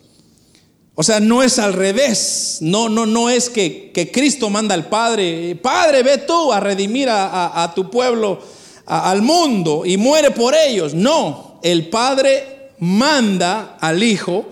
O 0.95 1.03
sea, 1.03 1.19
no 1.19 1.43
es 1.43 1.59
al 1.59 1.73
revés. 1.73 2.59
No, 2.61 2.89
no, 2.89 3.07
no 3.07 3.31
es 3.31 3.49
que, 3.49 3.91
Cristo 4.13 4.51
manda 4.51 4.75
al 4.75 4.89
Padre. 4.89 5.57
Padre, 5.57 6.03
ve 6.03 6.19
tú 6.19 6.53
a 6.53 6.61
redimir 6.61 7.09
a, 7.11 7.73
tu 7.75 7.91
pueblo, 7.91 8.41
al 8.85 9.23
mundo 9.23 9.85
y 9.87 9.97
muere 9.97 10.31
por 10.31 10.55
ellos. 10.55 10.93
No, 10.93 11.59
el 11.63 11.89
Padre 11.89 12.73
manda 12.81 13.79
al 13.81 14.03
Hijo 14.03 14.47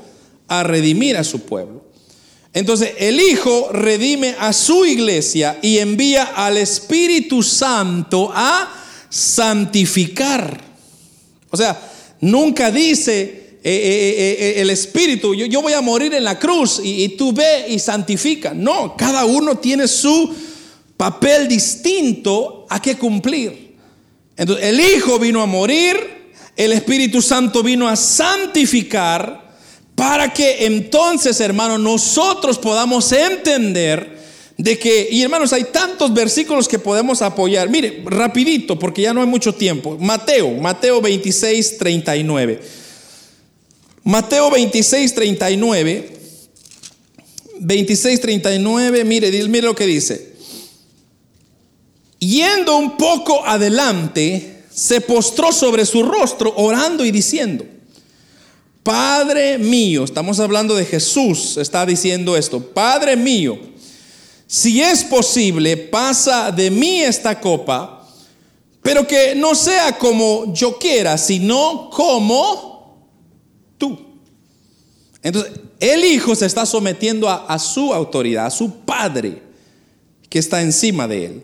a 0.48 0.62
redimir 0.62 1.16
a 1.16 1.24
su 1.24 1.40
pueblo. 1.40 1.84
Entonces 2.54 2.92
el 2.98 3.20
Hijo 3.20 3.68
redime 3.72 4.34
a 4.38 4.52
su 4.52 4.84
iglesia 4.84 5.58
y 5.60 5.78
envía 5.78 6.24
al 6.34 6.56
Espíritu 6.56 7.42
Santo 7.42 8.30
a 8.34 8.70
santificar. 9.10 10.67
O 11.50 11.56
sea, 11.56 11.80
nunca 12.20 12.70
dice 12.70 13.48
eh, 13.62 13.70
eh, 13.70 14.36
eh, 14.38 14.60
el 14.60 14.70
Espíritu, 14.70 15.34
yo, 15.34 15.60
voy 15.60 15.72
a 15.72 15.80
morir 15.80 16.14
en 16.14 16.24
la 16.24 16.38
cruz 16.38 16.80
y, 16.82 17.08
tú 17.10 17.32
ve 17.32 17.66
y 17.68 17.78
santifica. 17.78 18.54
No, 18.54 18.96
cada 18.96 19.24
uno 19.24 19.56
tiene 19.56 19.88
su 19.88 20.34
papel 20.96 21.48
distinto 21.48 22.66
a 22.68 22.80
que 22.80 22.96
cumplir. 22.96 23.76
Entonces 24.36 24.66
el 24.66 24.80
Hijo 24.80 25.18
vino 25.18 25.42
a 25.42 25.46
morir, 25.46 25.96
el 26.56 26.72
Espíritu 26.72 27.20
Santo 27.20 27.62
vino 27.62 27.88
a 27.88 27.96
santificar 27.96 29.48
para 29.94 30.32
que 30.32 30.64
entonces, 30.64 31.40
hermanos, 31.40 31.80
nosotros 31.80 32.58
podamos 32.58 33.10
entender 33.10 34.17
de 34.58 34.76
que, 34.76 35.08
y 35.10 35.22
hermanos, 35.22 35.52
hay 35.52 35.64
tantos 35.64 36.12
versículos 36.12 36.66
que 36.66 36.80
podemos 36.80 37.22
apoyar. 37.22 37.70
Mire, 37.70 38.02
rapidito, 38.04 38.76
porque 38.76 39.02
ya 39.02 39.14
no 39.14 39.20
hay 39.20 39.28
mucho 39.28 39.54
tiempo. 39.54 39.96
Mateo, 40.00 40.50
Mateo 40.50 41.00
26, 41.00 41.78
39. 41.78 42.60
Mateo 44.02 44.50
26, 44.50 45.14
39. 45.14 46.18
26, 47.60 48.20
39, 48.20 49.04
mire, 49.04 49.30
mire 49.30 49.66
lo 49.66 49.76
que 49.76 49.86
dice. 49.86 50.32
Yendo 52.18 52.76
un 52.76 52.96
poco 52.96 53.46
adelante, 53.46 54.64
se 54.72 55.00
postró 55.00 55.52
sobre 55.52 55.86
su 55.86 56.02
rostro, 56.02 56.52
orando 56.56 57.04
y 57.04 57.12
diciendo, 57.12 57.64
Padre 58.82 59.58
mío, 59.58 60.02
estamos 60.02 60.40
hablando 60.40 60.74
de 60.74 60.84
Jesús, 60.84 61.56
está 61.58 61.86
diciendo 61.86 62.36
esto, 62.36 62.60
Padre 62.60 63.16
mío, 63.16 63.67
si 64.50 64.80
es 64.80 65.04
posible, 65.04 65.76
pasa 65.76 66.50
de 66.50 66.70
mí 66.70 67.02
esta 67.02 67.38
copa, 67.38 68.08
pero 68.82 69.06
que 69.06 69.34
no 69.34 69.54
sea 69.54 69.98
como 69.98 70.54
yo 70.54 70.78
quiera, 70.78 71.18
sino 71.18 71.90
como 71.90 72.98
tú. 73.76 73.98
Entonces, 75.22 75.52
el 75.78 76.02
Hijo 76.02 76.34
se 76.34 76.46
está 76.46 76.64
sometiendo 76.64 77.28
a, 77.28 77.58
su 77.58 77.92
autoridad, 77.92 78.46
a 78.46 78.50
su 78.50 78.72
Padre, 78.86 79.42
que 80.30 80.38
está 80.38 80.62
encima 80.62 81.06
de 81.06 81.26
él. 81.26 81.42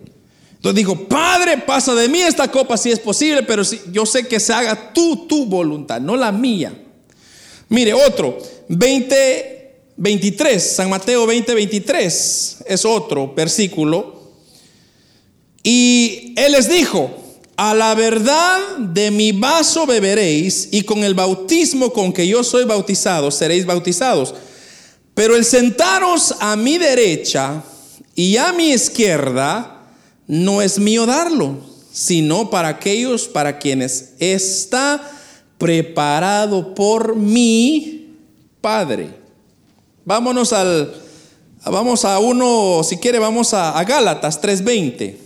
Entonces 0.54 0.74
dijo, 0.74 1.06
Padre, 1.06 1.58
pasa 1.58 1.94
de 1.94 2.08
mí 2.08 2.22
esta 2.22 2.50
copa 2.50 2.78
si 2.78 2.90
es 2.90 2.98
posible, 2.98 3.42
pero 3.42 3.64
si, 3.64 3.82
yo 3.92 4.06
sé 4.06 4.26
que 4.26 4.40
se 4.40 4.54
haga 4.54 4.94
tú, 4.94 5.26
tu 5.26 5.44
voluntad, 5.44 6.00
no 6.00 6.16
la 6.16 6.32
mía. 6.32 6.72
Mire, 7.68 7.92
otro, 7.92 8.38
20, 8.68 9.53
23, 9.96 10.62
San 10.76 10.90
Mateo 10.90 11.26
20, 11.26 11.54
23, 11.54 12.64
es 12.66 12.84
otro 12.84 13.32
versículo. 13.34 14.22
Y 15.62 16.34
él 16.36 16.52
les 16.52 16.68
dijo, 16.68 17.10
a 17.56 17.74
la 17.74 17.94
verdad 17.94 18.78
de 18.78 19.10
mi 19.10 19.32
vaso 19.32 19.86
beberéis 19.86 20.68
y 20.72 20.82
con 20.82 21.04
el 21.04 21.14
bautismo 21.14 21.92
con 21.92 22.12
que 22.12 22.26
yo 22.26 22.42
soy 22.42 22.64
bautizado 22.64 23.30
seréis 23.30 23.64
bautizados. 23.64 24.34
Pero 25.14 25.36
el 25.36 25.44
sentaros 25.44 26.34
a 26.40 26.56
mi 26.56 26.78
derecha 26.78 27.62
y 28.16 28.36
a 28.36 28.52
mi 28.52 28.72
izquierda 28.72 29.86
no 30.26 30.60
es 30.60 30.78
mío 30.78 31.06
darlo, 31.06 31.58
sino 31.92 32.50
para 32.50 32.68
aquellos 32.68 33.28
para 33.28 33.58
quienes 33.58 34.14
está 34.18 35.10
preparado 35.56 36.74
por 36.74 37.14
mi 37.14 38.16
Padre. 38.60 39.23
Vámonos 40.04 40.52
al, 40.52 40.94
vamos 41.64 42.04
a 42.04 42.18
uno, 42.18 42.82
si 42.84 42.98
quiere, 42.98 43.18
vamos 43.18 43.54
a, 43.54 43.78
a 43.78 43.84
Gálatas 43.84 44.40
3.20. 44.40 45.16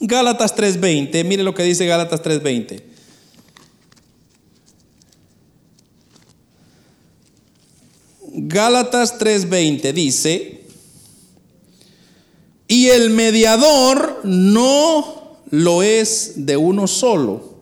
Gálatas 0.00 0.56
3.20, 0.56 1.24
mire 1.24 1.42
lo 1.42 1.54
que 1.54 1.62
dice 1.62 1.86
Gálatas 1.86 2.22
3.20. 2.22 2.82
Gálatas 8.34 9.18
3:20 9.18 9.92
dice, 9.92 10.64
y 12.66 12.88
el 12.88 13.10
mediador 13.10 14.20
no 14.24 15.38
lo 15.50 15.82
es 15.82 16.46
de 16.46 16.56
uno 16.56 16.86
solo 16.86 17.52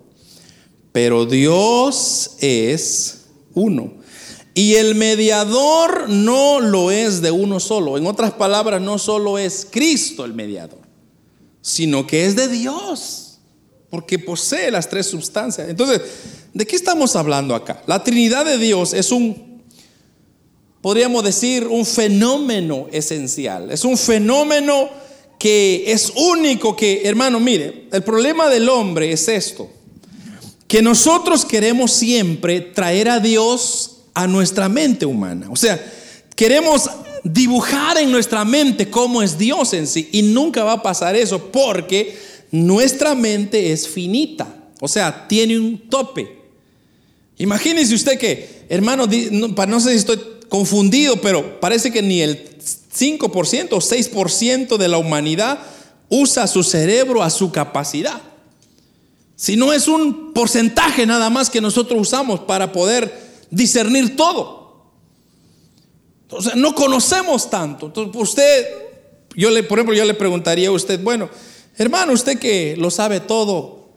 pero 0.93 1.27
Dios 1.27 2.37
es 2.41 3.27
uno. 3.55 4.00
Y 4.55 4.75
el 4.75 4.95
mediador 4.95 6.09
no 6.09 6.61
lo 6.61 6.91
es 6.91 7.23
de 7.23 7.31
uno 7.31 7.61
solo. 7.61 7.97
En 7.97 8.07
otras 8.07 8.33
palabras, 8.33 8.81
no 8.81 8.99
solo 8.99 9.39
es 9.39 9.67
Cristo 9.71 10.25
el 10.25 10.35
mediador, 10.35 10.81
sino 11.61 12.07
que 12.07 12.27
es 12.27 12.37
de 12.37 12.49
Dios, 12.49 13.39
porque 13.91 14.19
posee 14.19 14.71
las 14.71 14.89
tres 14.89 15.07
sustancias. 15.07 15.69
Entonces, 15.69 16.03
¿de 16.53 16.67
qué 16.67 16.77
estamos 16.77 17.15
hablando 17.17 17.55
acá? 17.55 17.83
La 17.87 18.03
Trinidad 18.03 18.45
de 18.45 18.59
Dios 18.59 18.93
es 18.93 19.13
un, 19.13 19.63
podríamos 20.81 21.23
decir, 21.23 21.67
un 21.67 21.87
fenómeno 21.87 22.89
esencial. 22.91 23.71
Es 23.71 23.85
un 23.85 23.97
fenómeno 23.97 24.91
que 25.39 25.85
es 25.87 26.13
único, 26.17 26.77
que, 26.77 27.03
hermano, 27.05 27.39
mire, 27.39 27.89
el 27.93 28.03
problema 28.03 28.49
del 28.49 28.69
hombre 28.69 29.13
es 29.13 29.29
esto 29.29 29.71
que 30.71 30.83
nosotros 30.83 31.45
queremos 31.45 31.91
siempre 31.91 32.61
traer 32.61 33.09
a 33.09 33.19
Dios 33.19 34.00
a 34.15 34.27
nuestra 34.27 34.69
mente 34.69 35.07
humana. 35.07 35.49
O 35.51 35.57
sea, 35.57 35.81
queremos 36.35 36.91
dibujar 37.23 37.99
en 37.99 38.11
nuestra 38.11 38.45
mente 38.45 38.89
cómo 38.89 39.23
es 39.23 39.37
Dios 39.37 39.73
en 39.75 39.87
sí 39.87 40.09
y 40.13 40.23
nunca 40.23 40.65
va 40.65 40.73
a 40.73 40.83
pasar 40.83 41.15
eso 41.17 41.51
porque 41.51 42.19
nuestra 42.51 43.15
mente 43.15 43.73
es 43.73 43.89
finita, 43.89 44.47
o 44.81 44.89
sea, 44.89 45.29
tiene 45.29 45.59
un 45.59 45.79
tope. 45.89 46.39
Imagínese 47.39 47.95
usted 47.95 48.19
que, 48.19 48.67
hermano, 48.69 49.07
no 49.07 49.81
sé 49.81 49.91
si 49.93 49.97
estoy 49.97 50.21
confundido, 50.49 51.21
pero 51.21 51.61
parece 51.61 51.91
que 51.91 52.03
ni 52.03 52.21
el 52.21 52.59
5% 52.59 53.69
o 53.71 53.79
6% 53.79 54.77
de 54.77 54.89
la 54.89 54.99
humanidad 54.99 55.59
usa 56.09 56.47
su 56.47 56.63
cerebro 56.63 57.23
a 57.23 57.31
su 57.31 57.53
capacidad. 57.53 58.21
Si 59.37 59.57
no 59.57 59.73
es 59.73 59.89
un 59.89 60.35
porcentaje 60.35 61.07
nada 61.07 61.31
más 61.31 61.49
que 61.49 61.63
nosotros 61.63 61.99
usamos 61.99 62.41
para 62.41 62.73
poder 62.73 63.30
discernir 63.51 64.17
todo. 64.17 64.61
Entonces, 66.23 66.55
no 66.57 66.75
conocemos 66.75 67.51
tanto. 67.51 67.87
Entonces, 67.87 68.23
usted, 68.23 68.67
yo 69.35 69.51
le, 69.51 69.63
por 69.63 69.79
ejemplo, 69.79 69.95
yo 69.95 70.05
le 70.05 70.15
preguntaría 70.15 70.69
a 70.69 70.73
usted, 70.73 71.03
bueno, 71.03 71.29
hermano, 71.77 72.13
usted 72.13 72.39
que 72.39 72.77
lo 72.77 72.91
sabe 72.91 73.21
todo, 73.21 73.89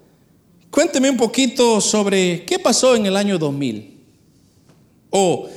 cuénteme 0.72 1.10
un 1.10 1.18
poquito 1.18 1.80
sobre 1.80 2.44
qué 2.46 2.58
pasó 2.60 2.96
en 2.96 3.06
el 3.06 3.16
año 3.16 3.38
2000. 3.38 3.94
O, 5.12 5.48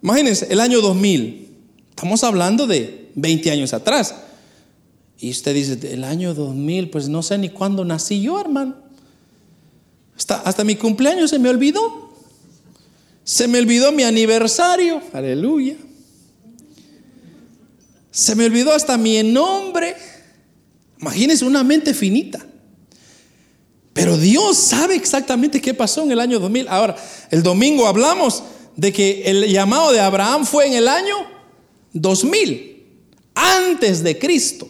imagínense, 0.00 0.46
el 0.50 0.60
año 0.60 0.80
2000. 0.80 1.48
Estamos 1.90 2.22
hablando 2.22 2.66
de 2.66 3.10
20 3.16 3.50
años 3.50 3.72
atrás. 3.72 4.14
Y 5.18 5.30
usted 5.30 5.54
dice, 5.54 5.92
el 5.92 6.04
año 6.04 6.34
2000, 6.34 6.90
pues 6.90 7.08
no 7.08 7.22
sé 7.22 7.38
ni 7.38 7.48
cuándo 7.48 7.84
nací 7.84 8.20
yo, 8.20 8.38
hermano. 8.38 8.76
Hasta, 10.16 10.64
mi 10.64 10.76
cumpleaños 10.76 11.30
se 11.30 11.38
me 11.38 11.48
olvidó. 11.48 12.05
Se 13.36 13.46
me 13.46 13.58
olvidó 13.58 13.92
mi 13.92 14.02
aniversario. 14.02 15.02
Aleluya. 15.12 15.76
Se 18.10 18.34
me 18.34 18.46
olvidó 18.46 18.72
hasta 18.72 18.96
mi 18.96 19.22
nombre. 19.22 19.94
Imagínense 20.98 21.44
una 21.44 21.62
mente 21.62 21.92
finita. 21.92 22.46
Pero 23.92 24.16
Dios 24.16 24.56
sabe 24.56 24.94
exactamente 24.94 25.60
qué 25.60 25.74
pasó 25.74 26.02
en 26.04 26.12
el 26.12 26.20
año 26.20 26.40
2000. 26.40 26.66
Ahora, 26.66 26.96
el 27.30 27.42
domingo 27.42 27.86
hablamos 27.86 28.42
de 28.74 28.90
que 28.90 29.24
el 29.26 29.46
llamado 29.52 29.92
de 29.92 30.00
Abraham 30.00 30.46
fue 30.46 30.68
en 30.68 30.72
el 30.72 30.88
año 30.88 31.16
2000, 31.92 32.86
antes 33.34 34.02
de 34.02 34.18
Cristo. 34.18 34.66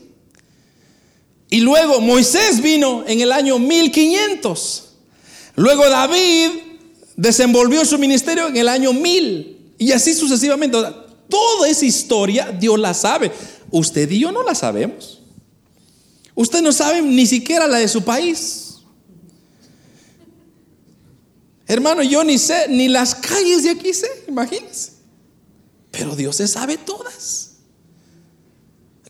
Y 1.51 1.61
luego 1.61 2.01
Moisés 2.01 2.61
vino 2.61 3.05
en 3.07 3.21
el 3.21 3.31
año 3.31 3.61
1500. 3.61 4.89
Luego 5.55 5.89
David 5.89 6.66
desenvolvió 7.17 7.85
su 7.85 7.99
ministerio 7.99 8.49
en 8.49 8.57
el 8.57 8.69
año 8.69 8.93
1000 8.93 9.75
y 9.79 9.93
así 9.93 10.15
sucesivamente. 10.15 10.79
Toda 11.29 11.69
esa 11.69 11.85
historia 11.85 12.53
Dios 12.53 12.79
la 12.79 12.95
sabe. 12.95 13.33
Usted 13.71 14.11
y 14.11 14.21
yo 14.21 14.31
no 14.31 14.43
la 14.43 14.55
sabemos. 14.55 15.21
Usted 16.35 16.63
no 16.63 16.73
sabe 16.73 17.03
ni 17.03 17.27
siquiera 17.27 17.67
la 17.67 17.79
de 17.79 17.89
su 17.89 18.03
país. 18.03 18.77
Hermano, 21.67 22.03
yo 22.03 22.23
ni 22.23 22.39
sé, 22.39 22.67
ni 22.69 22.89
las 22.89 23.15
calles 23.15 23.65
de 23.65 23.71
aquí 23.71 23.93
sé, 23.93 24.09
imagínense. 24.29 24.93
Pero 25.91 26.15
Dios 26.15 26.37
se 26.37 26.47
sabe 26.47 26.77
todas. 26.77 27.57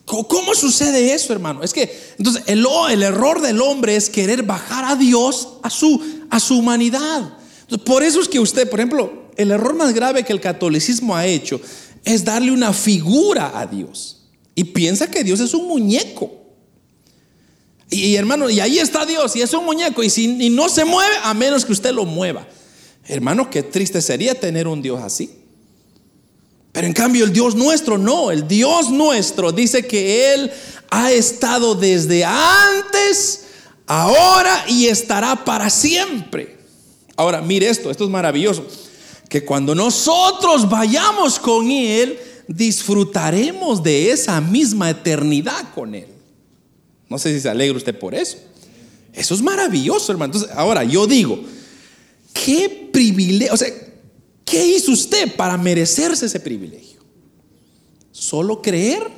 ¿Cómo, 0.06 0.54
sucede 0.54 1.12
eso, 1.12 1.32
hermano? 1.32 1.64
Es 1.64 1.72
que 1.72 2.14
entonces 2.16 2.44
el, 2.46 2.64
el, 2.90 3.02
error 3.02 3.42
del 3.42 3.60
hombre 3.60 3.96
es 3.96 4.08
querer 4.08 4.44
bajar 4.44 4.84
a 4.84 4.94
Dios 4.94 5.48
a 5.64 5.68
su, 5.68 6.00
a 6.30 6.38
su 6.38 6.56
humanidad. 6.56 7.36
Por 7.84 8.02
eso 8.02 8.20
es 8.20 8.28
que 8.28 8.38
usted, 8.38 8.68
por 8.68 8.80
ejemplo, 8.80 9.30
el 9.36 9.50
error 9.50 9.74
más 9.74 9.92
grave 9.92 10.24
que 10.24 10.32
el 10.32 10.40
catolicismo 10.40 11.16
ha 11.16 11.26
hecho 11.26 11.60
es 12.04 12.24
darle 12.24 12.52
una 12.52 12.72
figura 12.72 13.58
a 13.58 13.66
Dios. 13.66 14.28
Y 14.54 14.64
piensa 14.64 15.10
que 15.10 15.24
Dios 15.24 15.40
es 15.40 15.52
un 15.52 15.66
muñeco. 15.66 16.32
Y, 17.90 18.14
hermano, 18.14 18.48
y 18.48 18.60
ahí 18.60 18.78
está 18.78 19.04
Dios, 19.04 19.36
y 19.36 19.42
es 19.42 19.52
un 19.52 19.64
muñeco, 19.64 20.02
y, 20.02 20.10
si, 20.10 20.26
no 20.50 20.68
se 20.68 20.84
mueve 20.84 21.14
a 21.22 21.34
menos 21.34 21.64
que 21.64 21.72
usted 21.72 21.92
lo 21.92 22.04
mueva. 22.04 22.46
Hermano, 23.06 23.48
qué 23.48 23.62
triste 23.62 24.02
sería 24.02 24.34
tener 24.34 24.66
un 24.66 24.82
Dios 24.82 25.00
así. 25.00 25.30
Pero 26.72 26.86
en 26.86 26.92
cambio 26.92 27.24
el 27.24 27.32
Dios 27.32 27.54
nuestro 27.54 27.96
no, 27.96 28.30
el 28.30 28.46
Dios 28.48 28.90
nuestro 28.90 29.52
dice 29.52 29.86
que 29.86 30.34
Él 30.34 30.50
ha 30.90 31.12
estado 31.12 31.74
desde 31.74 32.24
antes, 32.24 33.44
ahora 33.86 34.64
y 34.68 34.86
estará 34.86 35.44
para 35.44 35.70
siempre. 35.70 36.55
Ahora, 37.16 37.40
mire 37.40 37.68
esto, 37.68 37.90
esto 37.90 38.04
es 38.04 38.10
maravilloso, 38.10 38.66
que 39.28 39.44
cuando 39.44 39.74
nosotros 39.74 40.68
vayamos 40.68 41.38
con 41.38 41.70
Él, 41.70 42.18
disfrutaremos 42.46 43.82
de 43.82 44.10
esa 44.10 44.40
misma 44.40 44.90
eternidad 44.90 45.74
con 45.74 45.94
Él. 45.94 46.06
No 47.08 47.18
sé 47.18 47.32
si 47.32 47.40
se 47.40 47.48
alegra 47.48 47.76
usted 47.76 47.98
por 47.98 48.14
eso. 48.14 48.38
Eso 49.12 49.34
es 49.34 49.42
maravilloso, 49.42 50.12
hermano. 50.12 50.34
Entonces, 50.34 50.56
ahora 50.56 50.84
yo 50.84 51.06
digo, 51.06 51.40
qué 52.32 52.90
privilegio, 52.92 53.54
o 53.54 53.56
sea, 53.56 53.68
¿Qué 54.46 54.64
hizo 54.64 54.92
usted 54.92 55.34
para 55.34 55.58
merecerse 55.58 56.24
ese 56.24 56.38
privilegio? 56.38 57.00
¿Solo 58.12 58.62
creer? 58.62 59.10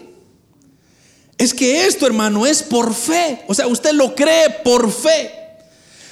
Es 1.36 1.53
que 1.53 1.84
esto, 1.86 2.07
hermano, 2.07 2.46
es 2.46 2.62
por 2.62 2.94
fe. 2.94 3.42
O 3.46 3.55
sea, 3.55 3.66
usted 3.66 3.92
lo 3.92 4.14
cree 4.14 4.49
por 4.64 4.90
fe. 4.90 5.30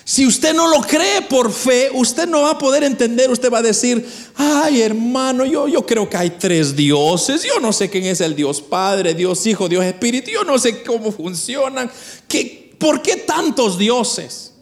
Si 0.09 0.25
usted 0.25 0.55
no 0.55 0.69
lo 0.69 0.83
cree 0.83 1.23
por 1.23 1.53
fe, 1.53 1.91
usted 1.93 2.29
no 2.29 2.43
va 2.43 2.51
a 2.51 2.59
poder 2.59 2.85
entender. 2.85 3.29
Usted 3.29 3.53
va 3.53 3.59
a 3.59 3.63
decir, 3.63 4.09
ay 4.37 4.81
hermano, 4.81 5.45
yo, 5.45 5.67
yo 5.67 5.85
creo 5.85 6.09
que 6.09 6.17
hay 6.17 6.31
tres 6.31 6.77
dioses. 6.77 7.43
Yo 7.43 7.59
no 7.59 7.73
sé 7.73 7.91
quién 7.91 8.05
es 8.05 8.21
el 8.21 8.37
Dios 8.37 8.63
Padre, 8.63 9.15
Dios 9.15 9.45
Hijo, 9.49 9.69
Dios 9.69 9.85
Espíritu. 9.85 10.31
Yo 10.31 10.45
no 10.45 10.61
sé 10.61 10.85
cómo 10.85 11.11
funcionan. 11.11 11.91
¿Qué, 12.29 12.73
¿Por 12.79 13.03
qué 13.03 13.17
tantos 13.17 13.77
dioses? 13.77 14.53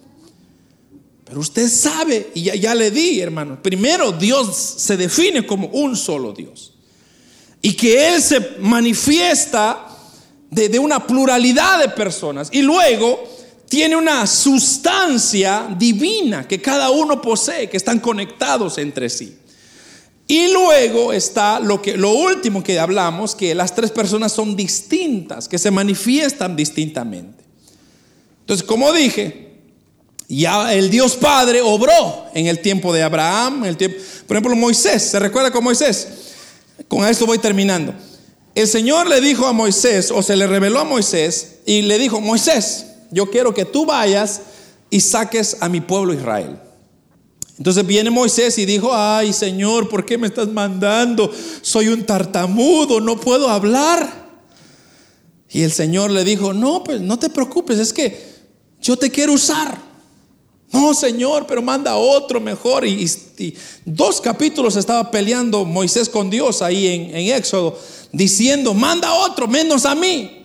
Pero 1.26 1.40
usted 1.40 1.68
sabe, 1.68 2.30
y 2.32 2.44
ya, 2.58 2.74
le 2.74 2.90
di, 2.90 3.20
hermano, 3.20 3.62
primero 3.62 4.12
Dios 4.12 4.56
se 4.56 4.96
define 4.96 5.44
como 5.44 5.66
un 5.66 5.94
solo 5.94 6.32
Dios. 6.32 6.72
Y 7.60 7.74
que 7.74 8.14
Él 8.14 8.22
se 8.22 8.40
manifiesta 8.60 9.88
de, 10.50 10.70
de 10.70 10.78
una 10.78 11.06
pluralidad 11.06 11.80
de 11.80 11.90
personas. 11.90 12.48
Y 12.50 12.62
luego 12.62 13.33
tiene 13.74 13.96
una 13.96 14.24
sustancia 14.24 15.66
divina 15.76 16.46
que 16.46 16.62
cada 16.62 16.90
uno 16.90 17.20
posee, 17.20 17.68
que 17.68 17.76
están 17.76 17.98
conectados 17.98 18.78
entre 18.78 19.10
sí. 19.10 19.36
Y 20.28 20.46
luego 20.52 21.12
está 21.12 21.58
lo 21.58 21.82
que 21.82 21.96
lo 21.96 22.12
último 22.12 22.62
que 22.62 22.78
hablamos, 22.78 23.34
que 23.34 23.52
las 23.52 23.74
tres 23.74 23.90
personas 23.90 24.30
son 24.30 24.54
distintas, 24.54 25.48
que 25.48 25.58
se 25.58 25.72
manifiestan 25.72 26.54
distintamente. 26.54 27.42
Entonces, 28.42 28.64
como 28.64 28.92
dije, 28.92 29.56
ya 30.28 30.72
el 30.72 30.88
Dios 30.88 31.16
Padre 31.16 31.60
obró 31.60 32.26
en 32.32 32.46
el 32.46 32.60
tiempo 32.60 32.92
de 32.92 33.02
Abraham, 33.02 33.64
el 33.64 33.76
tiempo, 33.76 33.98
por 34.28 34.36
ejemplo 34.36 34.54
Moisés, 34.54 35.02
¿se 35.02 35.18
recuerda 35.18 35.50
con 35.50 35.64
Moisés? 35.64 36.06
Con 36.86 37.04
esto 37.08 37.26
voy 37.26 37.38
terminando. 37.38 37.92
El 38.54 38.68
Señor 38.68 39.08
le 39.08 39.20
dijo 39.20 39.48
a 39.48 39.52
Moisés, 39.52 40.12
o 40.12 40.22
se 40.22 40.36
le 40.36 40.46
reveló 40.46 40.78
a 40.78 40.84
Moisés, 40.84 41.56
y 41.66 41.82
le 41.82 41.98
dijo, 41.98 42.20
Moisés, 42.20 42.86
yo 43.14 43.30
quiero 43.30 43.54
que 43.54 43.64
tú 43.64 43.86
vayas 43.86 44.42
y 44.90 45.00
saques 45.00 45.56
a 45.60 45.68
mi 45.68 45.80
pueblo 45.80 46.12
Israel. 46.12 46.58
Entonces 47.56 47.86
viene 47.86 48.10
Moisés 48.10 48.58
y 48.58 48.66
dijo, 48.66 48.92
ay 48.92 49.32
Señor, 49.32 49.88
¿por 49.88 50.04
qué 50.04 50.18
me 50.18 50.26
estás 50.26 50.48
mandando? 50.48 51.30
Soy 51.62 51.88
un 51.88 52.04
tartamudo, 52.04 53.00
no 53.00 53.18
puedo 53.18 53.48
hablar. 53.48 54.24
Y 55.48 55.62
el 55.62 55.70
Señor 55.70 56.10
le 56.10 56.24
dijo, 56.24 56.52
no, 56.52 56.82
pues 56.82 57.00
no 57.00 57.16
te 57.16 57.30
preocupes, 57.30 57.78
es 57.78 57.92
que 57.92 58.34
yo 58.80 58.96
te 58.96 59.10
quiero 59.10 59.34
usar. 59.34 59.78
No, 60.72 60.92
Señor, 60.92 61.46
pero 61.46 61.62
manda 61.62 61.94
otro 61.94 62.40
mejor. 62.40 62.84
Y, 62.84 63.08
dos 63.84 64.20
capítulos 64.20 64.74
estaba 64.74 65.08
peleando 65.12 65.64
Moisés 65.64 66.08
con 66.08 66.28
Dios 66.28 66.60
ahí 66.60 66.88
en, 66.88 67.14
en 67.14 67.36
Éxodo, 67.36 67.78
diciendo, 68.10 68.74
manda 68.74 69.14
otro, 69.14 69.46
menos 69.46 69.86
a 69.86 69.94
mí. 69.94 70.43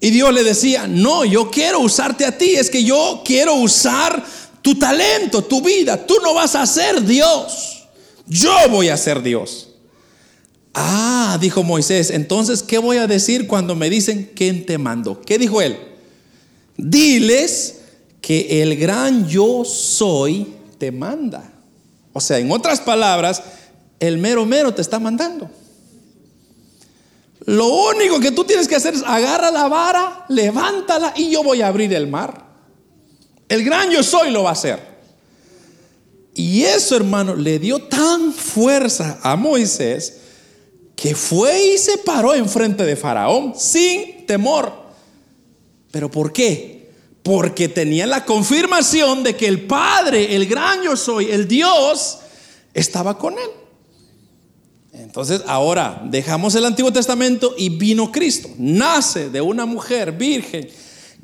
Y 0.00 0.10
Dios 0.10 0.32
le 0.32 0.44
decía, 0.44 0.86
no, 0.86 1.24
yo 1.24 1.50
quiero 1.50 1.80
usarte 1.80 2.24
a 2.24 2.36
ti, 2.36 2.54
es 2.54 2.70
que 2.70 2.84
yo 2.84 3.22
quiero 3.24 3.54
usar 3.54 4.24
tu 4.62 4.76
talento, 4.76 5.42
tu 5.42 5.60
vida. 5.60 6.06
Tú 6.06 6.14
no 6.22 6.34
vas 6.34 6.54
a 6.54 6.66
ser 6.66 7.04
Dios, 7.04 7.88
yo 8.26 8.52
voy 8.70 8.88
a 8.88 8.96
ser 8.96 9.22
Dios. 9.22 9.68
Ah, 10.74 11.36
dijo 11.40 11.64
Moisés, 11.64 12.10
entonces, 12.10 12.62
¿qué 12.62 12.78
voy 12.78 12.98
a 12.98 13.08
decir 13.08 13.48
cuando 13.48 13.74
me 13.74 13.90
dicen 13.90 14.30
quién 14.36 14.64
te 14.64 14.78
mando? 14.78 15.20
¿Qué 15.22 15.36
dijo 15.38 15.60
él? 15.60 15.76
Diles 16.76 17.80
que 18.20 18.62
el 18.62 18.76
gran 18.76 19.26
yo 19.26 19.64
soy 19.64 20.46
te 20.78 20.92
manda. 20.92 21.50
O 22.12 22.20
sea, 22.20 22.38
en 22.38 22.52
otras 22.52 22.80
palabras, 22.80 23.42
el 23.98 24.18
mero 24.18 24.46
mero 24.46 24.72
te 24.72 24.82
está 24.82 25.00
mandando. 25.00 25.50
Lo 27.48 27.66
único 27.66 28.20
que 28.20 28.32
tú 28.32 28.44
tienes 28.44 28.68
que 28.68 28.76
hacer 28.76 28.94
es 28.94 29.02
agarra 29.02 29.50
la 29.50 29.68
vara, 29.68 30.26
levántala 30.28 31.14
y 31.16 31.30
yo 31.30 31.42
voy 31.42 31.62
a 31.62 31.68
abrir 31.68 31.92
el 31.94 32.06
mar. 32.06 32.46
El 33.48 33.64
gran 33.64 33.90
yo 33.90 34.02
soy 34.02 34.30
lo 34.30 34.42
va 34.42 34.50
a 34.50 34.52
hacer. 34.52 34.78
Y 36.34 36.62
eso, 36.64 36.96
hermano, 36.96 37.34
le 37.34 37.58
dio 37.58 37.82
tan 37.82 38.32
fuerza 38.32 39.18
a 39.22 39.34
Moisés 39.36 40.18
que 40.94 41.14
fue 41.14 41.74
y 41.74 41.78
se 41.78 41.98
paró 41.98 42.34
enfrente 42.34 42.84
de 42.84 42.96
Faraón 42.96 43.54
sin 43.56 44.26
temor. 44.26 44.72
¿Pero 45.90 46.10
por 46.10 46.32
qué? 46.32 46.78
porque 47.28 47.68
tenía 47.68 48.06
la 48.06 48.24
confirmación 48.24 49.22
de 49.22 49.36
que 49.36 49.46
el 49.46 49.66
Padre, 49.66 50.34
el 50.34 50.46
gran 50.46 50.82
yo 50.82 50.96
soy, 50.96 51.30
el 51.30 51.46
Dios, 51.46 52.20
estaba 52.72 53.18
con 53.18 53.34
él. 53.34 53.50
Entonces 54.98 55.42
ahora 55.46 56.02
dejamos 56.04 56.56
el 56.56 56.64
Antiguo 56.64 56.92
Testamento 56.92 57.54
y 57.56 57.68
vino 57.68 58.10
Cristo. 58.10 58.50
Nace 58.58 59.30
de 59.30 59.40
una 59.40 59.64
mujer 59.64 60.10
virgen, 60.10 60.68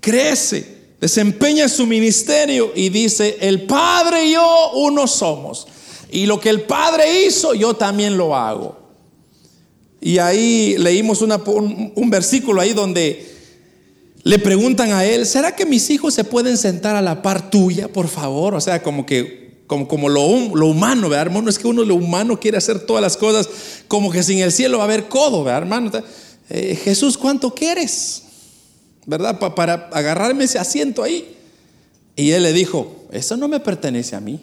crece, 0.00 0.64
desempeña 1.00 1.68
su 1.68 1.84
ministerio 1.84 2.70
y 2.74 2.88
dice, 2.88 3.36
el 3.40 3.62
Padre 3.62 4.26
y 4.26 4.32
yo 4.34 4.70
uno 4.74 5.08
somos. 5.08 5.66
Y 6.10 6.26
lo 6.26 6.38
que 6.38 6.50
el 6.50 6.62
Padre 6.62 7.24
hizo, 7.26 7.52
yo 7.54 7.74
también 7.74 8.16
lo 8.16 8.36
hago. 8.36 8.78
Y 10.00 10.18
ahí 10.18 10.76
leímos 10.78 11.20
un, 11.22 11.92
un 11.96 12.10
versículo 12.10 12.60
ahí 12.60 12.74
donde 12.74 13.34
le 14.22 14.38
preguntan 14.38 14.92
a 14.92 15.04
él, 15.04 15.26
¿será 15.26 15.56
que 15.56 15.66
mis 15.66 15.90
hijos 15.90 16.14
se 16.14 16.22
pueden 16.22 16.56
sentar 16.56 16.94
a 16.94 17.02
la 17.02 17.22
par 17.22 17.50
tuya, 17.50 17.88
por 17.88 18.06
favor? 18.06 18.54
O 18.54 18.60
sea, 18.60 18.82
como 18.82 19.04
que, 19.04 19.43
como, 19.74 19.88
como 19.88 20.08
lo, 20.08 20.54
lo, 20.54 20.66
humano, 20.66 21.08
¿verdad, 21.08 21.26
hermano? 21.26 21.50
Es 21.50 21.58
que 21.58 21.66
uno 21.66 21.84
lo 21.84 21.96
humano 21.96 22.38
quiere 22.38 22.56
hacer 22.56 22.80
todas 22.80 23.02
las 23.02 23.16
cosas 23.16 23.48
como 23.88 24.10
que 24.10 24.22
sin 24.22 24.38
el 24.38 24.52
cielo 24.52 24.78
va 24.78 24.84
a 24.84 24.86
haber 24.86 25.08
codo, 25.08 25.42
¿verdad, 25.42 25.62
hermano? 25.62 25.90
Eh, 26.48 26.78
Jesús, 26.82 27.18
¿cuánto 27.18 27.54
quieres? 27.54 28.22
¿Verdad? 29.06 29.38
para 29.38 29.90
agarrarme 29.92 30.44
ese 30.44 30.58
asiento 30.58 31.02
ahí. 31.02 31.36
Y 32.16 32.30
él 32.30 32.44
le 32.44 32.52
dijo, 32.52 33.06
eso 33.10 33.36
no 33.36 33.48
me 33.48 33.60
pertenece 33.60 34.14
a 34.14 34.20
mí. 34.20 34.40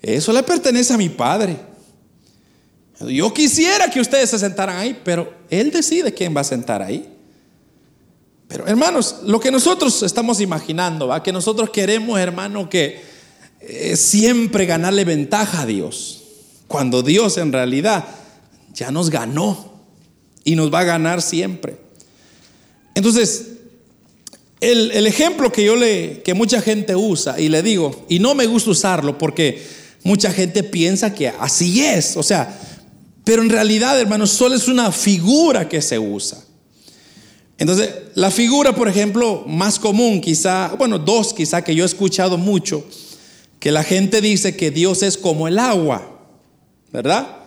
Eso 0.00 0.32
le 0.32 0.42
pertenece 0.42 0.94
a 0.94 0.96
mi 0.96 1.08
padre. 1.08 1.56
Yo 3.00 3.32
quisiera 3.34 3.90
que 3.90 4.00
ustedes 4.00 4.30
se 4.30 4.38
sentaran 4.38 4.76
ahí, 4.76 4.98
pero 5.04 5.32
él 5.50 5.70
decide 5.70 6.14
quién 6.14 6.36
va 6.36 6.40
a 6.40 6.44
sentar 6.44 6.82
ahí. 6.82 7.08
Pero 8.48 8.66
hermanos, 8.66 9.16
lo 9.24 9.38
que 9.38 9.50
nosotros 9.50 10.02
estamos 10.02 10.40
imaginando, 10.40 11.08
¿va? 11.08 11.22
que 11.22 11.32
nosotros 11.32 11.68
queremos, 11.70 12.18
hermano, 12.18 12.68
que 12.70 13.07
eh, 13.60 13.96
siempre 13.96 14.66
ganarle 14.66 15.04
ventaja 15.04 15.62
a 15.62 15.66
Dios, 15.66 16.22
cuando 16.66 17.02
Dios 17.02 17.38
en 17.38 17.52
realidad 17.52 18.04
ya 18.74 18.90
nos 18.90 19.10
ganó 19.10 19.72
y 20.44 20.54
nos 20.54 20.72
va 20.72 20.80
a 20.80 20.84
ganar 20.84 21.22
siempre. 21.22 21.76
Entonces, 22.94 23.46
el, 24.60 24.90
el, 24.92 25.06
ejemplo 25.06 25.52
que 25.52 25.64
yo 25.64 25.76
le, 25.76 26.22
que 26.22 26.34
mucha 26.34 26.60
gente 26.60 26.96
usa, 26.96 27.38
y 27.40 27.48
le 27.48 27.62
digo, 27.62 28.06
y 28.08 28.18
no 28.18 28.34
me 28.34 28.46
gusta 28.46 28.70
usarlo 28.70 29.18
porque 29.18 29.62
mucha 30.02 30.32
gente 30.32 30.62
piensa 30.62 31.14
que 31.14 31.28
así 31.28 31.84
es, 31.84 32.16
o 32.16 32.22
sea, 32.22 32.58
pero 33.24 33.42
en 33.42 33.50
realidad, 33.50 34.00
hermanos, 34.00 34.30
solo 34.30 34.54
es 34.54 34.68
una 34.68 34.90
figura 34.90 35.68
que 35.68 35.82
se 35.82 35.98
usa. 35.98 36.38
Entonces, 37.58 37.90
la 38.14 38.30
figura, 38.30 38.74
por 38.74 38.88
ejemplo, 38.88 39.44
más 39.46 39.78
común, 39.78 40.20
quizá, 40.20 40.74
bueno, 40.78 40.98
dos 40.98 41.34
quizá 41.34 41.62
que 41.62 41.74
yo 41.74 41.82
he 41.82 41.86
escuchado 41.86 42.38
mucho, 42.38 42.86
que 43.60 43.72
la 43.72 43.82
gente 43.82 44.20
dice 44.20 44.56
que 44.56 44.70
Dios 44.70 45.02
es 45.02 45.18
como 45.18 45.48
el 45.48 45.58
agua, 45.58 46.20
¿verdad? 46.92 47.38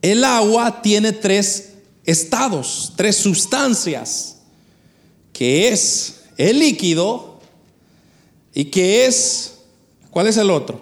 El 0.00 0.24
agua 0.24 0.82
tiene 0.82 1.12
tres 1.12 1.74
estados, 2.04 2.92
tres 2.96 3.16
sustancias, 3.16 4.38
que 5.32 5.68
es 5.68 6.22
el 6.36 6.58
líquido 6.58 7.40
y 8.54 8.66
que 8.66 9.06
es, 9.06 9.54
¿cuál 10.10 10.26
es 10.26 10.36
el 10.36 10.50
otro? 10.50 10.80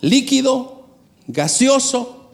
Líquido, 0.00 0.86
gaseoso 1.26 2.30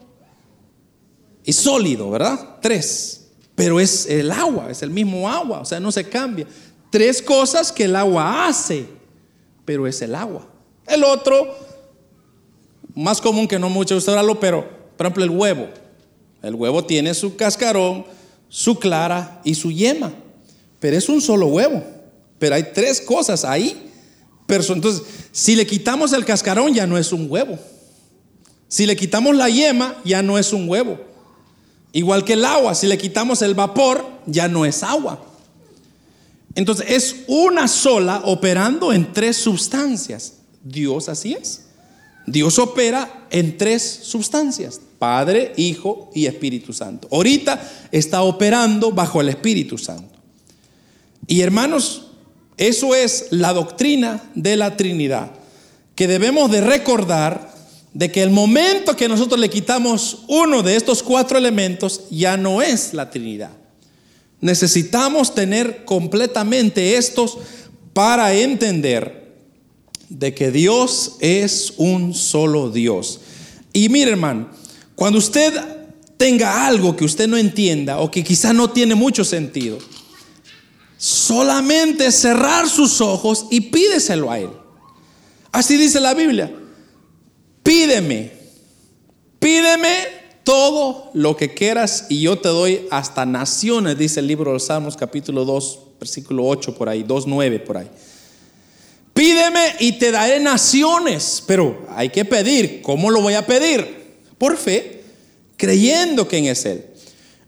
y 1.45 1.53
sólido, 1.53 2.11
¿verdad? 2.11 2.59
Tres. 2.61 3.27
Pero 3.55 3.79
es 3.79 4.07
el 4.07 4.31
agua, 4.31 4.71
es 4.71 4.83
el 4.83 4.91
mismo 4.91 5.29
agua, 5.29 5.61
o 5.61 5.65
sea, 5.65 5.79
no 5.79 5.93
se 5.93 6.09
cambia. 6.09 6.47
Tres 6.91 7.23
cosas 7.23 7.71
que 7.71 7.85
el 7.85 7.97
agua 7.97 8.47
hace, 8.47 8.87
pero 9.65 9.87
es 9.87 10.03
el 10.03 10.15
agua. 10.15 10.52
El 10.87 11.05
otro, 11.05 11.57
más 12.95 13.21
común 13.21 13.49
que 13.49 13.59
no 13.59 13.69
mucho 13.69 13.97
usted 13.97 14.15
pero 14.41 14.69
por 14.97 15.07
ejemplo 15.07 15.25
el 15.25 15.31
huevo. 15.31 15.69
El 16.43 16.55
huevo 16.55 16.85
tiene 16.85 17.15
su 17.15 17.37
cascarón, 17.37 18.05
su 18.49 18.79
clara 18.79 19.41
y 19.45 19.55
su 19.55 19.71
yema, 19.71 20.13
pero 20.81 20.97
es 20.97 21.09
un 21.09 21.21
solo 21.21 21.47
huevo. 21.47 21.83
Pero 22.39 22.57
hay 22.57 22.65
tres 22.75 23.01
cosas 23.01 23.45
ahí. 23.45 23.91
Entonces, 24.49 25.03
si 25.31 25.57
le 25.57 25.67
quitamos 25.67 26.13
el 26.13 26.25
cascarón, 26.25 26.75
ya 26.75 26.87
no 26.87 26.99
es 26.99 27.13
un 27.13 27.31
huevo. 27.31 27.59
Si 28.69 28.85
le 28.85 28.97
quitamos 28.97 29.35
la 29.35 29.49
yema, 29.49 29.97
ya 30.05 30.23
no 30.23 30.39
es 30.39 30.53
un 30.53 30.69
huevo. 30.69 30.99
Igual 31.93 32.25
que 32.25 32.35
el 32.35 32.45
agua, 32.45 32.75
si 32.75 32.87
le 32.87 32.99
quitamos 32.99 33.43
el 33.43 33.55
vapor, 33.55 34.05
ya 34.27 34.49
no 34.49 34.65
es 34.65 34.83
agua. 34.83 35.25
Entonces 36.55 36.87
es 36.89 37.17
una 37.29 37.69
sola 37.69 38.23
operando 38.25 38.93
en 38.93 39.13
tres 39.13 39.37
sustancias. 39.37 40.35
Dios 40.63 41.09
así 41.09 41.35
es. 41.35 41.63
Dios 42.27 42.59
opera 42.59 43.27
en 43.31 43.59
tres 43.59 43.83
sustancias, 44.03 44.81
Padre, 44.99 45.53
Hijo 45.57 46.11
y 46.15 46.27
Espíritu 46.27 46.73
Santo. 46.73 47.09
Ahorita 47.11 47.89
está 47.91 48.23
operando 48.23 48.93
bajo 48.93 49.21
el 49.21 49.29
Espíritu 49.29 49.77
Santo. 49.77 50.19
Y 51.27 51.41
hermanos, 51.41 52.07
eso 52.57 52.95
es 52.95 53.27
la 53.31 53.53
doctrina 53.53 54.23
de 54.35 54.57
la 54.57 54.77
Trinidad, 54.77 55.33
que 55.95 56.07
debemos 56.07 56.51
de 56.51 56.61
recordar 56.61 57.53
de 57.93 58.11
que 58.11 58.23
el 58.23 58.31
momento 58.31 58.97
que 58.97 59.09
nosotros 59.09 59.39
le 59.39 59.51
quitamos 59.51 60.25
uno 60.29 60.63
de 60.63 60.77
estos 60.77 61.03
cuatro 61.03 61.37
elementos 61.37 62.03
ya 62.11 62.37
no 62.37 62.63
es 62.63 62.95
la 62.95 63.11
Trinidad. 63.11 63.51
Necesitamos 64.41 65.35
tener 65.35 65.85
completamente 65.85 66.97
estos 66.97 67.39
para 67.93 68.33
entender 68.35 69.22
de 70.19 70.35
que 70.35 70.51
Dios 70.51 71.17
es 71.21 71.75
un 71.77 72.15
solo 72.15 72.71
Dios. 72.71 73.21
Y 73.73 73.89
mire 73.89 74.13
hermano, 74.13 74.49
cuando 74.95 75.19
usted 75.19 75.55
tenga 76.17 76.67
algo 76.67 76.97
que 76.97 77.05
usted 77.05 77.27
no 77.29 77.37
entienda 77.37 77.99
o 77.99 78.11
que 78.11 78.23
quizá 78.23 78.53
no 78.53 78.71
tiene 78.71 78.95
mucho 78.95 79.25
sentido, 79.25 79.79
solamente 80.97 82.13
cerrar 82.13 82.69
sus 82.69 83.01
ojos 83.01 83.47
y 83.51 83.61
pídeselo 83.61 84.31
a 84.31 84.39
Él. 84.39 84.51
Así 85.51 85.77
dice 85.77 86.01
la 86.01 86.15
Biblia 86.15 86.53
pídeme, 87.63 88.33
pídeme 89.39 90.23
todo 90.45 91.11
lo 91.15 91.37
que 91.37 91.55
quieras 91.55 92.07
y 92.09 92.21
yo 92.21 92.39
te 92.39 92.49
doy 92.49 92.87
hasta 92.91 93.25
naciones, 93.25 93.99
dice 93.99 94.21
el 94.21 94.27
libro 94.27 94.51
de 94.51 94.55
los 94.55 94.65
Salmos 94.65 94.97
capítulo 94.97 95.45
2, 95.45 95.79
versículo 96.01 96.47
8 96.47 96.75
por 96.75 96.89
ahí, 96.89 97.03
2, 97.03 97.27
9 97.27 97.61
por 97.61 97.77
ahí. 97.77 97.89
Pídeme 99.23 99.77
y 99.79 99.93
te 99.93 100.11
daré 100.11 100.41
naciones, 100.41 101.45
pero 101.47 101.87
hay 101.95 102.09
que 102.09 102.25
pedir. 102.25 102.83
¿Cómo 102.83 103.09
lo 103.09 103.21
voy 103.21 103.35
a 103.35 103.47
pedir? 103.47 104.17
Por 104.37 104.57
fe, 104.57 105.05
creyendo 105.57 106.27
que 106.27 106.51
es 106.51 106.65
Él. 106.65 106.87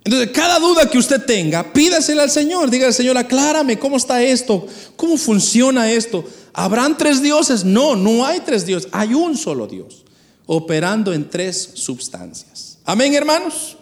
Entonces, 0.04 0.30
cada 0.32 0.60
duda 0.60 0.88
que 0.88 0.98
usted 0.98 1.24
tenga, 1.24 1.72
pídasela 1.72 2.22
al 2.22 2.30
Señor. 2.30 2.70
Diga 2.70 2.86
al 2.86 2.94
Señor, 2.94 3.18
aclárame 3.18 3.76
cómo 3.76 3.96
está 3.96 4.22
esto, 4.22 4.64
cómo 4.94 5.16
funciona 5.16 5.90
esto. 5.90 6.24
¿Habrán 6.52 6.96
tres 6.96 7.20
dioses? 7.20 7.64
No, 7.64 7.96
no 7.96 8.24
hay 8.24 8.38
tres 8.38 8.64
dioses, 8.64 8.88
hay 8.92 9.12
un 9.12 9.36
solo 9.36 9.66
Dios, 9.66 10.04
operando 10.46 11.12
en 11.12 11.28
tres 11.28 11.70
substancias. 11.74 12.78
Amén, 12.84 13.14
hermanos. 13.14 13.78